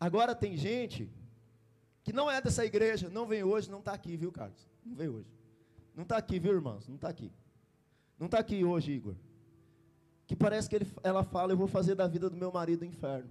Agora 0.00 0.34
tem 0.34 0.56
gente 0.56 1.12
que 2.02 2.10
não 2.10 2.30
é 2.30 2.40
dessa 2.40 2.64
igreja, 2.64 3.10
não 3.10 3.26
vem 3.26 3.44
hoje, 3.44 3.70
não 3.70 3.80
está 3.80 3.92
aqui, 3.92 4.16
viu, 4.16 4.32
Carlos? 4.32 4.66
Não 4.82 4.96
veio 4.96 5.16
hoje. 5.16 5.28
Não 5.94 6.04
está 6.04 6.16
aqui, 6.16 6.38
viu, 6.38 6.54
irmãos? 6.54 6.88
Não 6.88 6.94
está 6.96 7.10
aqui. 7.10 7.30
Não 8.18 8.24
está 8.24 8.38
aqui 8.38 8.64
hoje, 8.64 8.92
Igor. 8.92 9.14
Que 10.26 10.34
parece 10.34 10.70
que 10.70 10.76
ele, 10.76 10.90
ela 11.02 11.22
fala: 11.22 11.52
Eu 11.52 11.56
vou 11.58 11.66
fazer 11.68 11.94
da 11.94 12.06
vida 12.08 12.30
do 12.30 12.36
meu 12.36 12.50
marido 12.50 12.82
o 12.82 12.86
inferno. 12.86 13.30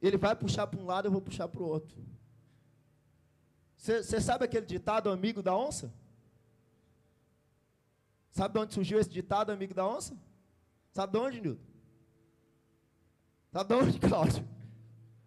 Ele 0.00 0.16
vai 0.16 0.34
puxar 0.34 0.66
para 0.66 0.80
um 0.80 0.86
lado, 0.86 1.08
eu 1.08 1.12
vou 1.12 1.20
puxar 1.20 1.46
para 1.46 1.62
o 1.62 1.66
outro. 1.66 2.02
Você 3.76 4.20
sabe 4.20 4.44
aquele 4.44 4.64
ditado 4.64 5.10
amigo 5.10 5.42
da 5.42 5.54
onça? 5.54 5.92
Sabe 8.30 8.54
de 8.54 8.60
onde 8.60 8.74
surgiu 8.74 8.98
esse 8.98 9.10
ditado 9.10 9.50
amigo 9.50 9.74
da 9.74 9.86
onça? 9.86 10.16
Sabe 10.92 11.12
de 11.12 11.18
onde, 11.18 11.40
Nilton? 11.40 11.75
Sabe 13.56 13.74
de 13.74 13.80
onde, 13.80 13.98
Cláudio? 13.98 14.46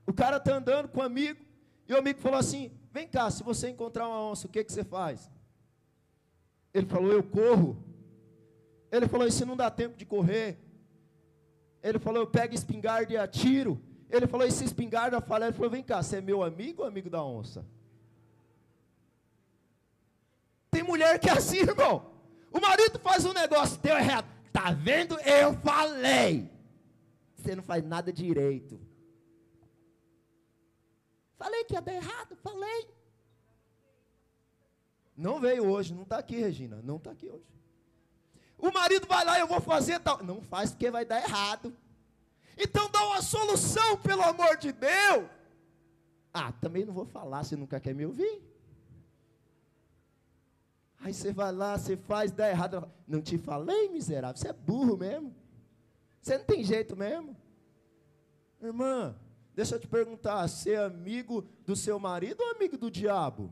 O 0.05 0.13
cara 0.13 0.37
está 0.37 0.55
andando 0.55 0.87
com 0.87 0.99
um 0.99 1.03
amigo, 1.03 1.43
e 1.87 1.93
o 1.93 1.97
amigo 1.97 2.19
falou 2.19 2.37
assim: 2.37 2.71
Vem 2.91 3.07
cá, 3.07 3.31
se 3.31 3.41
você 3.41 3.69
encontrar 3.69 4.07
uma 4.07 4.21
onça, 4.21 4.45
o 4.45 4.49
que, 4.51 4.63
que 4.63 4.71
você 4.71 4.83
faz? 4.83 5.31
Ele 6.71 6.85
falou: 6.85 7.11
Eu 7.11 7.23
corro. 7.23 7.83
Ele 8.91 9.07
falou: 9.07 9.25
Isso 9.25 9.43
não 9.47 9.57
dá 9.57 9.71
tempo 9.71 9.97
de 9.97 10.05
correr. 10.05 10.59
Ele 11.81 11.97
falou: 11.97 12.21
Eu 12.21 12.27
pego 12.27 12.53
espingarda 12.53 13.11
e 13.11 13.17
atiro. 13.17 13.81
Ele 14.07 14.27
falou: 14.27 14.45
E 14.45 14.51
se 14.51 14.63
espingarda 14.63 15.19
falha? 15.19 15.45
Ele 15.45 15.53
falou: 15.53 15.71
Vem 15.71 15.81
cá, 15.81 16.03
você 16.03 16.17
é 16.17 16.21
meu 16.21 16.43
amigo 16.43 16.83
ou 16.83 16.87
amigo 16.87 17.09
da 17.09 17.23
onça? 17.23 17.65
Tem 20.69 20.83
mulher 20.83 21.17
que 21.17 21.27
é 21.27 21.33
assim, 21.33 21.61
irmão. 21.61 22.11
O 22.51 22.61
marido 22.61 22.99
faz 22.99 23.25
um 23.25 23.33
negócio, 23.33 23.79
deu 23.79 23.97
errado. 23.97 24.27
Tá 24.53 24.71
vendo? 24.71 25.19
Eu 25.21 25.55
falei. 25.55 26.58
Você 27.39 27.55
não 27.55 27.63
faz 27.63 27.83
nada 27.83 28.11
direito. 28.11 28.79
Falei 31.37 31.63
que 31.63 31.73
ia 31.73 31.81
dar 31.81 31.93
errado, 31.93 32.35
falei. 32.35 32.89
Não 35.15 35.39
veio 35.39 35.69
hoje, 35.69 35.93
não 35.93 36.03
está 36.03 36.17
aqui, 36.17 36.37
Regina. 36.37 36.81
Não 36.83 36.97
está 36.97 37.11
aqui 37.11 37.29
hoje. 37.29 37.47
O 38.57 38.71
marido 38.71 39.07
vai 39.07 39.23
lá, 39.23 39.39
eu 39.39 39.47
vou 39.47 39.61
fazer 39.61 39.99
tal. 39.99 40.21
Não 40.23 40.41
faz 40.41 40.71
porque 40.71 40.91
vai 40.91 41.05
dar 41.05 41.23
errado. 41.23 41.73
Então 42.57 42.89
dá 42.91 43.05
uma 43.05 43.21
solução, 43.21 43.97
pelo 43.97 44.21
amor 44.21 44.57
de 44.57 44.73
Deus. 44.73 45.29
Ah, 46.33 46.51
também 46.51 46.83
não 46.83 46.93
vou 46.93 47.05
falar, 47.05 47.43
você 47.43 47.55
nunca 47.55 47.79
quer 47.79 47.95
me 47.95 48.05
ouvir. 48.05 48.43
Aí 50.99 51.13
você 51.13 51.31
vai 51.31 51.53
lá, 51.53 51.77
você 51.77 51.95
faz, 51.95 52.31
dá 52.33 52.49
errado. 52.49 52.91
Não 53.07 53.21
te 53.21 53.37
falei, 53.37 53.87
miserável, 53.87 54.35
você 54.35 54.49
é 54.49 54.53
burro 54.53 54.97
mesmo. 54.97 55.33
Você 56.21 56.37
não 56.37 56.45
tem 56.45 56.63
jeito 56.63 56.95
mesmo. 56.95 57.35
Irmã, 58.61 59.15
Deixa 59.59 59.75
eu 59.75 59.79
te 59.81 59.89
perguntar: 59.89 60.47
ser 60.47 60.71
é 60.71 60.85
amigo 60.85 61.45
do 61.65 61.75
seu 61.75 61.99
marido 61.99 62.41
ou 62.41 62.51
amigo 62.51 62.77
do 62.77 62.89
diabo? 62.89 63.51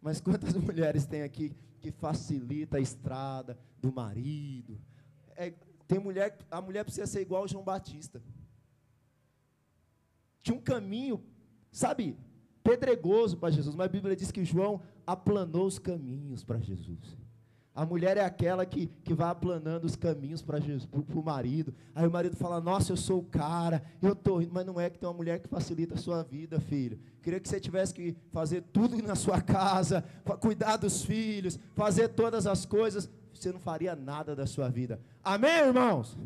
Mas 0.00 0.18
quantas 0.18 0.54
mulheres 0.56 1.04
tem 1.04 1.22
aqui 1.22 1.54
que 1.78 1.90
facilita 1.90 2.78
a 2.78 2.80
estrada 2.80 3.58
do 3.82 3.92
marido? 3.92 4.80
É, 5.36 5.52
tem 5.86 5.98
mulher, 5.98 6.38
a 6.50 6.58
mulher 6.62 6.84
precisa 6.84 7.06
ser 7.06 7.20
igual 7.20 7.42
ao 7.42 7.48
João 7.48 7.62
Batista. 7.62 8.22
Tinha 10.42 10.56
um 10.56 10.62
caminho, 10.62 11.22
sabe, 11.70 12.16
pedregoso 12.64 13.36
para 13.36 13.50
Jesus, 13.50 13.76
mas 13.76 13.88
a 13.88 13.92
Bíblia 13.92 14.16
diz 14.16 14.32
que 14.32 14.42
João 14.42 14.80
aplanou 15.06 15.66
os 15.66 15.78
caminhos 15.78 16.42
para 16.42 16.60
Jesus. 16.60 17.14
A 17.76 17.84
mulher 17.84 18.16
é 18.16 18.24
aquela 18.24 18.64
que, 18.64 18.86
que 19.04 19.12
vai 19.12 19.28
aplanando 19.28 19.84
os 19.84 19.94
caminhos 19.94 20.40
para 20.40 20.58
o 21.14 21.22
marido. 21.22 21.74
Aí 21.94 22.06
o 22.06 22.10
marido 22.10 22.34
fala: 22.34 22.58
Nossa, 22.58 22.90
eu 22.92 22.96
sou 22.96 23.20
o 23.20 23.24
cara, 23.24 23.82
eu 24.00 24.14
estou 24.14 24.40
Mas 24.50 24.64
não 24.64 24.80
é 24.80 24.88
que 24.88 24.98
tem 24.98 25.06
uma 25.06 25.14
mulher 25.14 25.40
que 25.40 25.46
facilita 25.46 25.94
a 25.94 25.98
sua 25.98 26.22
vida, 26.22 26.58
filho. 26.58 26.98
Queria 27.22 27.38
que 27.38 27.46
você 27.46 27.60
tivesse 27.60 27.92
que 27.92 28.16
fazer 28.32 28.62
tudo 28.72 28.96
na 29.02 29.14
sua 29.14 29.42
casa, 29.42 30.02
cuidar 30.40 30.78
dos 30.78 31.04
filhos, 31.04 31.58
fazer 31.74 32.08
todas 32.08 32.46
as 32.46 32.64
coisas. 32.64 33.10
Você 33.34 33.52
não 33.52 33.60
faria 33.60 33.94
nada 33.94 34.34
da 34.34 34.46
sua 34.46 34.70
vida. 34.70 34.98
Amém, 35.22 35.58
irmãos? 35.58 36.16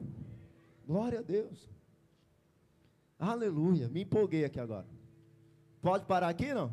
Glória 0.86 1.18
a 1.18 1.22
Deus. 1.22 1.68
Aleluia. 3.18 3.88
Me 3.88 4.02
empolguei 4.02 4.44
aqui 4.44 4.60
agora. 4.60 4.86
Pode 5.82 6.04
parar 6.04 6.28
aqui, 6.28 6.54
não? 6.54 6.72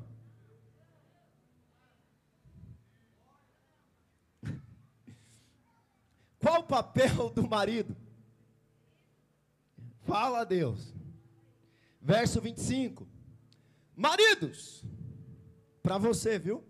Qual 6.40 6.57
o 6.57 6.57
papel 6.68 7.30
do 7.30 7.47
marido? 7.47 7.95
Fala 10.03 10.41
a 10.41 10.43
Deus. 10.43 10.93
Verso 12.01 12.39
25. 12.39 13.07
Maridos, 13.95 14.84
para 15.82 15.97
você, 15.97 16.38
viu? 16.38 16.63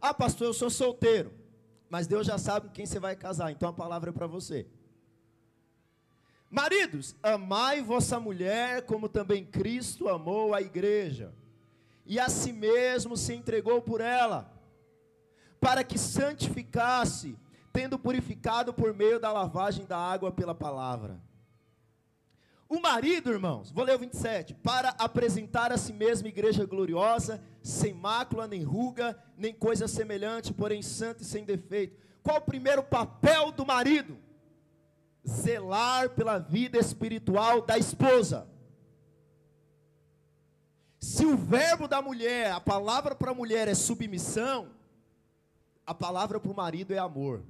Ah, 0.00 0.14
pastor, 0.14 0.46
eu 0.46 0.54
sou 0.54 0.70
solteiro. 0.70 1.32
Mas 1.88 2.06
Deus 2.06 2.26
já 2.26 2.38
sabe 2.38 2.68
com 2.68 2.72
quem 2.72 2.86
você 2.86 3.00
vai 3.00 3.16
casar, 3.16 3.50
então 3.50 3.68
a 3.68 3.72
palavra 3.72 4.10
é 4.10 4.12
para 4.12 4.26
você. 4.26 4.66
Maridos, 6.48 7.14
amai 7.22 7.82
vossa 7.82 8.18
mulher 8.18 8.82
como 8.82 9.08
também 9.08 9.44
Cristo 9.44 10.08
amou 10.08 10.52
a 10.52 10.60
igreja, 10.60 11.32
e 12.04 12.18
a 12.18 12.28
si 12.28 12.52
mesmo 12.52 13.16
se 13.16 13.34
entregou 13.34 13.80
por 13.80 14.00
ela, 14.00 14.52
para 15.60 15.84
que 15.84 15.96
santificasse 15.96 17.38
tendo 17.72 17.98
purificado 17.98 18.72
por 18.72 18.94
meio 18.94 19.20
da 19.20 19.32
lavagem 19.32 19.84
da 19.84 19.96
água 19.96 20.30
pela 20.32 20.54
palavra, 20.54 21.20
O 22.72 22.80
marido, 22.80 23.32
irmãos, 23.32 23.72
vou 23.72 23.82
ler 23.82 23.96
o 23.96 23.98
27, 23.98 24.54
para 24.54 24.90
apresentar 24.90 25.72
a 25.72 25.76
si 25.76 25.92
mesmo 25.92 26.28
igreja 26.28 26.64
gloriosa, 26.64 27.42
sem 27.60 27.92
mácula, 27.92 28.46
nem 28.46 28.62
ruga, 28.62 29.20
nem 29.36 29.52
coisa 29.52 29.88
semelhante, 29.88 30.54
porém 30.54 30.80
santa 30.80 31.24
e 31.24 31.26
sem 31.26 31.44
defeito. 31.44 31.98
Qual 32.22 32.36
o 32.36 32.40
primeiro 32.40 32.80
papel 32.84 33.50
do 33.50 33.66
marido? 33.66 34.16
Zelar 35.28 36.10
pela 36.10 36.38
vida 36.38 36.78
espiritual 36.78 37.60
da 37.60 37.76
esposa. 37.76 38.46
Se 41.00 41.26
o 41.26 41.36
verbo 41.36 41.88
da 41.88 42.00
mulher, 42.00 42.52
a 42.52 42.60
palavra 42.60 43.16
para 43.16 43.32
a 43.32 43.34
mulher 43.34 43.66
é 43.66 43.74
submissão, 43.74 44.68
a 45.84 45.92
palavra 45.92 46.38
para 46.38 46.52
o 46.52 46.54
marido 46.54 46.92
é 46.94 46.98
amor. 46.98 47.42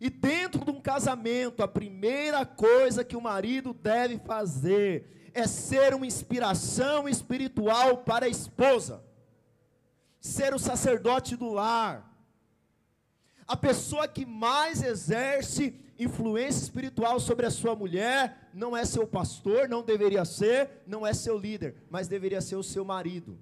E 0.00 0.08
dentro 0.08 0.64
de 0.64 0.70
um 0.70 0.80
casamento, 0.80 1.62
a 1.62 1.68
primeira 1.68 2.46
coisa 2.46 3.04
que 3.04 3.16
o 3.16 3.20
marido 3.20 3.74
deve 3.74 4.18
fazer 4.18 5.30
é 5.34 5.46
ser 5.46 5.94
uma 5.94 6.06
inspiração 6.06 7.08
espiritual 7.08 7.98
para 7.98 8.26
a 8.26 8.28
esposa, 8.28 9.04
ser 10.20 10.54
o 10.54 10.58
sacerdote 10.58 11.36
do 11.36 11.50
lar, 11.50 12.08
a 13.46 13.56
pessoa 13.56 14.06
que 14.06 14.26
mais 14.26 14.82
exerce 14.82 15.74
influência 15.98 16.62
espiritual 16.62 17.18
sobre 17.18 17.46
a 17.46 17.50
sua 17.50 17.74
mulher 17.74 18.50
não 18.52 18.76
é 18.76 18.84
seu 18.84 19.06
pastor, 19.06 19.68
não 19.68 19.82
deveria 19.82 20.24
ser, 20.24 20.82
não 20.86 21.06
é 21.06 21.14
seu 21.14 21.38
líder, 21.38 21.82
mas 21.90 22.06
deveria 22.06 22.40
ser 22.40 22.56
o 22.56 22.62
seu 22.62 22.84
marido. 22.84 23.38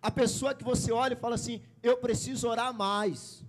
A 0.00 0.10
pessoa 0.10 0.54
que 0.54 0.62
você 0.62 0.92
olha 0.92 1.14
e 1.14 1.16
fala 1.16 1.34
assim: 1.34 1.60
eu 1.82 1.98
preciso 1.98 2.48
orar 2.48 2.72
mais 2.72 3.44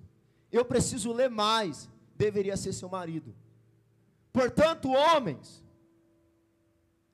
eu 0.51 0.65
preciso 0.65 1.11
ler 1.11 1.29
mais, 1.29 1.89
deveria 2.15 2.57
ser 2.57 2.73
seu 2.73 2.89
marido. 2.89 3.35
Portanto, 4.31 4.91
homens, 4.91 5.63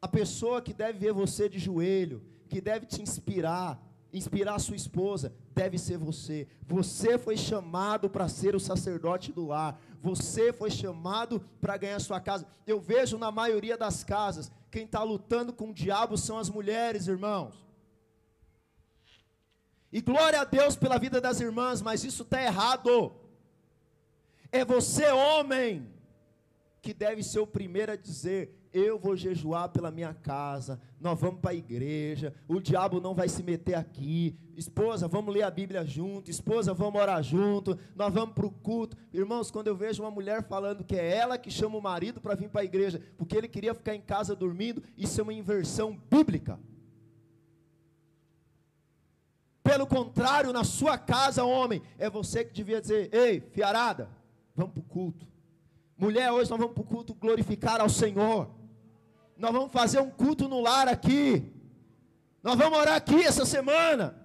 a 0.01 0.07
pessoa 0.07 0.61
que 0.61 0.73
deve 0.73 0.99
ver 0.99 1.13
você 1.13 1.49
de 1.49 1.59
joelho, 1.59 2.23
que 2.47 2.61
deve 2.61 2.85
te 2.85 3.01
inspirar, 3.01 3.81
inspirar 4.13 4.55
a 4.55 4.59
sua 4.59 4.75
esposa, 4.75 5.33
deve 5.53 5.77
ser 5.77 5.97
você. 5.97 6.47
Você 6.65 7.17
foi 7.17 7.35
chamado 7.35 8.09
para 8.09 8.27
ser 8.29 8.55
o 8.55 8.59
sacerdote 8.59 9.31
do 9.31 9.45
lar. 9.45 9.79
Você 10.01 10.53
foi 10.53 10.69
chamado 10.69 11.39
para 11.59 11.77
ganhar 11.77 11.99
sua 11.99 12.19
casa. 12.19 12.47
Eu 12.65 12.79
vejo 12.79 13.17
na 13.17 13.31
maioria 13.31 13.77
das 13.77 14.03
casas, 14.03 14.51
quem 14.69 14.85
está 14.85 15.03
lutando 15.03 15.51
com 15.51 15.69
o 15.69 15.73
diabo 15.73 16.17
são 16.17 16.37
as 16.37 16.49
mulheres, 16.49 17.07
irmãos. 17.07 17.65
E 19.91 20.01
glória 20.01 20.41
a 20.41 20.43
Deus 20.43 20.75
pela 20.75 20.97
vida 20.97 21.21
das 21.21 21.39
irmãs, 21.39 21.81
mas 21.81 22.03
isso 22.03 22.23
está 22.23 22.41
errado. 22.41 23.13
É 24.55 24.63
você, 24.63 25.11
homem, 25.11 25.85
que 26.81 26.93
deve 26.93 27.21
ser 27.21 27.39
o 27.39 27.45
primeiro 27.45 27.91
a 27.91 27.97
dizer: 27.97 28.57
Eu 28.71 28.97
vou 28.97 29.13
jejuar 29.13 29.67
pela 29.67 29.91
minha 29.91 30.13
casa, 30.13 30.79
nós 30.97 31.19
vamos 31.19 31.41
para 31.41 31.51
a 31.51 31.55
igreja, 31.55 32.33
o 32.47 32.61
diabo 32.61 33.01
não 33.01 33.13
vai 33.13 33.27
se 33.27 33.43
meter 33.43 33.75
aqui. 33.75 34.33
Esposa, 34.55 35.09
vamos 35.09 35.33
ler 35.33 35.43
a 35.43 35.51
Bíblia 35.51 35.83
junto, 35.83 36.31
esposa, 36.31 36.73
vamos 36.73 37.01
orar 37.01 37.21
junto, 37.21 37.77
nós 37.97 38.13
vamos 38.13 38.33
para 38.33 38.45
o 38.45 38.49
culto. 38.49 38.95
Irmãos, 39.11 39.51
quando 39.51 39.67
eu 39.67 39.75
vejo 39.75 40.01
uma 40.01 40.09
mulher 40.09 40.41
falando 40.47 40.85
que 40.85 40.95
é 40.95 41.17
ela 41.17 41.37
que 41.37 41.51
chama 41.51 41.77
o 41.77 41.81
marido 41.81 42.21
para 42.21 42.33
vir 42.33 42.47
para 42.47 42.61
a 42.61 42.65
igreja, 42.65 43.01
porque 43.17 43.35
ele 43.35 43.49
queria 43.49 43.73
ficar 43.73 43.93
em 43.93 44.01
casa 44.01 44.33
dormindo, 44.33 44.81
isso 44.95 45.19
é 45.19 45.23
uma 45.23 45.33
inversão 45.33 45.99
bíblica. 46.09 46.57
Pelo 49.61 49.85
contrário, 49.85 50.53
na 50.53 50.63
sua 50.63 50.97
casa, 50.97 51.43
homem, 51.43 51.81
é 51.99 52.09
você 52.09 52.45
que 52.45 52.53
devia 52.53 52.79
dizer: 52.79 53.13
Ei, 53.13 53.41
fiarada, 53.51 54.09
Vamos 54.55 54.73
para 54.73 54.81
o 54.81 54.85
culto. 54.85 55.27
Mulher, 55.97 56.31
hoje 56.31 56.49
nós 56.49 56.59
vamos 56.59 56.73
para 56.73 56.83
o 56.83 56.87
culto 56.87 57.13
glorificar 57.13 57.81
ao 57.81 57.89
Senhor. 57.89 58.49
Nós 59.37 59.51
vamos 59.51 59.71
fazer 59.71 59.99
um 59.99 60.09
culto 60.09 60.47
no 60.47 60.61
lar 60.61 60.87
aqui. 60.87 61.51
Nós 62.41 62.55
vamos 62.57 62.77
orar 62.77 62.95
aqui 62.95 63.23
essa 63.23 63.45
semana. 63.45 64.15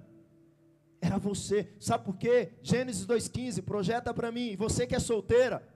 Era 1.01 1.19
você. 1.19 1.73
Sabe 1.81 2.05
por 2.05 2.17
quê? 2.17 2.53
Gênesis 2.63 3.07
2,15, 3.07 3.63
projeta 3.63 4.13
para 4.15 4.31
mim. 4.31 4.55
Você 4.57 4.87
que 4.87 4.95
é 4.95 5.01
solteira. 5.01 5.67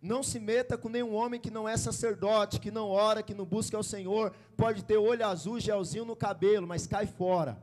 Não 0.00 0.22
se 0.22 0.38
meta 0.38 0.78
com 0.78 0.88
nenhum 0.88 1.14
homem 1.14 1.40
que 1.40 1.50
não 1.50 1.68
é 1.68 1.76
sacerdote, 1.76 2.60
que 2.60 2.70
não 2.70 2.88
ora, 2.88 3.22
que 3.22 3.34
não 3.34 3.44
busca 3.44 3.76
ao 3.76 3.82
Senhor. 3.82 4.32
Pode 4.56 4.84
ter 4.84 4.98
olho 4.98 5.26
azul, 5.26 5.58
gelzinho 5.58 6.04
no 6.04 6.14
cabelo, 6.14 6.66
mas 6.66 6.86
cai 6.86 7.06
fora. 7.06 7.60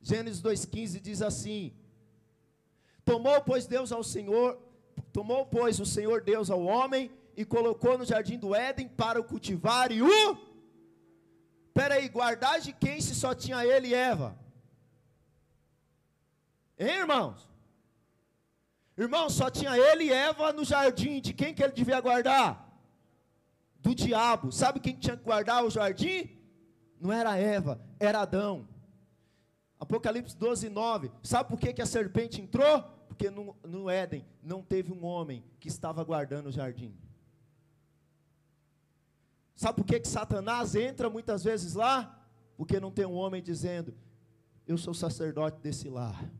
Gênesis 0.00 0.40
2,15 0.40 1.00
diz 1.00 1.20
assim: 1.20 1.74
Tomou, 3.08 3.40
pois, 3.40 3.66
Deus 3.66 3.90
ao 3.90 4.04
Senhor, 4.04 4.58
tomou, 5.14 5.46
pois, 5.46 5.80
o 5.80 5.86
Senhor 5.86 6.20
Deus 6.20 6.50
ao 6.50 6.62
homem 6.62 7.10
e 7.34 7.42
colocou 7.42 7.96
no 7.96 8.04
jardim 8.04 8.38
do 8.38 8.54
Éden 8.54 8.86
para 8.86 9.18
o 9.18 9.24
cultivar 9.24 9.90
e 9.90 10.02
o. 10.02 10.36
Peraí, 11.72 12.06
guardar 12.10 12.60
de 12.60 12.70
quem 12.70 13.00
se 13.00 13.14
só 13.14 13.34
tinha 13.34 13.64
ele 13.64 13.88
e 13.88 13.94
Eva? 13.94 14.38
Hein, 16.78 16.98
irmãos? 16.98 17.48
Irmãos, 18.94 19.32
só 19.32 19.48
tinha 19.48 19.78
ele 19.78 20.04
e 20.04 20.12
Eva 20.12 20.52
no 20.52 20.62
jardim. 20.62 21.18
De 21.18 21.32
quem 21.32 21.54
que 21.54 21.62
ele 21.64 21.72
devia 21.72 22.02
guardar? 22.02 22.78
Do 23.80 23.94
diabo. 23.94 24.52
Sabe 24.52 24.80
quem 24.80 24.96
tinha 24.96 25.16
que 25.16 25.24
guardar 25.24 25.64
o 25.64 25.70
jardim? 25.70 26.28
Não 27.00 27.10
era 27.10 27.38
Eva, 27.38 27.80
era 27.98 28.20
Adão. 28.20 28.68
Apocalipse 29.80 30.36
12, 30.36 30.68
9. 30.68 31.10
Sabe 31.22 31.48
por 31.48 31.58
que, 31.58 31.72
que 31.72 31.80
a 31.80 31.86
serpente 31.86 32.42
entrou? 32.42 32.97
Porque 33.18 33.30
no, 33.30 33.56
no 33.64 33.90
Éden 33.90 34.24
não 34.40 34.62
teve 34.62 34.92
um 34.92 35.04
homem 35.04 35.42
que 35.58 35.66
estava 35.66 36.04
guardando 36.04 36.46
o 36.46 36.52
jardim. 36.52 36.96
Sabe 39.56 39.78
por 39.78 39.84
que, 39.84 39.98
que 39.98 40.06
Satanás 40.06 40.76
entra 40.76 41.10
muitas 41.10 41.42
vezes 41.42 41.74
lá? 41.74 42.24
Porque 42.56 42.78
não 42.78 42.92
tem 42.92 43.04
um 43.04 43.16
homem 43.16 43.42
dizendo: 43.42 43.92
Eu 44.68 44.78
sou 44.78 44.94
sacerdote 44.94 45.60
desse 45.60 45.88
lar. 45.88 46.30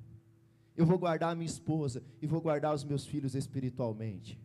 Eu 0.76 0.86
vou 0.86 0.96
guardar 0.96 1.32
a 1.32 1.34
minha 1.34 1.50
esposa 1.50 2.00
e 2.22 2.28
vou 2.28 2.40
guardar 2.40 2.72
os 2.72 2.84
meus 2.84 3.04
filhos 3.04 3.34
espiritualmente. 3.34 4.40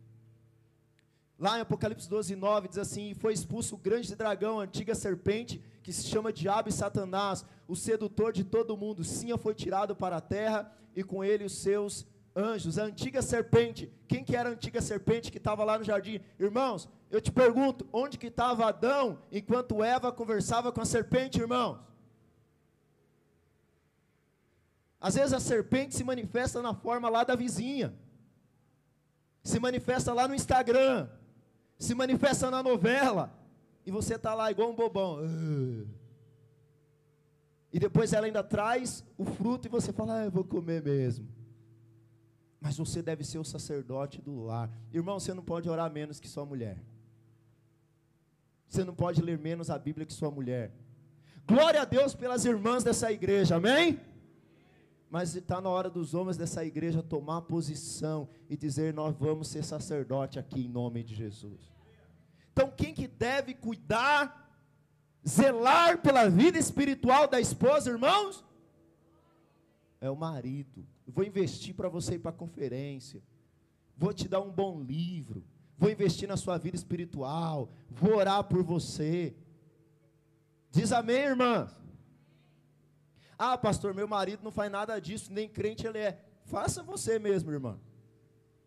Lá 1.38 1.60
em 1.60 1.62
Apocalipse 1.62 2.10
12, 2.10 2.36
9 2.36 2.68
diz 2.68 2.80
assim: 2.80 3.12
E 3.12 3.14
foi 3.14 3.34
expulso 3.34 3.76
o 3.76 3.78
grande 3.78 4.16
dragão, 4.16 4.60
a 4.60 4.64
antiga 4.64 4.96
serpente, 4.96 5.62
que 5.84 5.94
se 5.94 6.08
chama 6.08 6.34
Diabo 6.34 6.70
e 6.70 6.72
Satanás, 6.72 7.46
o 7.68 7.76
sedutor 7.76 8.34
de 8.34 8.44
todo 8.44 8.76
mundo. 8.76 9.04
Sim, 9.04 9.38
foi 9.38 9.54
tirado 9.54 9.96
para 9.96 10.18
a 10.18 10.22
terra, 10.22 10.76
e 10.96 11.04
com 11.04 11.24
ele 11.24 11.44
os 11.44 11.60
seus 11.60 12.08
anjos, 12.36 12.78
a 12.78 12.84
antiga 12.84 13.22
serpente. 13.22 13.92
Quem 14.08 14.24
que 14.24 14.36
era 14.36 14.50
a 14.50 14.54
antiga 14.54 14.82
serpente 14.82 15.32
que 15.32 15.38
estava 15.38 15.64
lá 15.64 15.78
no 15.78 15.84
jardim? 15.84 16.20
Irmãos, 16.40 16.90
eu 17.10 17.22
te 17.22 17.32
pergunto, 17.32 17.88
onde 17.92 18.18
que 18.18 18.28
estava 18.28 18.66
Adão 18.66 19.20
enquanto 19.32 19.84
Eva 19.84 20.12
conversava 20.12 20.72
com 20.72 20.82
a 20.82 20.86
serpente, 20.86 21.40
irmãos? 21.40 21.80
Às 25.00 25.16
vezes 25.16 25.34
a 25.34 25.40
serpente 25.40 25.96
se 25.96 26.04
manifesta 26.04 26.62
na 26.62 26.74
forma 26.74 27.10
lá 27.10 27.24
da 27.24 27.36
vizinha, 27.36 27.94
se 29.44 29.60
manifesta 29.60 30.14
lá 30.14 30.28
no 30.28 30.34
Instagram, 30.34 31.10
se 31.78 31.94
manifesta 31.94 32.50
na 32.50 32.64
novela, 32.64 33.38
e 33.86 33.92
você 33.92 34.16
está 34.16 34.34
lá 34.34 34.50
igual 34.50 34.72
um 34.72 34.76
bobão. 34.76 35.20
E 37.74 37.80
depois 37.80 38.14
ela 38.14 38.28
ainda 38.28 38.42
traz 38.42 39.04
o 39.18 39.26
fruto 39.26 39.68
e 39.68 39.70
você 39.70 39.92
fala, 39.92 40.20
ah, 40.22 40.26
eu 40.26 40.32
vou 40.32 40.46
comer 40.46 40.82
mesmo. 40.82 41.28
Mas 42.64 42.78
você 42.78 43.02
deve 43.02 43.26
ser 43.26 43.40
o 43.40 43.44
sacerdote 43.44 44.22
do 44.22 44.46
lar. 44.46 44.72
Irmão, 44.94 45.20
você 45.20 45.34
não 45.34 45.44
pode 45.44 45.70
orar 45.70 45.92
menos 45.92 46.18
que 46.18 46.30
sua 46.30 46.46
mulher. 46.46 46.82
Você 48.70 48.86
não 48.86 48.96
pode 48.96 49.22
ler 49.22 49.38
menos 49.38 49.70
a 49.70 49.78
Bíblia 49.78 50.06
que 50.06 50.14
sua 50.14 50.32
mulher. 50.32 50.72
Glória 51.46 51.82
a 51.82 51.86
Deus 51.86 52.16
pelas 52.16 52.46
irmãs 52.46 52.82
dessa 52.82 53.12
igreja, 53.12 53.58
amém? 53.58 54.00
Mas 55.10 55.36
está 55.36 55.60
na 55.60 55.68
hora 55.68 55.90
dos 55.90 56.14
homens 56.14 56.38
dessa 56.38 56.64
igreja 56.64 57.04
tomar 57.04 57.42
posição 57.42 58.30
e 58.50 58.56
dizer: 58.56 58.94
Nós 58.94 59.14
vamos 59.14 59.50
ser 59.50 59.66
sacerdote 59.66 60.40
aqui 60.40 60.62
em 60.62 60.70
nome 60.70 61.04
de 61.04 61.14
Jesus. 61.14 61.70
Então, 62.54 62.72
quem 62.72 62.94
que 62.94 63.10
deve 63.10 63.54
cuidar, 63.54 64.58
zelar 65.28 66.02
pela 66.02 66.30
vida 66.30 66.58
espiritual 66.58 67.28
da 67.28 67.42
esposa, 67.42 67.92
irmãos? 67.92 68.42
É 70.00 70.10
o 70.10 70.16
marido 70.16 70.93
vou 71.08 71.24
investir 71.24 71.74
para 71.74 71.90
você 71.90 72.16
ir 72.16 72.20
para 72.20 72.32
a 72.32 72.34
conferência, 72.34 73.22
vou 73.98 74.14
te 74.14 74.28
dar 74.28 74.42
um 74.42 74.52
bom 74.52 74.82
livro, 74.82 75.44
vou 75.78 75.90
investir 75.90 76.28
na 76.28 76.38
sua 76.38 76.58
vida 76.58 76.76
espiritual, 76.76 77.70
vou 77.90 78.16
orar 78.16 78.44
por 78.44 78.64
você. 78.64 79.36
Diz 80.72 80.92
amém, 80.92 81.18
irmã? 81.18 81.70
Ah, 83.38 83.58
pastor, 83.58 83.94
meu 83.94 84.08
marido 84.08 84.44
não 84.44 84.52
faz 84.52 84.72
nada 84.72 85.00
disso, 85.00 85.32
nem 85.32 85.50
crente 85.50 85.86
ele 85.86 86.00
é. 86.00 86.20
Faça 86.46 86.84
você 86.84 87.20
mesmo, 87.20 87.52
irmã. 87.52 87.80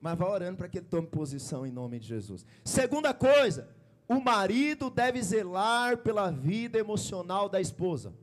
Mas 0.01 0.19
vá 0.19 0.29
orando 0.29 0.59
para 0.59 0.69
que 0.69 0.79
ele 0.79 0.87
tome 0.87 1.09
posição 1.09 1.67
em 1.67 1.73
nome 1.73 1.99
de 1.99 2.07
Jesus. 2.07 2.45
Segunda 2.65 3.15
coisa, 3.15 3.69
o 4.09 4.21
marido 4.21 4.91
deve 4.91 5.23
zelar 5.23 5.99
pela 5.99 6.31
vida 6.31 6.79
emocional 6.79 7.49
da 7.49 7.61
esposa. 7.61 8.15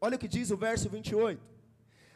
Olha 0.00 0.16
o 0.16 0.18
que 0.18 0.28
diz 0.28 0.50
o 0.50 0.56
verso 0.56 0.88
28. 0.88 1.53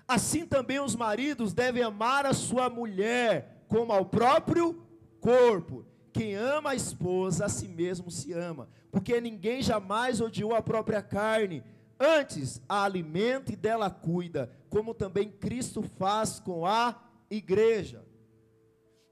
Assim 0.09 0.46
também 0.46 0.80
os 0.80 0.96
maridos 0.96 1.52
devem 1.52 1.82
amar 1.82 2.24
a 2.24 2.32
sua 2.32 2.70
mulher 2.70 3.64
como 3.68 3.92
ao 3.92 4.06
próprio 4.06 4.82
corpo. 5.20 5.84
Quem 6.14 6.34
ama 6.34 6.70
a 6.70 6.74
esposa, 6.74 7.44
a 7.44 7.48
si 7.50 7.68
mesmo 7.68 8.11
se 8.11 8.32
ama, 8.32 8.70
porque 8.90 9.20
ninguém 9.20 9.62
jamais 9.62 10.22
odiou 10.22 10.54
a 10.54 10.62
própria 10.62 11.02
carne, 11.02 11.62
antes 12.00 12.62
a 12.66 12.84
alimenta 12.84 13.52
e 13.52 13.56
dela 13.56 13.90
cuida, 13.90 14.50
como 14.70 14.94
também 14.94 15.30
Cristo 15.30 15.82
faz 15.82 16.40
com 16.40 16.64
a 16.64 16.98
igreja. 17.30 18.02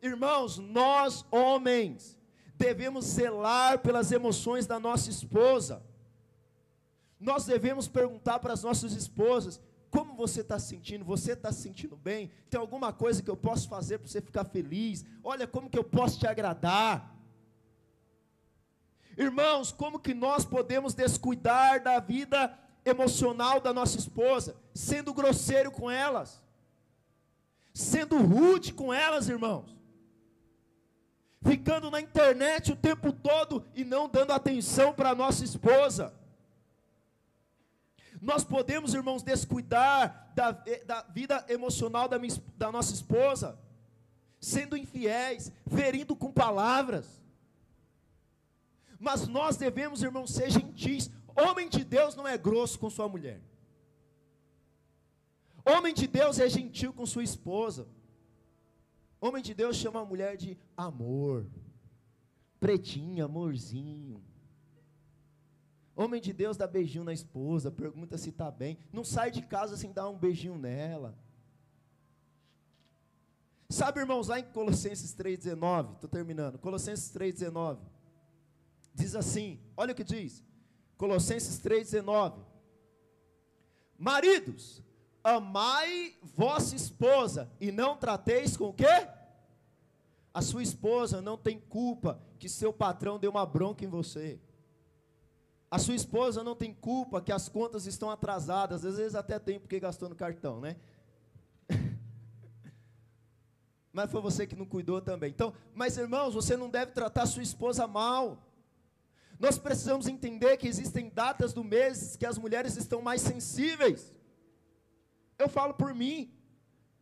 Irmãos, 0.00 0.56
nós 0.56 1.26
homens 1.30 2.16
devemos 2.56 3.04
zelar 3.04 3.80
pelas 3.80 4.12
emoções 4.12 4.66
da 4.66 4.80
nossa 4.80 5.10
esposa. 5.10 5.82
Nós 7.20 7.44
devemos 7.44 7.86
perguntar 7.86 8.38
para 8.38 8.54
as 8.54 8.62
nossas 8.62 8.92
esposas: 8.92 9.60
como 9.90 10.14
você 10.14 10.40
está 10.40 10.58
se 10.58 10.68
sentindo? 10.68 11.04
Você 11.04 11.32
está 11.32 11.52
se 11.52 11.62
sentindo 11.62 11.96
bem? 11.96 12.30
Tem 12.50 12.60
alguma 12.60 12.92
coisa 12.92 13.22
que 13.22 13.30
eu 13.30 13.36
posso 13.36 13.68
fazer 13.68 13.98
para 13.98 14.08
você 14.08 14.20
ficar 14.20 14.44
feliz? 14.44 15.04
Olha 15.22 15.46
como 15.46 15.70
que 15.70 15.78
eu 15.78 15.84
posso 15.84 16.18
te 16.18 16.26
agradar. 16.26 17.14
Irmãos, 19.16 19.72
como 19.72 19.98
que 19.98 20.12
nós 20.12 20.44
podemos 20.44 20.92
descuidar 20.92 21.82
da 21.82 21.98
vida 21.98 22.58
emocional 22.84 23.60
da 23.60 23.72
nossa 23.72 23.98
esposa, 23.98 24.56
sendo 24.74 25.12
grosseiro 25.12 25.70
com 25.70 25.90
elas, 25.90 26.42
sendo 27.74 28.16
rude 28.18 28.72
com 28.72 28.92
elas, 28.92 29.28
irmãos, 29.28 29.76
ficando 31.42 31.90
na 31.90 32.00
internet 32.00 32.72
o 32.72 32.76
tempo 32.76 33.12
todo 33.12 33.66
e 33.74 33.84
não 33.84 34.08
dando 34.08 34.32
atenção 34.32 34.92
para 34.92 35.10
a 35.10 35.14
nossa 35.14 35.44
esposa. 35.44 36.14
Nós 38.20 38.44
podemos, 38.44 38.94
irmãos, 38.94 39.22
descuidar 39.22 40.32
da, 40.34 40.52
da 40.84 41.02
vida 41.02 41.44
emocional 41.48 42.08
da, 42.08 42.18
minha, 42.18 42.34
da 42.56 42.72
nossa 42.72 42.92
esposa, 42.92 43.58
sendo 44.40 44.76
infiéis, 44.76 45.52
ferindo 45.66 46.14
com 46.16 46.32
palavras. 46.32 47.22
Mas 48.98 49.26
nós 49.26 49.56
devemos, 49.56 50.02
irmãos, 50.02 50.32
ser 50.32 50.50
gentis. 50.50 51.10
Homem 51.34 51.68
de 51.68 51.84
Deus 51.84 52.14
não 52.14 52.26
é 52.26 52.38
grosso 52.38 52.78
com 52.78 52.88
sua 52.88 53.08
mulher. 53.08 53.42
Homem 55.64 55.92
de 55.92 56.06
Deus 56.06 56.38
é 56.38 56.48
gentil 56.48 56.92
com 56.92 57.04
sua 57.04 57.24
esposa. 57.24 57.88
Homem 59.20 59.42
de 59.42 59.52
Deus 59.52 59.76
chama 59.76 60.00
a 60.00 60.04
mulher 60.04 60.36
de 60.36 60.56
amor, 60.76 61.46
pretinha, 62.60 63.24
amorzinho. 63.24 64.22
Homem 65.96 66.20
de 66.20 66.30
Deus 66.30 66.58
dá 66.58 66.66
beijinho 66.66 67.04
na 67.04 67.14
esposa, 67.14 67.70
pergunta 67.70 68.18
se 68.18 68.28
está 68.28 68.50
bem. 68.50 68.78
Não 68.92 69.02
sai 69.02 69.30
de 69.30 69.40
casa 69.40 69.78
sem 69.78 69.90
dar 69.90 70.10
um 70.10 70.18
beijinho 70.18 70.58
nela. 70.58 71.18
Sabe, 73.70 74.00
irmãos, 74.00 74.28
lá 74.28 74.38
em 74.38 74.44
Colossenses 74.44 75.14
3,19, 75.16 75.94
estou 75.94 76.08
terminando. 76.08 76.58
Colossenses 76.58 77.10
3,19. 77.12 77.78
Diz 78.94 79.14
assim: 79.16 79.58
olha 79.74 79.92
o 79.92 79.94
que 79.94 80.04
diz. 80.04 80.44
Colossenses 80.98 81.58
3,19. 81.60 82.44
Maridos, 83.98 84.82
amai 85.24 86.14
vossa 86.22 86.76
esposa 86.76 87.50
e 87.58 87.72
não 87.72 87.96
trateis 87.96 88.54
com 88.54 88.68
o 88.68 88.74
quê? 88.74 89.08
A 90.32 90.42
sua 90.42 90.62
esposa 90.62 91.22
não 91.22 91.38
tem 91.38 91.58
culpa 91.58 92.20
que 92.38 92.50
seu 92.50 92.70
patrão 92.70 93.18
deu 93.18 93.30
uma 93.30 93.46
bronca 93.46 93.82
em 93.82 93.88
você. 93.88 94.38
A 95.70 95.78
sua 95.78 95.94
esposa 95.94 96.44
não 96.44 96.54
tem 96.54 96.72
culpa 96.72 97.20
que 97.20 97.32
as 97.32 97.48
contas 97.48 97.86
estão 97.86 98.08
atrasadas, 98.10 98.84
às 98.84 98.96
vezes 98.96 99.14
até 99.14 99.38
tem 99.38 99.58
porque 99.58 99.80
gastou 99.80 100.08
no 100.08 100.14
cartão, 100.14 100.60
né? 100.60 100.76
mas 103.92 104.10
foi 104.10 104.20
você 104.20 104.46
que 104.46 104.54
não 104.54 104.64
cuidou 104.64 105.00
também. 105.00 105.30
Então, 105.30 105.52
mas 105.74 105.98
irmãos, 105.98 106.34
você 106.34 106.56
não 106.56 106.70
deve 106.70 106.92
tratar 106.92 107.22
a 107.22 107.26
sua 107.26 107.42
esposa 107.42 107.86
mal. 107.86 108.42
Nós 109.40 109.58
precisamos 109.58 110.06
entender 110.06 110.56
que 110.56 110.68
existem 110.68 111.10
datas 111.10 111.52
do 111.52 111.64
mês 111.64 112.16
que 112.16 112.24
as 112.24 112.38
mulheres 112.38 112.76
estão 112.76 113.02
mais 113.02 113.20
sensíveis. 113.20 114.14
Eu 115.36 115.48
falo 115.48 115.74
por 115.74 115.92
mim. 115.92 116.32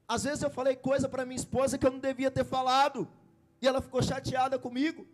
Às 0.09 0.25
vezes 0.25 0.43
eu 0.43 0.51
falei 0.51 0.75
coisa 0.75 1.09
para 1.09 1.27
minha 1.27 1.37
esposa 1.37 1.77
que 1.79 1.87
eu 1.87 1.93
não 1.93 2.01
devia 2.01 2.31
ter 2.31 2.45
falado, 2.45 3.09
e 3.61 3.67
ela 3.67 3.81
ficou 3.81 4.03
chateada 4.03 4.59
comigo. 4.59 5.07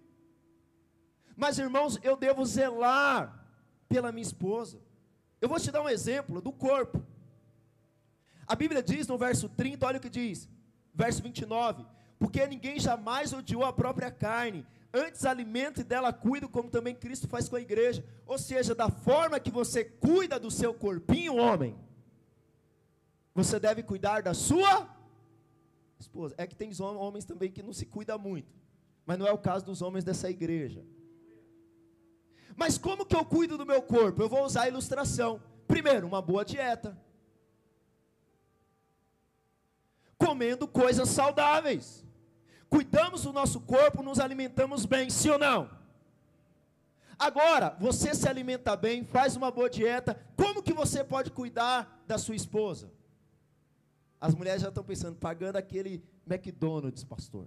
Mas 1.36 1.59
irmãos, 1.59 1.98
eu 2.03 2.16
devo 2.16 2.44
zelar 2.44 3.39
pela 3.91 4.12
minha 4.12 4.22
esposa. 4.22 4.78
Eu 5.41 5.49
vou 5.49 5.59
te 5.59 5.70
dar 5.72 5.82
um 5.82 5.88
exemplo 5.88 6.41
do 6.41 6.53
corpo. 6.53 7.05
A 8.47 8.55
Bíblia 8.55 8.82
diz 8.82 9.07
no 9.09 9.18
verso 9.18 9.49
30, 9.49 9.84
olha 9.84 9.99
o 9.99 10.01
que 10.01 10.09
diz, 10.09 10.49
verso 10.95 11.22
29, 11.22 11.84
porque 12.18 12.47
ninguém 12.47 12.78
jamais 12.78 13.32
odiou 13.32 13.64
a 13.64 13.72
própria 13.72 14.11
carne, 14.11 14.64
antes 14.95 15.24
alimenta 15.24 15.80
e 15.80 15.84
dela 15.84 16.12
cuida, 16.12 16.49
como 16.49 16.70
também 16.70 16.95
Cristo 16.95 17.26
faz 17.28 17.49
com 17.49 17.57
a 17.57 17.61
igreja. 17.61 18.05
Ou 18.26 18.38
seja, 18.38 18.74
da 18.74 18.88
forma 18.88 19.41
que 19.41 19.51
você 19.51 19.84
cuida 19.84 20.38
do 20.38 20.51
seu 20.51 20.72
corpinho, 20.72 21.36
homem, 21.36 21.76
você 23.34 23.59
deve 23.59 23.82
cuidar 23.82 24.22
da 24.22 24.34
sua 24.34 24.88
esposa. 25.99 26.34
É 26.38 26.47
que 26.47 26.55
tem 26.55 26.70
homens 26.80 27.24
também 27.24 27.51
que 27.51 27.62
não 27.62 27.72
se 27.72 27.86
cuida 27.86 28.16
muito, 28.16 28.53
mas 29.05 29.18
não 29.18 29.26
é 29.26 29.32
o 29.32 29.38
caso 29.38 29.64
dos 29.64 29.82
homens 29.82 30.05
dessa 30.05 30.30
igreja. 30.30 30.84
Mas 32.57 32.76
como 32.78 33.07
que 33.07 33.16
eu 33.16 33.24
cuido 33.24 33.57
do 33.57 33.66
meu 33.66 33.82
corpo? 33.82 34.22
Eu 34.22 34.28
vou 34.28 34.44
usar 34.44 34.62
a 34.62 34.68
ilustração. 34.68 35.40
Primeiro, 35.66 36.07
uma 36.07 36.20
boa 36.20 36.44
dieta. 36.44 36.98
Comendo 40.18 40.68
coisas 40.68 41.09
saudáveis. 41.09 42.05
Cuidamos 42.68 43.22
do 43.22 43.32
nosso 43.32 43.61
corpo, 43.61 44.03
nos 44.03 44.20
alimentamos 44.20 44.86
bem, 44.86 45.11
sim 45.11 45.30
ou 45.30 45.38
não? 45.38 45.70
Agora, 47.18 47.76
você 47.78 48.14
se 48.14 48.28
alimenta 48.28 48.74
bem, 48.76 49.05
faz 49.05 49.36
uma 49.36 49.51
boa 49.51 49.68
dieta, 49.68 50.18
como 50.36 50.62
que 50.62 50.72
você 50.72 51.05
pode 51.05 51.30
cuidar 51.30 52.03
da 52.07 52.16
sua 52.16 52.34
esposa? 52.34 52.90
As 54.20 54.34
mulheres 54.34 54.62
já 54.62 54.68
estão 54.68 54.84
pensando, 54.84 55.16
pagando 55.16 55.57
aquele 55.57 56.03
McDonald's, 56.26 57.05
pastor. 57.05 57.46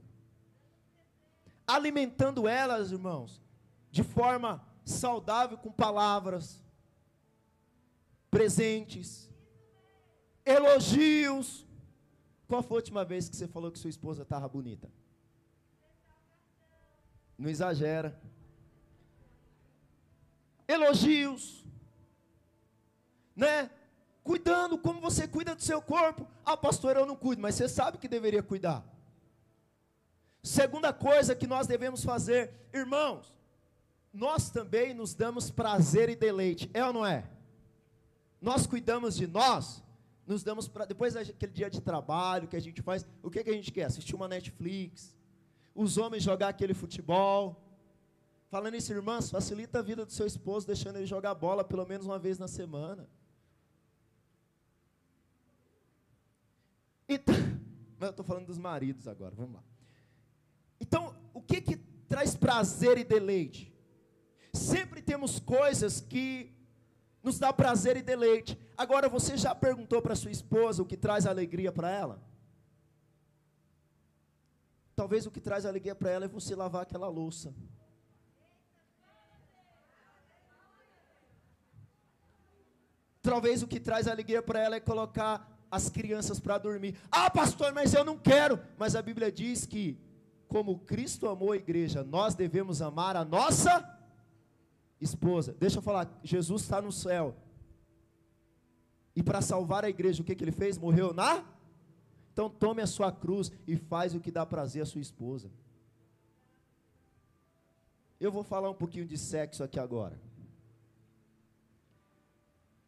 Alimentando 1.65 2.47
elas, 2.47 2.91
irmãos, 2.91 3.41
de 3.89 4.03
forma 4.03 4.63
saudável 4.85 5.57
com 5.57 5.71
palavras, 5.71 6.63
presentes, 8.29 9.29
elogios. 10.45 11.65
Qual 12.47 12.61
foi 12.61 12.77
a 12.77 12.79
última 12.79 13.05
vez 13.05 13.29
que 13.29 13.35
você 13.35 13.47
falou 13.47 13.71
que 13.71 13.79
sua 13.79 13.89
esposa 13.89 14.23
estava 14.23 14.47
bonita? 14.47 14.89
Não 17.37 17.49
exagera. 17.49 18.19
Elogios, 20.67 21.65
né? 23.35 23.69
Cuidando 24.23 24.77
como 24.77 25.01
você 25.01 25.27
cuida 25.27 25.53
do 25.53 25.61
seu 25.61 25.81
corpo. 25.81 26.25
Ah, 26.45 26.55
pastor, 26.55 26.95
eu 26.95 27.05
não 27.05 27.15
cuido, 27.15 27.41
mas 27.41 27.55
você 27.55 27.67
sabe 27.67 27.97
que 27.97 28.07
deveria 28.07 28.41
cuidar. 28.41 28.83
Segunda 30.41 30.93
coisa 30.93 31.35
que 31.35 31.47
nós 31.47 31.67
devemos 31.67 32.03
fazer, 32.03 32.53
irmãos, 32.73 33.33
nós 34.13 34.51
também 34.51 34.93
nos 34.93 35.15
damos 35.15 35.49
prazer 35.49 36.07
e 36.07 36.15
deleite, 36.15 36.69
é 36.71 36.85
ou 36.85 36.93
não 36.93 37.05
é? 37.05 37.27
Nós 38.39 38.67
cuidamos 38.67 39.15
de 39.15 39.25
nós, 39.25 39.83
nos 40.27 40.43
damos 40.43 40.67
para 40.67 40.85
depois 40.85 41.15
daquele 41.15 41.51
dia 41.51 41.69
de 41.69 41.81
trabalho 41.81 42.47
que 42.47 42.55
a 42.55 42.59
gente 42.59 42.81
faz, 42.81 43.07
o 43.23 43.31
que, 43.31 43.43
que 43.43 43.49
a 43.49 43.53
gente 43.53 43.71
quer? 43.71 43.85
Assistir 43.85 44.15
uma 44.15 44.27
Netflix, 44.27 45.15
os 45.73 45.97
homens 45.97 46.21
jogar 46.21 46.49
aquele 46.49 46.75
futebol. 46.75 47.59
Falando 48.49 48.75
isso, 48.75 48.93
irmãs, 48.93 49.31
facilita 49.31 49.79
a 49.79 49.81
vida 49.81 50.05
do 50.05 50.11
seu 50.11 50.27
esposo, 50.27 50.67
deixando 50.67 50.97
ele 50.97 51.07
jogar 51.07 51.33
bola 51.33 51.63
pelo 51.63 51.85
menos 51.85 52.05
uma 52.05 52.19
vez 52.19 52.37
na 52.37 52.47
semana. 52.47 53.09
Então, 57.09 57.35
eu 57.99 58.09
estou 58.11 58.23
falando 58.23 58.45
dos 58.45 58.59
maridos 58.59 59.07
agora, 59.07 59.33
vamos 59.35 59.55
lá. 59.55 59.63
Então, 60.79 61.15
o 61.33 61.41
que 61.41 61.59
que 61.61 61.77
traz 62.07 62.35
prazer 62.35 62.97
e 62.99 63.03
deleite? 63.03 63.72
Sempre 64.53 65.01
temos 65.01 65.39
coisas 65.39 65.99
que 65.99 66.53
nos 67.23 67.39
dá 67.39 67.51
prazer 67.51 67.97
e 67.97 68.03
deleite. 68.03 68.57
Agora, 68.77 69.09
você 69.09 69.35
já 69.35 69.55
perguntou 69.55 70.01
para 70.01 70.15
sua 70.15 70.29
esposa 70.29 70.83
o 70.83 70.85
que 70.85 70.95
traz 70.95 71.25
alegria 71.25 71.71
para 71.71 71.89
ela? 71.89 72.21
Talvez 74.95 75.25
o 75.25 75.31
que 75.31 75.41
traz 75.41 75.65
alegria 75.65 75.95
para 75.95 76.11
ela 76.11 76.25
é 76.25 76.27
você 76.27 76.55
lavar 76.55 76.83
aquela 76.83 77.07
louça. 77.07 77.53
Talvez 83.23 83.63
o 83.63 83.67
que 83.67 83.79
traz 83.79 84.07
alegria 84.07 84.43
para 84.43 84.59
ela 84.59 84.75
é 84.75 84.79
colocar 84.79 85.49
as 85.71 85.89
crianças 85.89 86.39
para 86.39 86.59
dormir. 86.59 86.95
Ah, 87.09 87.31
pastor, 87.31 87.73
mas 87.73 87.93
eu 87.93 88.03
não 88.03 88.17
quero. 88.17 88.59
Mas 88.77 88.95
a 88.95 89.01
Bíblia 89.01 89.31
diz 89.31 89.65
que, 89.65 89.97
como 90.47 90.77
Cristo 90.79 91.27
amou 91.27 91.53
a 91.53 91.57
igreja, 91.57 92.03
nós 92.03 92.35
devemos 92.35 92.81
amar 92.81 93.15
a 93.15 93.25
nossa 93.25 93.79
esposa. 95.03 95.55
Deixa 95.59 95.77
eu 95.77 95.81
falar, 95.81 96.19
Jesus 96.23 96.63
está 96.63 96.81
no 96.81 96.91
céu. 96.91 97.35
E 99.15 99.21
para 99.21 99.41
salvar 99.41 99.85
a 99.85 99.89
igreja, 99.89 100.21
o 100.21 100.25
que, 100.25 100.35
que 100.35 100.43
ele 100.43 100.51
fez? 100.51 100.77
Morreu 100.77 101.13
na? 101.13 101.43
Então 102.31 102.49
tome 102.49 102.81
a 102.81 102.87
sua 102.87 103.11
cruz 103.11 103.51
e 103.67 103.75
faz 103.75 104.15
o 104.15 104.19
que 104.19 104.31
dá 104.31 104.45
prazer 104.45 104.81
à 104.81 104.85
sua 104.85 105.01
esposa. 105.01 105.51
Eu 108.19 108.31
vou 108.31 108.43
falar 108.43 108.69
um 108.69 108.75
pouquinho 108.75 109.05
de 109.05 109.17
sexo 109.17 109.63
aqui 109.63 109.79
agora. 109.79 110.19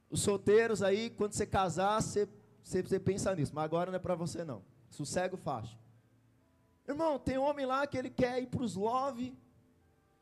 Os 0.10 0.22
solteiros 0.22 0.82
aí, 0.82 1.10
quando 1.10 1.34
você 1.34 1.46
casar, 1.46 2.02
você, 2.02 2.28
você, 2.64 2.82
você 2.82 3.00
pensa 3.00 3.36
nisso, 3.36 3.52
mas 3.54 3.66
agora 3.66 3.92
não 3.92 3.98
é 3.98 4.00
para 4.00 4.16
você 4.16 4.44
não. 4.44 4.64
Sossego 4.90 5.36
faixa. 5.36 5.78
Irmão, 6.88 7.20
tem 7.20 7.38
homem 7.38 7.66
lá 7.66 7.86
que 7.86 7.98
ele 7.98 8.10
quer 8.10 8.42
ir 8.42 8.48
para 8.48 8.64
os 8.64 8.76
love, 8.76 9.36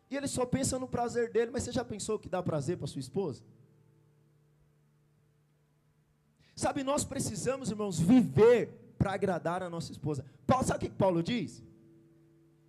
e 0.10 0.18
ele 0.18 0.28
só 0.28 0.46
pensa 0.46 0.78
no 0.78 0.88
prazer 0.88 1.32
dele, 1.32 1.52
mas 1.52 1.64
você 1.64 1.72
já 1.72 1.84
pensou 1.84 2.20
que 2.20 2.30
dá 2.30 2.42
prazer 2.42 2.78
para 2.78 2.88
sua 2.88 3.00
esposa? 3.00 3.44
Sabe, 6.56 6.84
nós 6.84 7.04
precisamos, 7.04 7.70
irmãos, 7.70 8.00
viver 8.00 8.96
para 8.98 9.14
agradar 9.14 9.64
a 9.64 9.70
nossa 9.70 9.92
esposa. 9.92 10.24
Paulo, 10.46 10.66
sabe 10.66 10.86
o 10.86 10.90
que 10.90 10.96
Paulo 10.96 11.24
diz? 11.24 11.64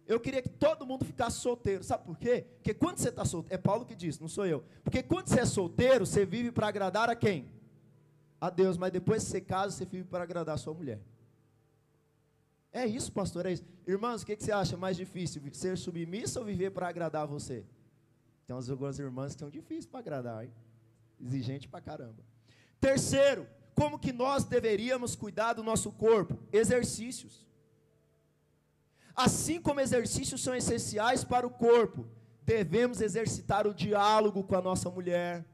Eu 0.06 0.20
queria 0.20 0.42
que 0.42 0.48
todo 0.48 0.86
mundo 0.86 1.04
ficasse 1.04 1.38
solteiro. 1.38 1.82
Sabe 1.82 2.04
por 2.04 2.18
quê? 2.18 2.46
Porque 2.56 2.74
quando 2.74 2.98
você 2.98 3.08
está 3.08 3.24
solteiro, 3.24 3.54
é 3.54 3.58
Paulo 3.58 3.86
que 3.86 3.94
diz, 3.94 4.18
não 4.18 4.28
sou 4.28 4.46
eu. 4.46 4.64
Porque 4.82 5.02
quando 5.02 5.28
você 5.28 5.40
é 5.40 5.46
solteiro, 5.46 6.04
você 6.04 6.26
vive 6.26 6.50
para 6.50 6.68
agradar 6.68 7.08
a 7.08 7.16
quem? 7.16 7.48
A 8.40 8.50
Deus. 8.50 8.76
Mas 8.76 8.90
depois 8.90 9.24
que 9.24 9.30
você 9.30 9.40
casa, 9.40 9.76
você 9.76 9.84
vive 9.84 10.04
para 10.04 10.24
agradar 10.24 10.54
a 10.54 10.58
sua 10.58 10.74
mulher. 10.74 11.00
É 12.74 12.84
isso, 12.84 13.12
pastor, 13.12 13.46
é 13.46 13.52
isso. 13.52 13.62
Irmãos, 13.86 14.22
o 14.22 14.26
que, 14.26 14.34
que 14.34 14.42
você 14.42 14.50
acha 14.50 14.76
mais 14.76 14.96
difícil? 14.96 15.40
Ser 15.52 15.78
submissa 15.78 16.40
ou 16.40 16.44
viver 16.44 16.70
para 16.70 16.88
agradar 16.88 17.24
você? 17.24 17.64
Tem 18.48 18.54
algumas 18.54 18.98
irmãs 18.98 19.32
que 19.32 19.38
são 19.38 19.48
difíceis 19.48 19.86
para 19.86 20.00
agradar, 20.00 20.44
hein? 20.44 20.52
Exigente 21.24 21.68
caramba. 21.68 22.20
Terceiro, 22.80 23.46
como 23.76 23.96
que 23.96 24.12
nós 24.12 24.42
deveríamos 24.42 25.14
cuidar 25.14 25.52
do 25.52 25.62
nosso 25.62 25.92
corpo? 25.92 26.36
Exercícios. 26.52 27.46
Assim 29.14 29.60
como 29.60 29.78
exercícios 29.80 30.42
são 30.42 30.52
essenciais 30.52 31.22
para 31.22 31.46
o 31.46 31.50
corpo, 31.50 32.08
devemos 32.42 33.00
exercitar 33.00 33.68
o 33.68 33.72
diálogo 33.72 34.42
com 34.42 34.56
a 34.56 34.60
nossa 34.60 34.90
mulher, 34.90 35.44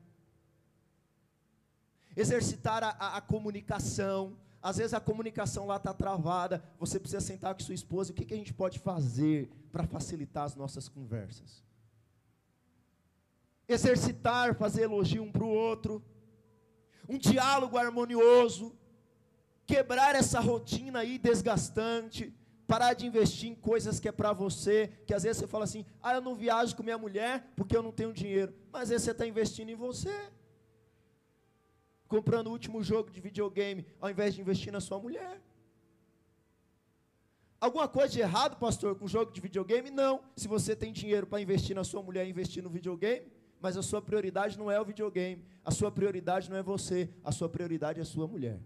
exercitar 2.16 2.82
a, 2.82 2.88
a, 2.98 3.16
a 3.18 3.20
comunicação. 3.20 4.38
Às 4.62 4.76
vezes 4.76 4.92
a 4.92 5.00
comunicação 5.00 5.66
lá 5.66 5.76
está 5.76 5.94
travada, 5.94 6.62
você 6.78 7.00
precisa 7.00 7.20
sentar 7.20 7.54
com 7.54 7.60
sua 7.60 7.74
esposa. 7.74 8.12
O 8.12 8.14
que, 8.14 8.24
que 8.24 8.34
a 8.34 8.36
gente 8.36 8.52
pode 8.52 8.78
fazer 8.78 9.50
para 9.72 9.86
facilitar 9.86 10.44
as 10.44 10.54
nossas 10.54 10.88
conversas? 10.88 11.64
Exercitar, 13.66 14.54
fazer 14.54 14.82
elogio 14.82 15.22
um 15.22 15.32
para 15.32 15.44
o 15.44 15.48
outro, 15.48 16.04
um 17.08 17.16
diálogo 17.16 17.78
harmonioso, 17.78 18.76
quebrar 19.66 20.14
essa 20.14 20.40
rotina 20.40 21.00
aí 21.00 21.18
desgastante, 21.18 22.34
parar 22.66 22.94
de 22.94 23.06
investir 23.06 23.50
em 23.50 23.54
coisas 23.54 23.98
que 23.98 24.08
é 24.08 24.12
para 24.12 24.32
você, 24.32 24.92
que 25.06 25.14
às 25.14 25.22
vezes 25.22 25.38
você 25.38 25.46
fala 25.46 25.64
assim, 25.64 25.86
ah, 26.02 26.14
eu 26.14 26.20
não 26.20 26.34
viajo 26.34 26.76
com 26.76 26.82
minha 26.82 26.98
mulher 26.98 27.50
porque 27.56 27.76
eu 27.76 27.82
não 27.82 27.90
tenho 27.90 28.12
dinheiro, 28.12 28.54
mas 28.70 28.82
às 28.82 28.88
vezes 28.90 29.04
você 29.04 29.10
está 29.12 29.26
investindo 29.26 29.70
em 29.70 29.74
você, 29.74 30.14
comprando 32.10 32.48
o 32.48 32.50
último 32.50 32.82
jogo 32.82 33.08
de 33.08 33.20
videogame, 33.20 33.86
ao 34.00 34.10
invés 34.10 34.34
de 34.34 34.40
investir 34.40 34.72
na 34.72 34.80
sua 34.80 34.98
mulher. 34.98 35.40
Alguma 37.60 37.86
coisa 37.86 38.12
de 38.12 38.20
errado, 38.20 38.56
pastor, 38.56 38.96
com 38.96 39.06
jogo 39.06 39.30
de 39.30 39.40
videogame? 39.40 39.90
Não. 39.90 40.20
Se 40.36 40.48
você 40.48 40.74
tem 40.74 40.92
dinheiro 40.92 41.24
para 41.24 41.40
investir 41.40 41.76
na 41.76 41.84
sua 41.84 42.02
mulher 42.02 42.26
investir 42.26 42.64
no 42.64 42.68
videogame, 42.68 43.30
mas 43.60 43.76
a 43.76 43.82
sua 43.82 44.02
prioridade 44.02 44.58
não 44.58 44.68
é 44.68 44.80
o 44.80 44.84
videogame, 44.84 45.44
a 45.64 45.70
sua 45.70 45.90
prioridade 45.92 46.50
não 46.50 46.56
é 46.56 46.62
você, 46.62 47.08
a 47.22 47.30
sua 47.30 47.48
prioridade 47.48 48.00
é 48.00 48.02
a 48.02 48.06
sua 48.06 48.26
mulher. 48.26 48.58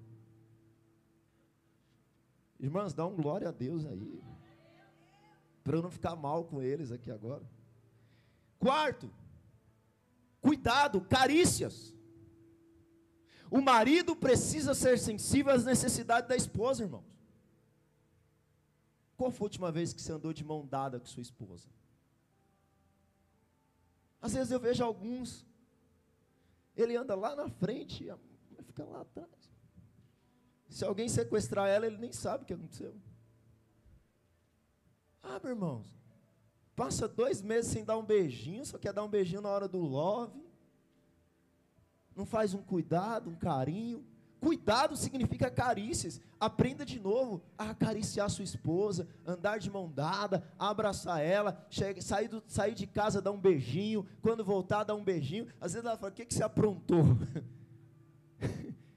Irmãs, 2.58 2.94
dá 2.94 3.04
um 3.04 3.14
glória 3.14 3.48
a 3.48 3.52
Deus 3.52 3.84
aí. 3.84 4.22
Para 5.62 5.76
eu 5.76 5.82
não 5.82 5.90
ficar 5.90 6.16
mal 6.16 6.44
com 6.44 6.62
eles 6.62 6.90
aqui 6.90 7.10
agora. 7.10 7.42
Quarto, 8.58 9.10
cuidado, 10.40 11.02
carícias. 11.02 11.93
O 13.54 13.60
marido 13.60 14.16
precisa 14.16 14.74
ser 14.74 14.98
sensível 14.98 15.52
às 15.52 15.64
necessidades 15.64 16.28
da 16.28 16.34
esposa, 16.34 16.82
irmãos. 16.82 17.06
Qual 19.16 19.30
foi 19.30 19.44
a 19.44 19.46
última 19.46 19.70
vez 19.70 19.92
que 19.92 20.02
você 20.02 20.10
andou 20.10 20.32
de 20.32 20.42
mão 20.42 20.66
dada 20.66 20.98
com 20.98 21.06
sua 21.06 21.22
esposa? 21.22 21.68
Às 24.20 24.34
vezes 24.34 24.50
eu 24.50 24.58
vejo 24.58 24.82
alguns, 24.82 25.46
ele 26.76 26.96
anda 26.96 27.14
lá 27.14 27.36
na 27.36 27.48
frente, 27.48 28.08
e 28.08 28.62
fica 28.64 28.82
lá 28.82 29.02
atrás. 29.02 29.48
Se 30.68 30.84
alguém 30.84 31.08
sequestrar 31.08 31.68
ela, 31.68 31.86
ele 31.86 31.98
nem 31.98 32.10
sabe 32.10 32.42
o 32.42 32.46
que 32.48 32.54
aconteceu. 32.54 32.92
Ah, 35.22 35.38
meus 35.38 35.50
irmãos, 35.50 35.86
passa 36.74 37.06
dois 37.06 37.40
meses 37.40 37.70
sem 37.70 37.84
dar 37.84 37.96
um 37.98 38.04
beijinho, 38.04 38.66
só 38.66 38.78
quer 38.78 38.92
dar 38.92 39.04
um 39.04 39.08
beijinho 39.08 39.42
na 39.42 39.48
hora 39.48 39.68
do 39.68 39.78
love. 39.78 40.43
Não 42.16 42.24
faz 42.24 42.54
um 42.54 42.62
cuidado, 42.62 43.30
um 43.30 43.34
carinho. 43.34 44.04
Cuidado 44.40 44.96
significa 44.96 45.50
carícias. 45.50 46.20
Aprenda 46.38 46.84
de 46.84 47.00
novo 47.00 47.42
a 47.56 47.70
acariciar 47.70 48.28
sua 48.28 48.44
esposa, 48.44 49.08
andar 49.26 49.58
de 49.58 49.70
mão 49.70 49.90
dada, 49.90 50.44
abraçar 50.58 51.22
ela, 51.22 51.66
sair, 52.00 52.28
do, 52.28 52.42
sair 52.46 52.74
de 52.74 52.86
casa, 52.86 53.22
dar 53.22 53.32
um 53.32 53.40
beijinho. 53.40 54.06
Quando 54.20 54.44
voltar, 54.44 54.84
dar 54.84 54.94
um 54.94 55.04
beijinho. 55.04 55.46
Às 55.60 55.72
vezes 55.72 55.86
ela 55.86 55.96
fala: 55.96 56.12
O 56.12 56.14
que, 56.14 56.26
que 56.26 56.34
você 56.34 56.42
aprontou? 56.42 57.04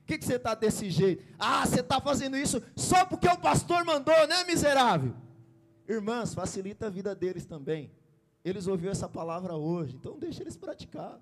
que, 0.07 0.17
que 0.17 0.25
você 0.25 0.37
está 0.37 0.55
desse 0.55 0.89
jeito? 0.89 1.21
Ah, 1.37 1.65
você 1.65 1.81
está 1.81 1.99
fazendo 1.99 2.37
isso 2.37 2.63
só 2.75 3.05
porque 3.05 3.27
o 3.27 3.37
pastor 3.37 3.83
mandou, 3.83 4.15
né, 4.27 4.45
miserável? 4.45 5.13
Irmãs, 5.87 6.33
facilita 6.33 6.87
a 6.87 6.89
vida 6.89 7.13
deles 7.13 7.45
também. 7.45 7.91
Eles 8.43 8.67
ouviram 8.67 8.93
essa 8.93 9.09
palavra 9.09 9.55
hoje, 9.55 9.95
então 9.95 10.17
deixa 10.17 10.41
eles 10.41 10.55
praticar. 10.55 11.19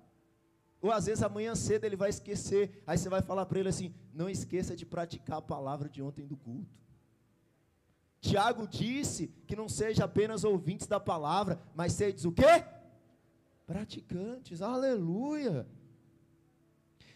Ou 0.86 0.92
às 0.92 1.06
vezes 1.06 1.24
amanhã 1.24 1.52
cedo 1.56 1.84
ele 1.84 1.96
vai 1.96 2.10
esquecer, 2.10 2.80
aí 2.86 2.96
você 2.96 3.08
vai 3.08 3.20
falar 3.20 3.44
para 3.44 3.58
ele 3.58 3.68
assim: 3.68 3.92
não 4.14 4.30
esqueça 4.30 4.76
de 4.76 4.86
praticar 4.86 5.38
a 5.38 5.42
palavra 5.42 5.88
de 5.88 6.00
ontem 6.00 6.24
do 6.24 6.36
culto. 6.36 6.70
Tiago 8.20 8.68
disse 8.68 9.26
que 9.48 9.56
não 9.56 9.68
seja 9.68 10.04
apenas 10.04 10.44
ouvintes 10.44 10.86
da 10.86 11.00
palavra, 11.00 11.60
mas 11.74 11.92
sedes 11.92 12.24
o 12.24 12.30
quê? 12.30 12.64
Praticantes, 13.66 14.62
aleluia. 14.62 15.66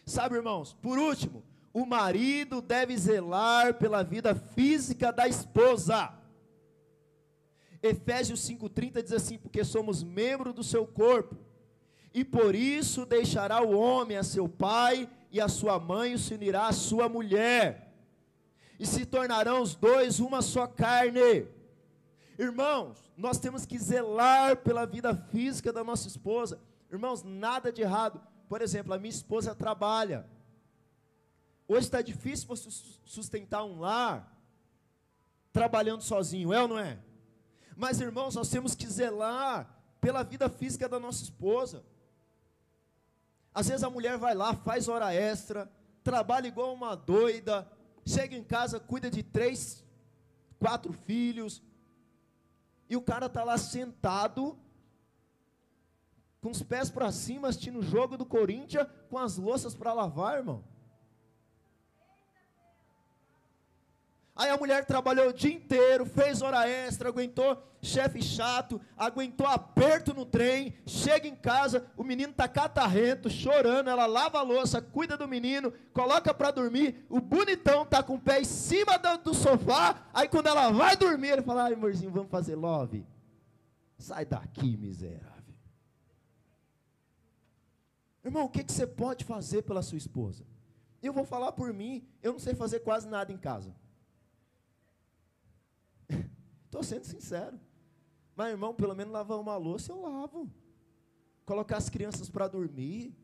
Sabe, 0.05 0.35
irmãos, 0.35 0.73
por 0.73 0.97
último, 0.97 1.41
o 1.71 1.85
marido 1.85 2.61
deve 2.61 2.97
zelar 2.97 3.75
pela 3.75 4.03
vida 4.03 4.35
física 4.35 5.13
da 5.13 5.29
esposa. 5.29 6.13
Efésios 7.81 8.41
5,30 8.41 9.01
diz 9.01 9.13
assim: 9.13 9.37
Porque 9.37 9.63
somos 9.63 10.03
membro 10.03 10.51
do 10.51 10.61
seu 10.61 10.85
corpo, 10.85 11.37
e 12.13 12.23
por 12.23 12.55
isso 12.55 13.05
deixará 13.05 13.61
o 13.63 13.77
homem 13.77 14.17
a 14.17 14.23
seu 14.23 14.47
pai 14.47 15.09
e 15.31 15.39
a 15.39 15.47
sua 15.47 15.79
mãe, 15.79 16.13
e 16.13 16.19
se 16.19 16.33
unirá 16.33 16.67
à 16.67 16.73
sua 16.73 17.07
mulher, 17.07 17.93
e 18.79 18.85
se 18.85 19.05
tornarão 19.05 19.61
os 19.61 19.75
dois 19.75 20.19
uma 20.19 20.41
só 20.41 20.67
carne. 20.67 21.47
Irmãos, 22.37 22.97
nós 23.15 23.37
temos 23.37 23.65
que 23.65 23.77
zelar 23.77 24.57
pela 24.57 24.85
vida 24.85 25.15
física 25.15 25.71
da 25.71 25.83
nossa 25.83 26.07
esposa. 26.07 26.59
Irmãos, 26.91 27.23
nada 27.23 27.71
de 27.71 27.81
errado. 27.81 28.19
Por 28.49 28.61
exemplo, 28.61 28.93
a 28.93 28.99
minha 28.99 29.13
esposa 29.13 29.53
trabalha. 29.55 30.25
Hoje 31.67 31.85
está 31.85 32.01
difícil 32.01 32.47
você 32.47 32.69
sustentar 33.05 33.63
um 33.63 33.79
lar 33.79 34.35
trabalhando 35.53 36.01
sozinho, 36.01 36.51
é 36.51 36.61
ou 36.61 36.67
não 36.67 36.79
é? 36.79 36.99
Mas 37.77 38.01
irmãos, 38.01 38.35
nós 38.35 38.49
temos 38.49 38.75
que 38.75 38.87
zelar 38.87 39.69
pela 40.01 40.23
vida 40.23 40.49
física 40.49 40.89
da 40.89 40.99
nossa 40.99 41.23
esposa. 41.23 41.83
Às 43.53 43.67
vezes 43.67 43.83
a 43.83 43.89
mulher 43.89 44.17
vai 44.17 44.33
lá, 44.33 44.55
faz 44.55 44.87
hora 44.87 45.13
extra, 45.13 45.69
trabalha 46.03 46.47
igual 46.47 46.73
uma 46.73 46.95
doida, 46.95 47.69
chega 48.05 48.35
em 48.35 48.43
casa, 48.43 48.79
cuida 48.79 49.09
de 49.09 49.21
três, 49.21 49.83
quatro 50.59 50.93
filhos, 50.93 51.61
e 52.89 52.95
o 52.95 53.01
cara 53.01 53.27
está 53.27 53.43
lá 53.43 53.57
sentado, 53.57 54.57
com 56.41 56.49
os 56.49 56.63
pés 56.63 56.89
para 56.89 57.11
cima, 57.11 57.47
assistindo 57.47 57.79
o 57.79 57.83
jogo 57.83 58.17
do 58.17 58.25
Corinthians, 58.25 58.87
com 59.09 59.17
as 59.17 59.37
louças 59.37 59.75
para 59.75 59.93
lavar, 59.93 60.37
irmão. 60.37 60.63
Aí 64.41 64.49
a 64.49 64.57
mulher 64.57 64.83
trabalhou 64.85 65.29
o 65.29 65.33
dia 65.33 65.53
inteiro, 65.53 66.03
fez 66.03 66.41
hora 66.41 66.67
extra, 66.67 67.09
aguentou 67.09 67.61
chefe 67.79 68.23
chato, 68.23 68.81
aguentou 68.97 69.45
aperto 69.45 70.15
no 70.15 70.25
trem, 70.25 70.73
chega 70.83 71.27
em 71.27 71.35
casa, 71.35 71.85
o 71.95 72.03
menino 72.03 72.31
está 72.31 72.47
catarrento, 72.47 73.29
chorando, 73.29 73.91
ela 73.91 74.07
lava 74.07 74.39
a 74.39 74.41
louça, 74.41 74.81
cuida 74.81 75.15
do 75.15 75.27
menino, 75.27 75.71
coloca 75.93 76.33
para 76.33 76.49
dormir, 76.49 77.05
o 77.07 77.19
bonitão 77.19 77.83
está 77.83 78.01
com 78.01 78.15
o 78.15 78.19
pé 78.19 78.41
em 78.41 78.45
cima 78.45 78.97
do, 78.97 79.25
do, 79.25 79.33
sofá, 79.35 80.07
aí 80.11 80.27
quando 80.27 80.47
ela 80.47 80.71
vai 80.71 80.97
dormir, 80.97 81.33
ele 81.33 81.43
fala, 81.43 81.65
ai 81.65 81.73
amorzinho, 81.73 82.11
vamos 82.11 82.31
fazer 82.31 82.55
love? 82.55 83.05
Sai 83.99 84.25
daqui, 84.25 84.75
miserável. 84.75 85.53
Irmão, 88.25 88.45
o 88.45 88.49
que, 88.49 88.63
que 88.63 88.71
você 88.71 88.87
pode 88.87 89.23
fazer 89.23 89.61
pela 89.61 89.83
sua 89.83 89.99
esposa? 89.99 90.43
Eu 90.99 91.13
vou 91.13 91.25
falar 91.25 91.51
por 91.51 91.71
mim, 91.71 92.03
eu 92.23 92.31
não 92.31 92.39
sei 92.39 92.55
fazer 92.55 92.79
quase 92.79 93.07
nada 93.07 93.31
em 93.31 93.37
casa. 93.37 93.71
Estou 96.65 96.83
sendo 96.83 97.05
sincero. 97.05 97.59
Mas, 98.35 98.49
irmão, 98.51 98.73
pelo 98.73 98.95
menos 98.95 99.13
lavar 99.13 99.39
uma 99.39 99.57
louça 99.57 99.91
eu 99.91 100.01
lavo. 100.01 100.49
colocar 101.45 101.77
as 101.77 101.89
crianças 101.89 102.29
para 102.29 102.47
dormir. 102.47 103.15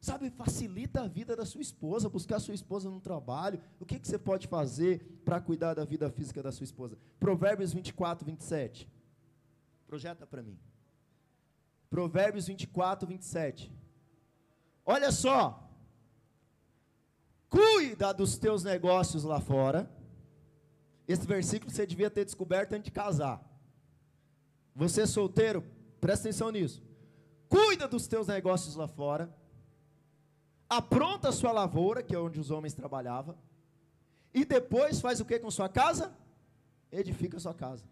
Sabe, 0.00 0.30
facilita 0.30 1.02
a 1.02 1.06
vida 1.08 1.36
da 1.36 1.46
sua 1.46 1.60
esposa, 1.60 2.08
buscar 2.08 2.40
sua 2.40 2.54
esposa 2.54 2.90
no 2.90 3.00
trabalho. 3.00 3.62
O 3.78 3.86
que, 3.86 3.98
que 3.98 4.06
você 4.06 4.18
pode 4.18 4.48
fazer 4.48 5.20
para 5.24 5.40
cuidar 5.40 5.74
da 5.74 5.84
vida 5.84 6.10
física 6.10 6.42
da 6.42 6.50
sua 6.50 6.64
esposa? 6.64 6.98
Provérbios 7.20 7.72
24, 7.72 8.26
27. 8.26 8.88
Projeta 9.86 10.26
para 10.26 10.42
mim. 10.42 10.58
Provérbios 11.88 12.48
24, 12.48 13.06
27. 13.06 13.72
Olha 14.84 15.12
só. 15.12 15.70
Cuida 17.48 18.12
dos 18.12 18.36
teus 18.36 18.64
negócios 18.64 19.24
lá 19.24 19.40
fora. 19.40 19.88
Esse 21.12 21.26
versículo 21.26 21.70
você 21.70 21.86
devia 21.86 22.10
ter 22.10 22.24
descoberto 22.24 22.72
antes 22.72 22.84
de 22.84 22.90
casar. 22.90 23.42
Você 24.74 25.06
solteiro, 25.06 25.62
presta 26.00 26.28
atenção 26.28 26.50
nisso. 26.50 26.82
Cuida 27.48 27.86
dos 27.86 28.06
teus 28.06 28.26
negócios 28.26 28.74
lá 28.74 28.88
fora 28.88 29.32
apronta 30.76 31.28
a 31.28 31.32
sua 31.32 31.52
lavoura, 31.52 32.02
que 32.02 32.14
é 32.14 32.18
onde 32.18 32.40
os 32.40 32.50
homens 32.50 32.72
trabalhavam, 32.72 33.36
e 34.32 34.42
depois 34.42 35.02
faz 35.02 35.20
o 35.20 35.24
que 35.24 35.38
com 35.38 35.50
sua 35.50 35.68
casa? 35.68 36.16
Edifica 36.90 37.36
a 37.36 37.40
sua 37.40 37.52
casa. 37.52 37.84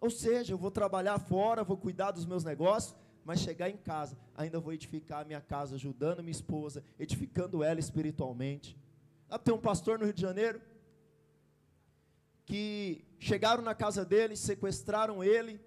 Ou 0.00 0.10
seja, 0.10 0.52
eu 0.52 0.58
vou 0.58 0.72
trabalhar 0.72 1.20
fora, 1.20 1.62
vou 1.62 1.76
cuidar 1.76 2.10
dos 2.10 2.26
meus 2.26 2.42
negócios, 2.42 2.96
mas 3.24 3.40
chegar 3.40 3.70
em 3.70 3.76
casa, 3.76 4.18
ainda 4.34 4.58
vou 4.58 4.72
edificar 4.72 5.22
a 5.22 5.24
minha 5.24 5.40
casa, 5.40 5.76
ajudando 5.76 6.20
minha 6.20 6.32
esposa, 6.32 6.82
edificando 6.98 7.62
ela 7.62 7.78
espiritualmente. 7.78 8.76
Ah, 9.30 9.38
tem 9.38 9.54
um 9.54 9.60
pastor 9.60 10.00
no 10.00 10.04
Rio 10.04 10.14
de 10.14 10.22
Janeiro 10.22 10.60
que 12.46 13.04
chegaram 13.18 13.62
na 13.62 13.74
casa 13.74 14.04
dele, 14.04 14.36
sequestraram 14.36 15.22
ele 15.22 15.60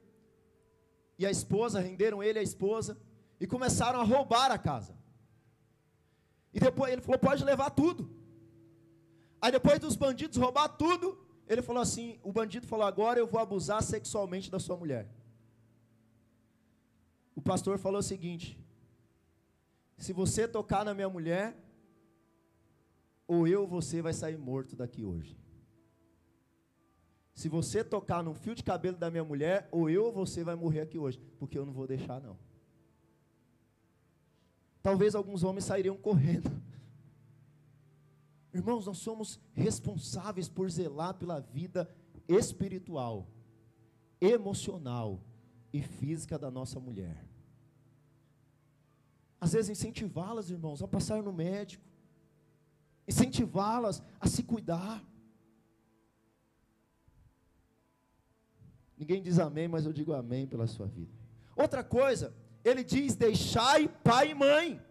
e 1.18 1.26
a 1.26 1.30
esposa, 1.30 1.82
renderam 1.82 2.24
ele 2.24 2.40
e 2.40 2.42
a 2.42 2.44
esposa 2.44 2.98
e 3.40 3.46
começaram 3.46 4.00
a 4.00 4.04
roubar 4.04 4.50
a 4.50 4.58
casa. 4.58 4.98
E 6.54 6.60
depois 6.60 6.92
ele 6.92 7.02
falou: 7.02 7.20
pode 7.20 7.44
levar 7.44 7.70
tudo. 7.70 8.10
Aí 9.42 9.52
depois 9.52 9.78
dos 9.80 9.96
bandidos 9.96 10.38
roubar 10.38 10.70
tudo, 10.70 11.20
ele 11.48 11.62
falou 11.62 11.82
assim: 11.82 12.18
o 12.24 12.32
bandido 12.32 12.66
falou: 12.66 12.88
agora 12.88 13.20
eu 13.20 13.28
vou 13.28 13.42
abusar 13.42 13.84
sexualmente 13.84 14.50
da 14.50 14.60
sua 14.60 14.78
mulher. 14.78 15.08
O 17.36 17.42
pastor 17.42 17.78
falou 17.78 18.00
o 18.00 18.04
seguinte: 18.04 18.58
se 19.98 20.14
você 20.14 20.48
tocar 20.48 20.86
na 20.86 20.94
minha 20.94 21.10
mulher, 21.10 21.58
ou 23.28 23.46
eu 23.46 23.62
ou 23.64 23.68
você 23.68 24.02
vai 24.02 24.14
sair 24.14 24.38
morto 24.38 24.78
daqui 24.78 25.04
hoje. 25.04 25.38
Se 27.40 27.48
você 27.48 27.84
tocar 27.84 28.22
no 28.22 28.34
fio 28.34 28.54
de 28.54 28.64
cabelo 28.64 28.98
da 28.98 29.10
minha 29.10 29.24
mulher, 29.24 29.68
ou 29.72 29.90
eu 29.90 30.06
ou 30.06 30.12
você 30.12 30.44
vai 30.44 30.56
morrer 30.56 30.82
aqui 30.82 30.98
hoje, 30.98 31.20
porque 31.40 31.58
eu 31.58 31.66
não 31.66 31.74
vou 31.74 31.88
deixar 31.88 32.20
não 32.20 32.38
talvez 34.90 35.14
alguns 35.16 35.44
homens 35.44 35.66
sairiam 35.66 35.96
correndo. 35.96 36.50
Irmãos, 38.52 38.88
nós 38.88 38.98
somos 38.98 39.40
responsáveis 39.54 40.50
por 40.50 40.70
zelar 40.70 41.14
pela 41.14 41.40
vida 41.40 41.88
espiritual, 42.28 43.28
emocional 44.20 45.22
e 45.72 45.82
física 45.82 46.40
da 46.40 46.50
nossa 46.50 46.80
mulher. 46.80 47.24
Às 49.40 49.54
vezes 49.54 49.70
incentivá-las, 49.70 50.50
irmãos, 50.50 50.82
a 50.82 50.88
passar 50.88 51.22
no 51.22 51.32
médico, 51.32 51.86
incentivá-las 53.08 54.02
a 54.20 54.28
se 54.28 54.42
cuidar. 54.44 55.08
Ninguém 59.00 59.22
diz 59.22 59.40
amém, 59.40 59.70
mas 59.70 59.86
eu 59.86 59.94
digo 59.94 60.14
amém 60.14 60.46
pela 60.46 60.68
sua 60.68 60.86
vida. 60.86 61.10
Outra 61.56 61.82
coisa, 61.82 62.36
ele 62.66 62.84
diz: 62.84 63.16
deixai 63.16 63.88
pai 63.88 64.32
e 64.32 64.36
mãe. 64.36 64.82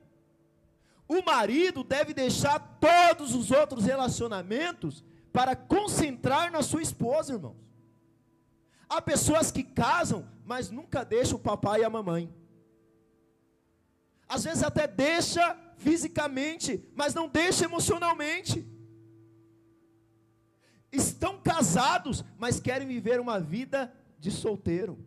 O 1.07 1.23
marido 1.23 1.85
deve 1.85 2.15
deixar 2.15 2.59
todos 2.81 3.35
os 3.35 3.51
outros 3.51 3.85
relacionamentos 3.85 5.05
para 5.31 5.55
concentrar 5.55 6.51
na 6.51 6.63
sua 6.63 6.81
esposa, 6.81 7.35
irmãos. 7.35 7.57
Há 8.89 9.03
pessoas 9.03 9.51
que 9.51 9.63
casam, 9.63 10.27
mas 10.45 10.71
nunca 10.71 11.05
deixam 11.05 11.37
o 11.37 11.43
papai 11.43 11.83
e 11.83 11.85
a 11.85 11.91
mamãe. 11.91 12.35
Às 14.27 14.45
vezes 14.45 14.63
até 14.63 14.87
deixa 14.87 15.55
fisicamente, 15.77 16.83
mas 16.95 17.15
não 17.15 17.29
deixa 17.29 17.67
emocionalmente. 17.67 18.67
Estão 20.91 21.39
casados, 21.41 22.25
mas 22.39 22.61
querem 22.61 22.87
viver 22.89 23.21
uma 23.21 23.39
vida 23.39 23.93
de 24.19 24.31
solteiro. 24.31 24.99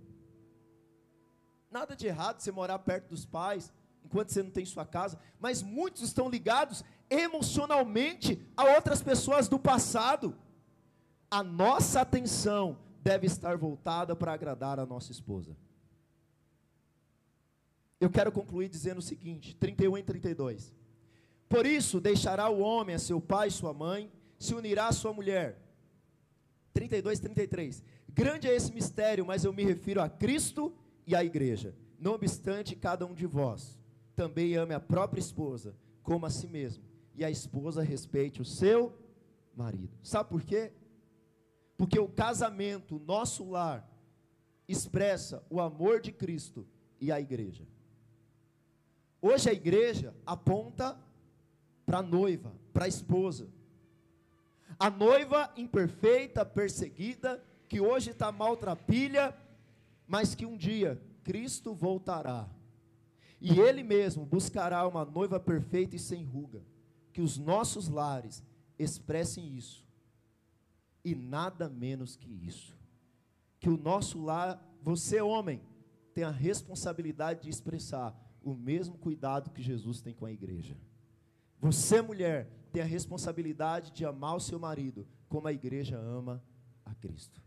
Nada 1.70 1.96
de 1.96 2.08
errado 2.08 2.40
você 2.40 2.52
morar 2.52 2.80
perto 2.80 3.10
dos 3.10 3.26
pais, 3.26 3.72
enquanto 4.04 4.30
você 4.30 4.44
não 4.44 4.52
tem 4.52 4.66
sua 4.66 4.86
casa, 4.86 5.18
mas 5.40 5.64
muitos 5.64 6.02
estão 6.02 6.30
ligados 6.30 6.84
emocionalmente 7.10 8.42
a 8.56 8.66
outras 8.76 9.02
pessoas 9.02 9.48
do 9.48 9.58
passado. 9.58 10.36
A 11.30 11.42
nossa 11.44 12.02
atenção 12.02 12.78
deve 13.02 13.26
estar 13.26 13.58
voltada 13.58 14.16
para 14.16 14.34
agradar 14.34 14.80
a 14.80 14.86
nossa 14.86 15.12
esposa. 15.12 15.56
Eu 18.00 18.10
quero 18.10 18.32
concluir 18.32 18.68
dizendo 18.68 18.98
o 18.98 19.02
seguinte, 19.02 19.56
31 19.56 19.98
e 19.98 20.04
32. 20.04 20.74
Por 21.48 21.66
isso 21.66 22.00
deixará 22.00 22.50
o 22.50 22.60
homem 22.60 22.96
a 22.96 23.00
seu 23.00 23.22
pai 23.22 23.50
e 23.50 23.52
sua 23.52 23.74
mãe, 23.74 24.12
se 24.40 24.56
unirá 24.56 24.88
à 24.88 24.92
sua 24.92 25.14
mulher. 25.14 25.62
32, 26.74 27.20
33. 27.20 27.84
Grande 28.10 28.48
é 28.48 28.56
esse 28.56 28.72
mistério, 28.74 29.26
mas 29.26 29.44
eu 29.44 29.54
me 29.54 29.64
refiro 29.64 30.02
a 30.02 30.10
Cristo 30.10 30.74
e 31.06 31.16
a 31.16 31.24
igreja. 31.24 31.76
Não 32.00 32.14
obstante, 32.14 32.76
cada 32.76 33.06
um 33.06 33.14
de 33.14 33.26
vós 33.26 33.80
também 34.16 34.56
ame 34.56 34.74
a 34.74 34.80
própria 34.80 35.20
esposa 35.20 35.76
como 36.04 36.26
a 36.26 36.30
si 36.30 36.48
mesmo, 36.48 36.84
e 37.16 37.24
a 37.24 37.30
esposa 37.30 37.84
respeite 37.84 38.42
o 38.42 38.46
seu 38.46 38.98
marido. 39.56 39.96
Sabe 40.02 40.30
por 40.30 40.42
quê? 40.44 40.72
Porque 41.78 42.00
o 42.00 42.08
casamento, 42.08 43.00
nosso 43.00 43.50
lar, 43.50 43.88
expressa 44.68 45.44
o 45.50 45.60
amor 45.60 46.00
de 46.02 46.12
Cristo 46.12 46.68
e 47.00 47.12
a 47.12 47.20
igreja. 47.20 47.68
Hoje 49.22 49.50
a 49.50 49.54
igreja 49.54 50.16
aponta 50.26 50.98
para 51.86 52.00
a 52.00 52.04
noiva, 52.04 52.54
para 52.74 52.86
a 52.86 52.88
esposa. 52.88 53.50
A 54.82 54.90
noiva 54.90 55.54
imperfeita, 55.56 56.44
perseguida, 56.44 57.40
que 57.70 57.80
hoje 57.80 58.10
está 58.10 58.32
maltrapilha, 58.32 59.32
mas 60.08 60.34
que 60.34 60.44
um 60.44 60.58
dia 60.58 61.00
Cristo 61.24 61.76
voltará. 61.76 62.50
E 63.40 63.60
Ele 63.60 63.84
mesmo 63.84 64.26
buscará 64.26 64.88
uma 64.88 65.06
noiva 65.06 65.40
perfeita 65.40 65.96
e 65.96 66.00
sem 66.00 66.24
ruga. 66.24 66.64
Que 67.14 67.22
os 67.22 67.38
nossos 67.38 67.90
lares 67.90 68.44
expressem 68.80 69.56
isso. 69.56 69.86
E 71.06 71.14
nada 71.14 71.70
menos 71.70 72.16
que 72.16 72.32
isso. 72.32 72.76
Que 73.60 73.70
o 73.70 73.78
nosso 73.78 74.20
lar, 74.20 74.60
você 74.82 75.22
homem, 75.22 75.62
tem 76.12 76.24
a 76.24 76.32
responsabilidade 76.32 77.44
de 77.44 77.52
expressar 77.52 78.20
o 78.44 78.56
mesmo 78.56 78.98
cuidado 78.98 79.52
que 79.52 79.62
Jesus 79.62 80.02
tem 80.02 80.16
com 80.16 80.26
a 80.26 80.32
igreja. 80.32 80.76
Você, 81.60 82.02
mulher, 82.02 82.50
tem 82.72 82.82
a 82.82 82.86
responsabilidade 82.86 83.92
de 83.92 84.06
amar 84.06 84.36
o 84.36 84.40
seu 84.40 84.58
marido 84.58 85.08
como 85.28 85.48
a 85.48 85.54
igreja 85.54 85.98
ama 85.98 86.44
a 86.86 86.94
Cristo. 86.96 87.42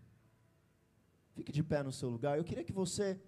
Fique 1.32 1.50
de 1.50 1.62
pé 1.62 1.82
no 1.82 1.92
seu 1.92 2.08
lugar. 2.08 2.38
Eu 2.38 2.44
queria 2.44 2.64
que 2.64 2.72
você. 2.72 3.20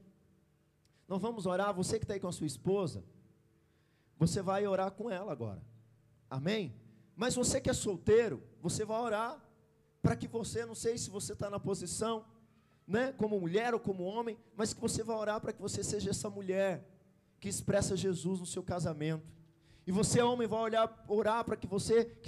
Nós 1.08 1.20
vamos 1.20 1.46
orar. 1.46 1.74
Você 1.74 1.98
que 1.98 2.04
está 2.04 2.14
aí 2.14 2.20
com 2.20 2.28
a 2.28 2.32
sua 2.32 2.46
esposa. 2.46 3.04
Você 4.18 4.40
vai 4.40 4.66
orar 4.66 4.90
com 4.92 5.10
ela 5.10 5.32
agora. 5.32 5.62
Amém? 6.30 6.74
Mas 7.14 7.34
você 7.34 7.60
que 7.60 7.70
é 7.70 7.72
solteiro, 7.72 8.42
você 8.60 8.84
vai 8.84 9.00
orar 9.00 9.42
para 10.00 10.16
que 10.16 10.28
você, 10.28 10.64
não 10.64 10.74
sei 10.74 10.96
se 10.96 11.10
você 11.10 11.32
está 11.32 11.50
na 11.50 11.58
posição, 11.58 12.24
né, 12.86 13.12
como 13.12 13.40
mulher 13.40 13.74
ou 13.74 13.80
como 13.80 14.04
homem, 14.04 14.38
mas 14.54 14.72
que 14.72 14.80
você 14.80 15.02
vai 15.02 15.16
orar 15.16 15.40
para 15.40 15.52
que 15.52 15.60
você 15.60 15.82
seja 15.82 16.10
essa 16.10 16.30
mulher 16.30 16.88
que 17.40 17.48
expressa 17.48 17.96
Jesus 17.96 18.38
no 18.38 18.46
seu 18.46 18.62
casamento. 18.62 19.35
E 19.86 19.92
você, 19.92 20.20
homem, 20.20 20.48
vai 20.48 20.60
olhar, 20.60 21.04
orar 21.06 21.44
para 21.44 21.56
que 21.56 21.66
você 21.66 22.04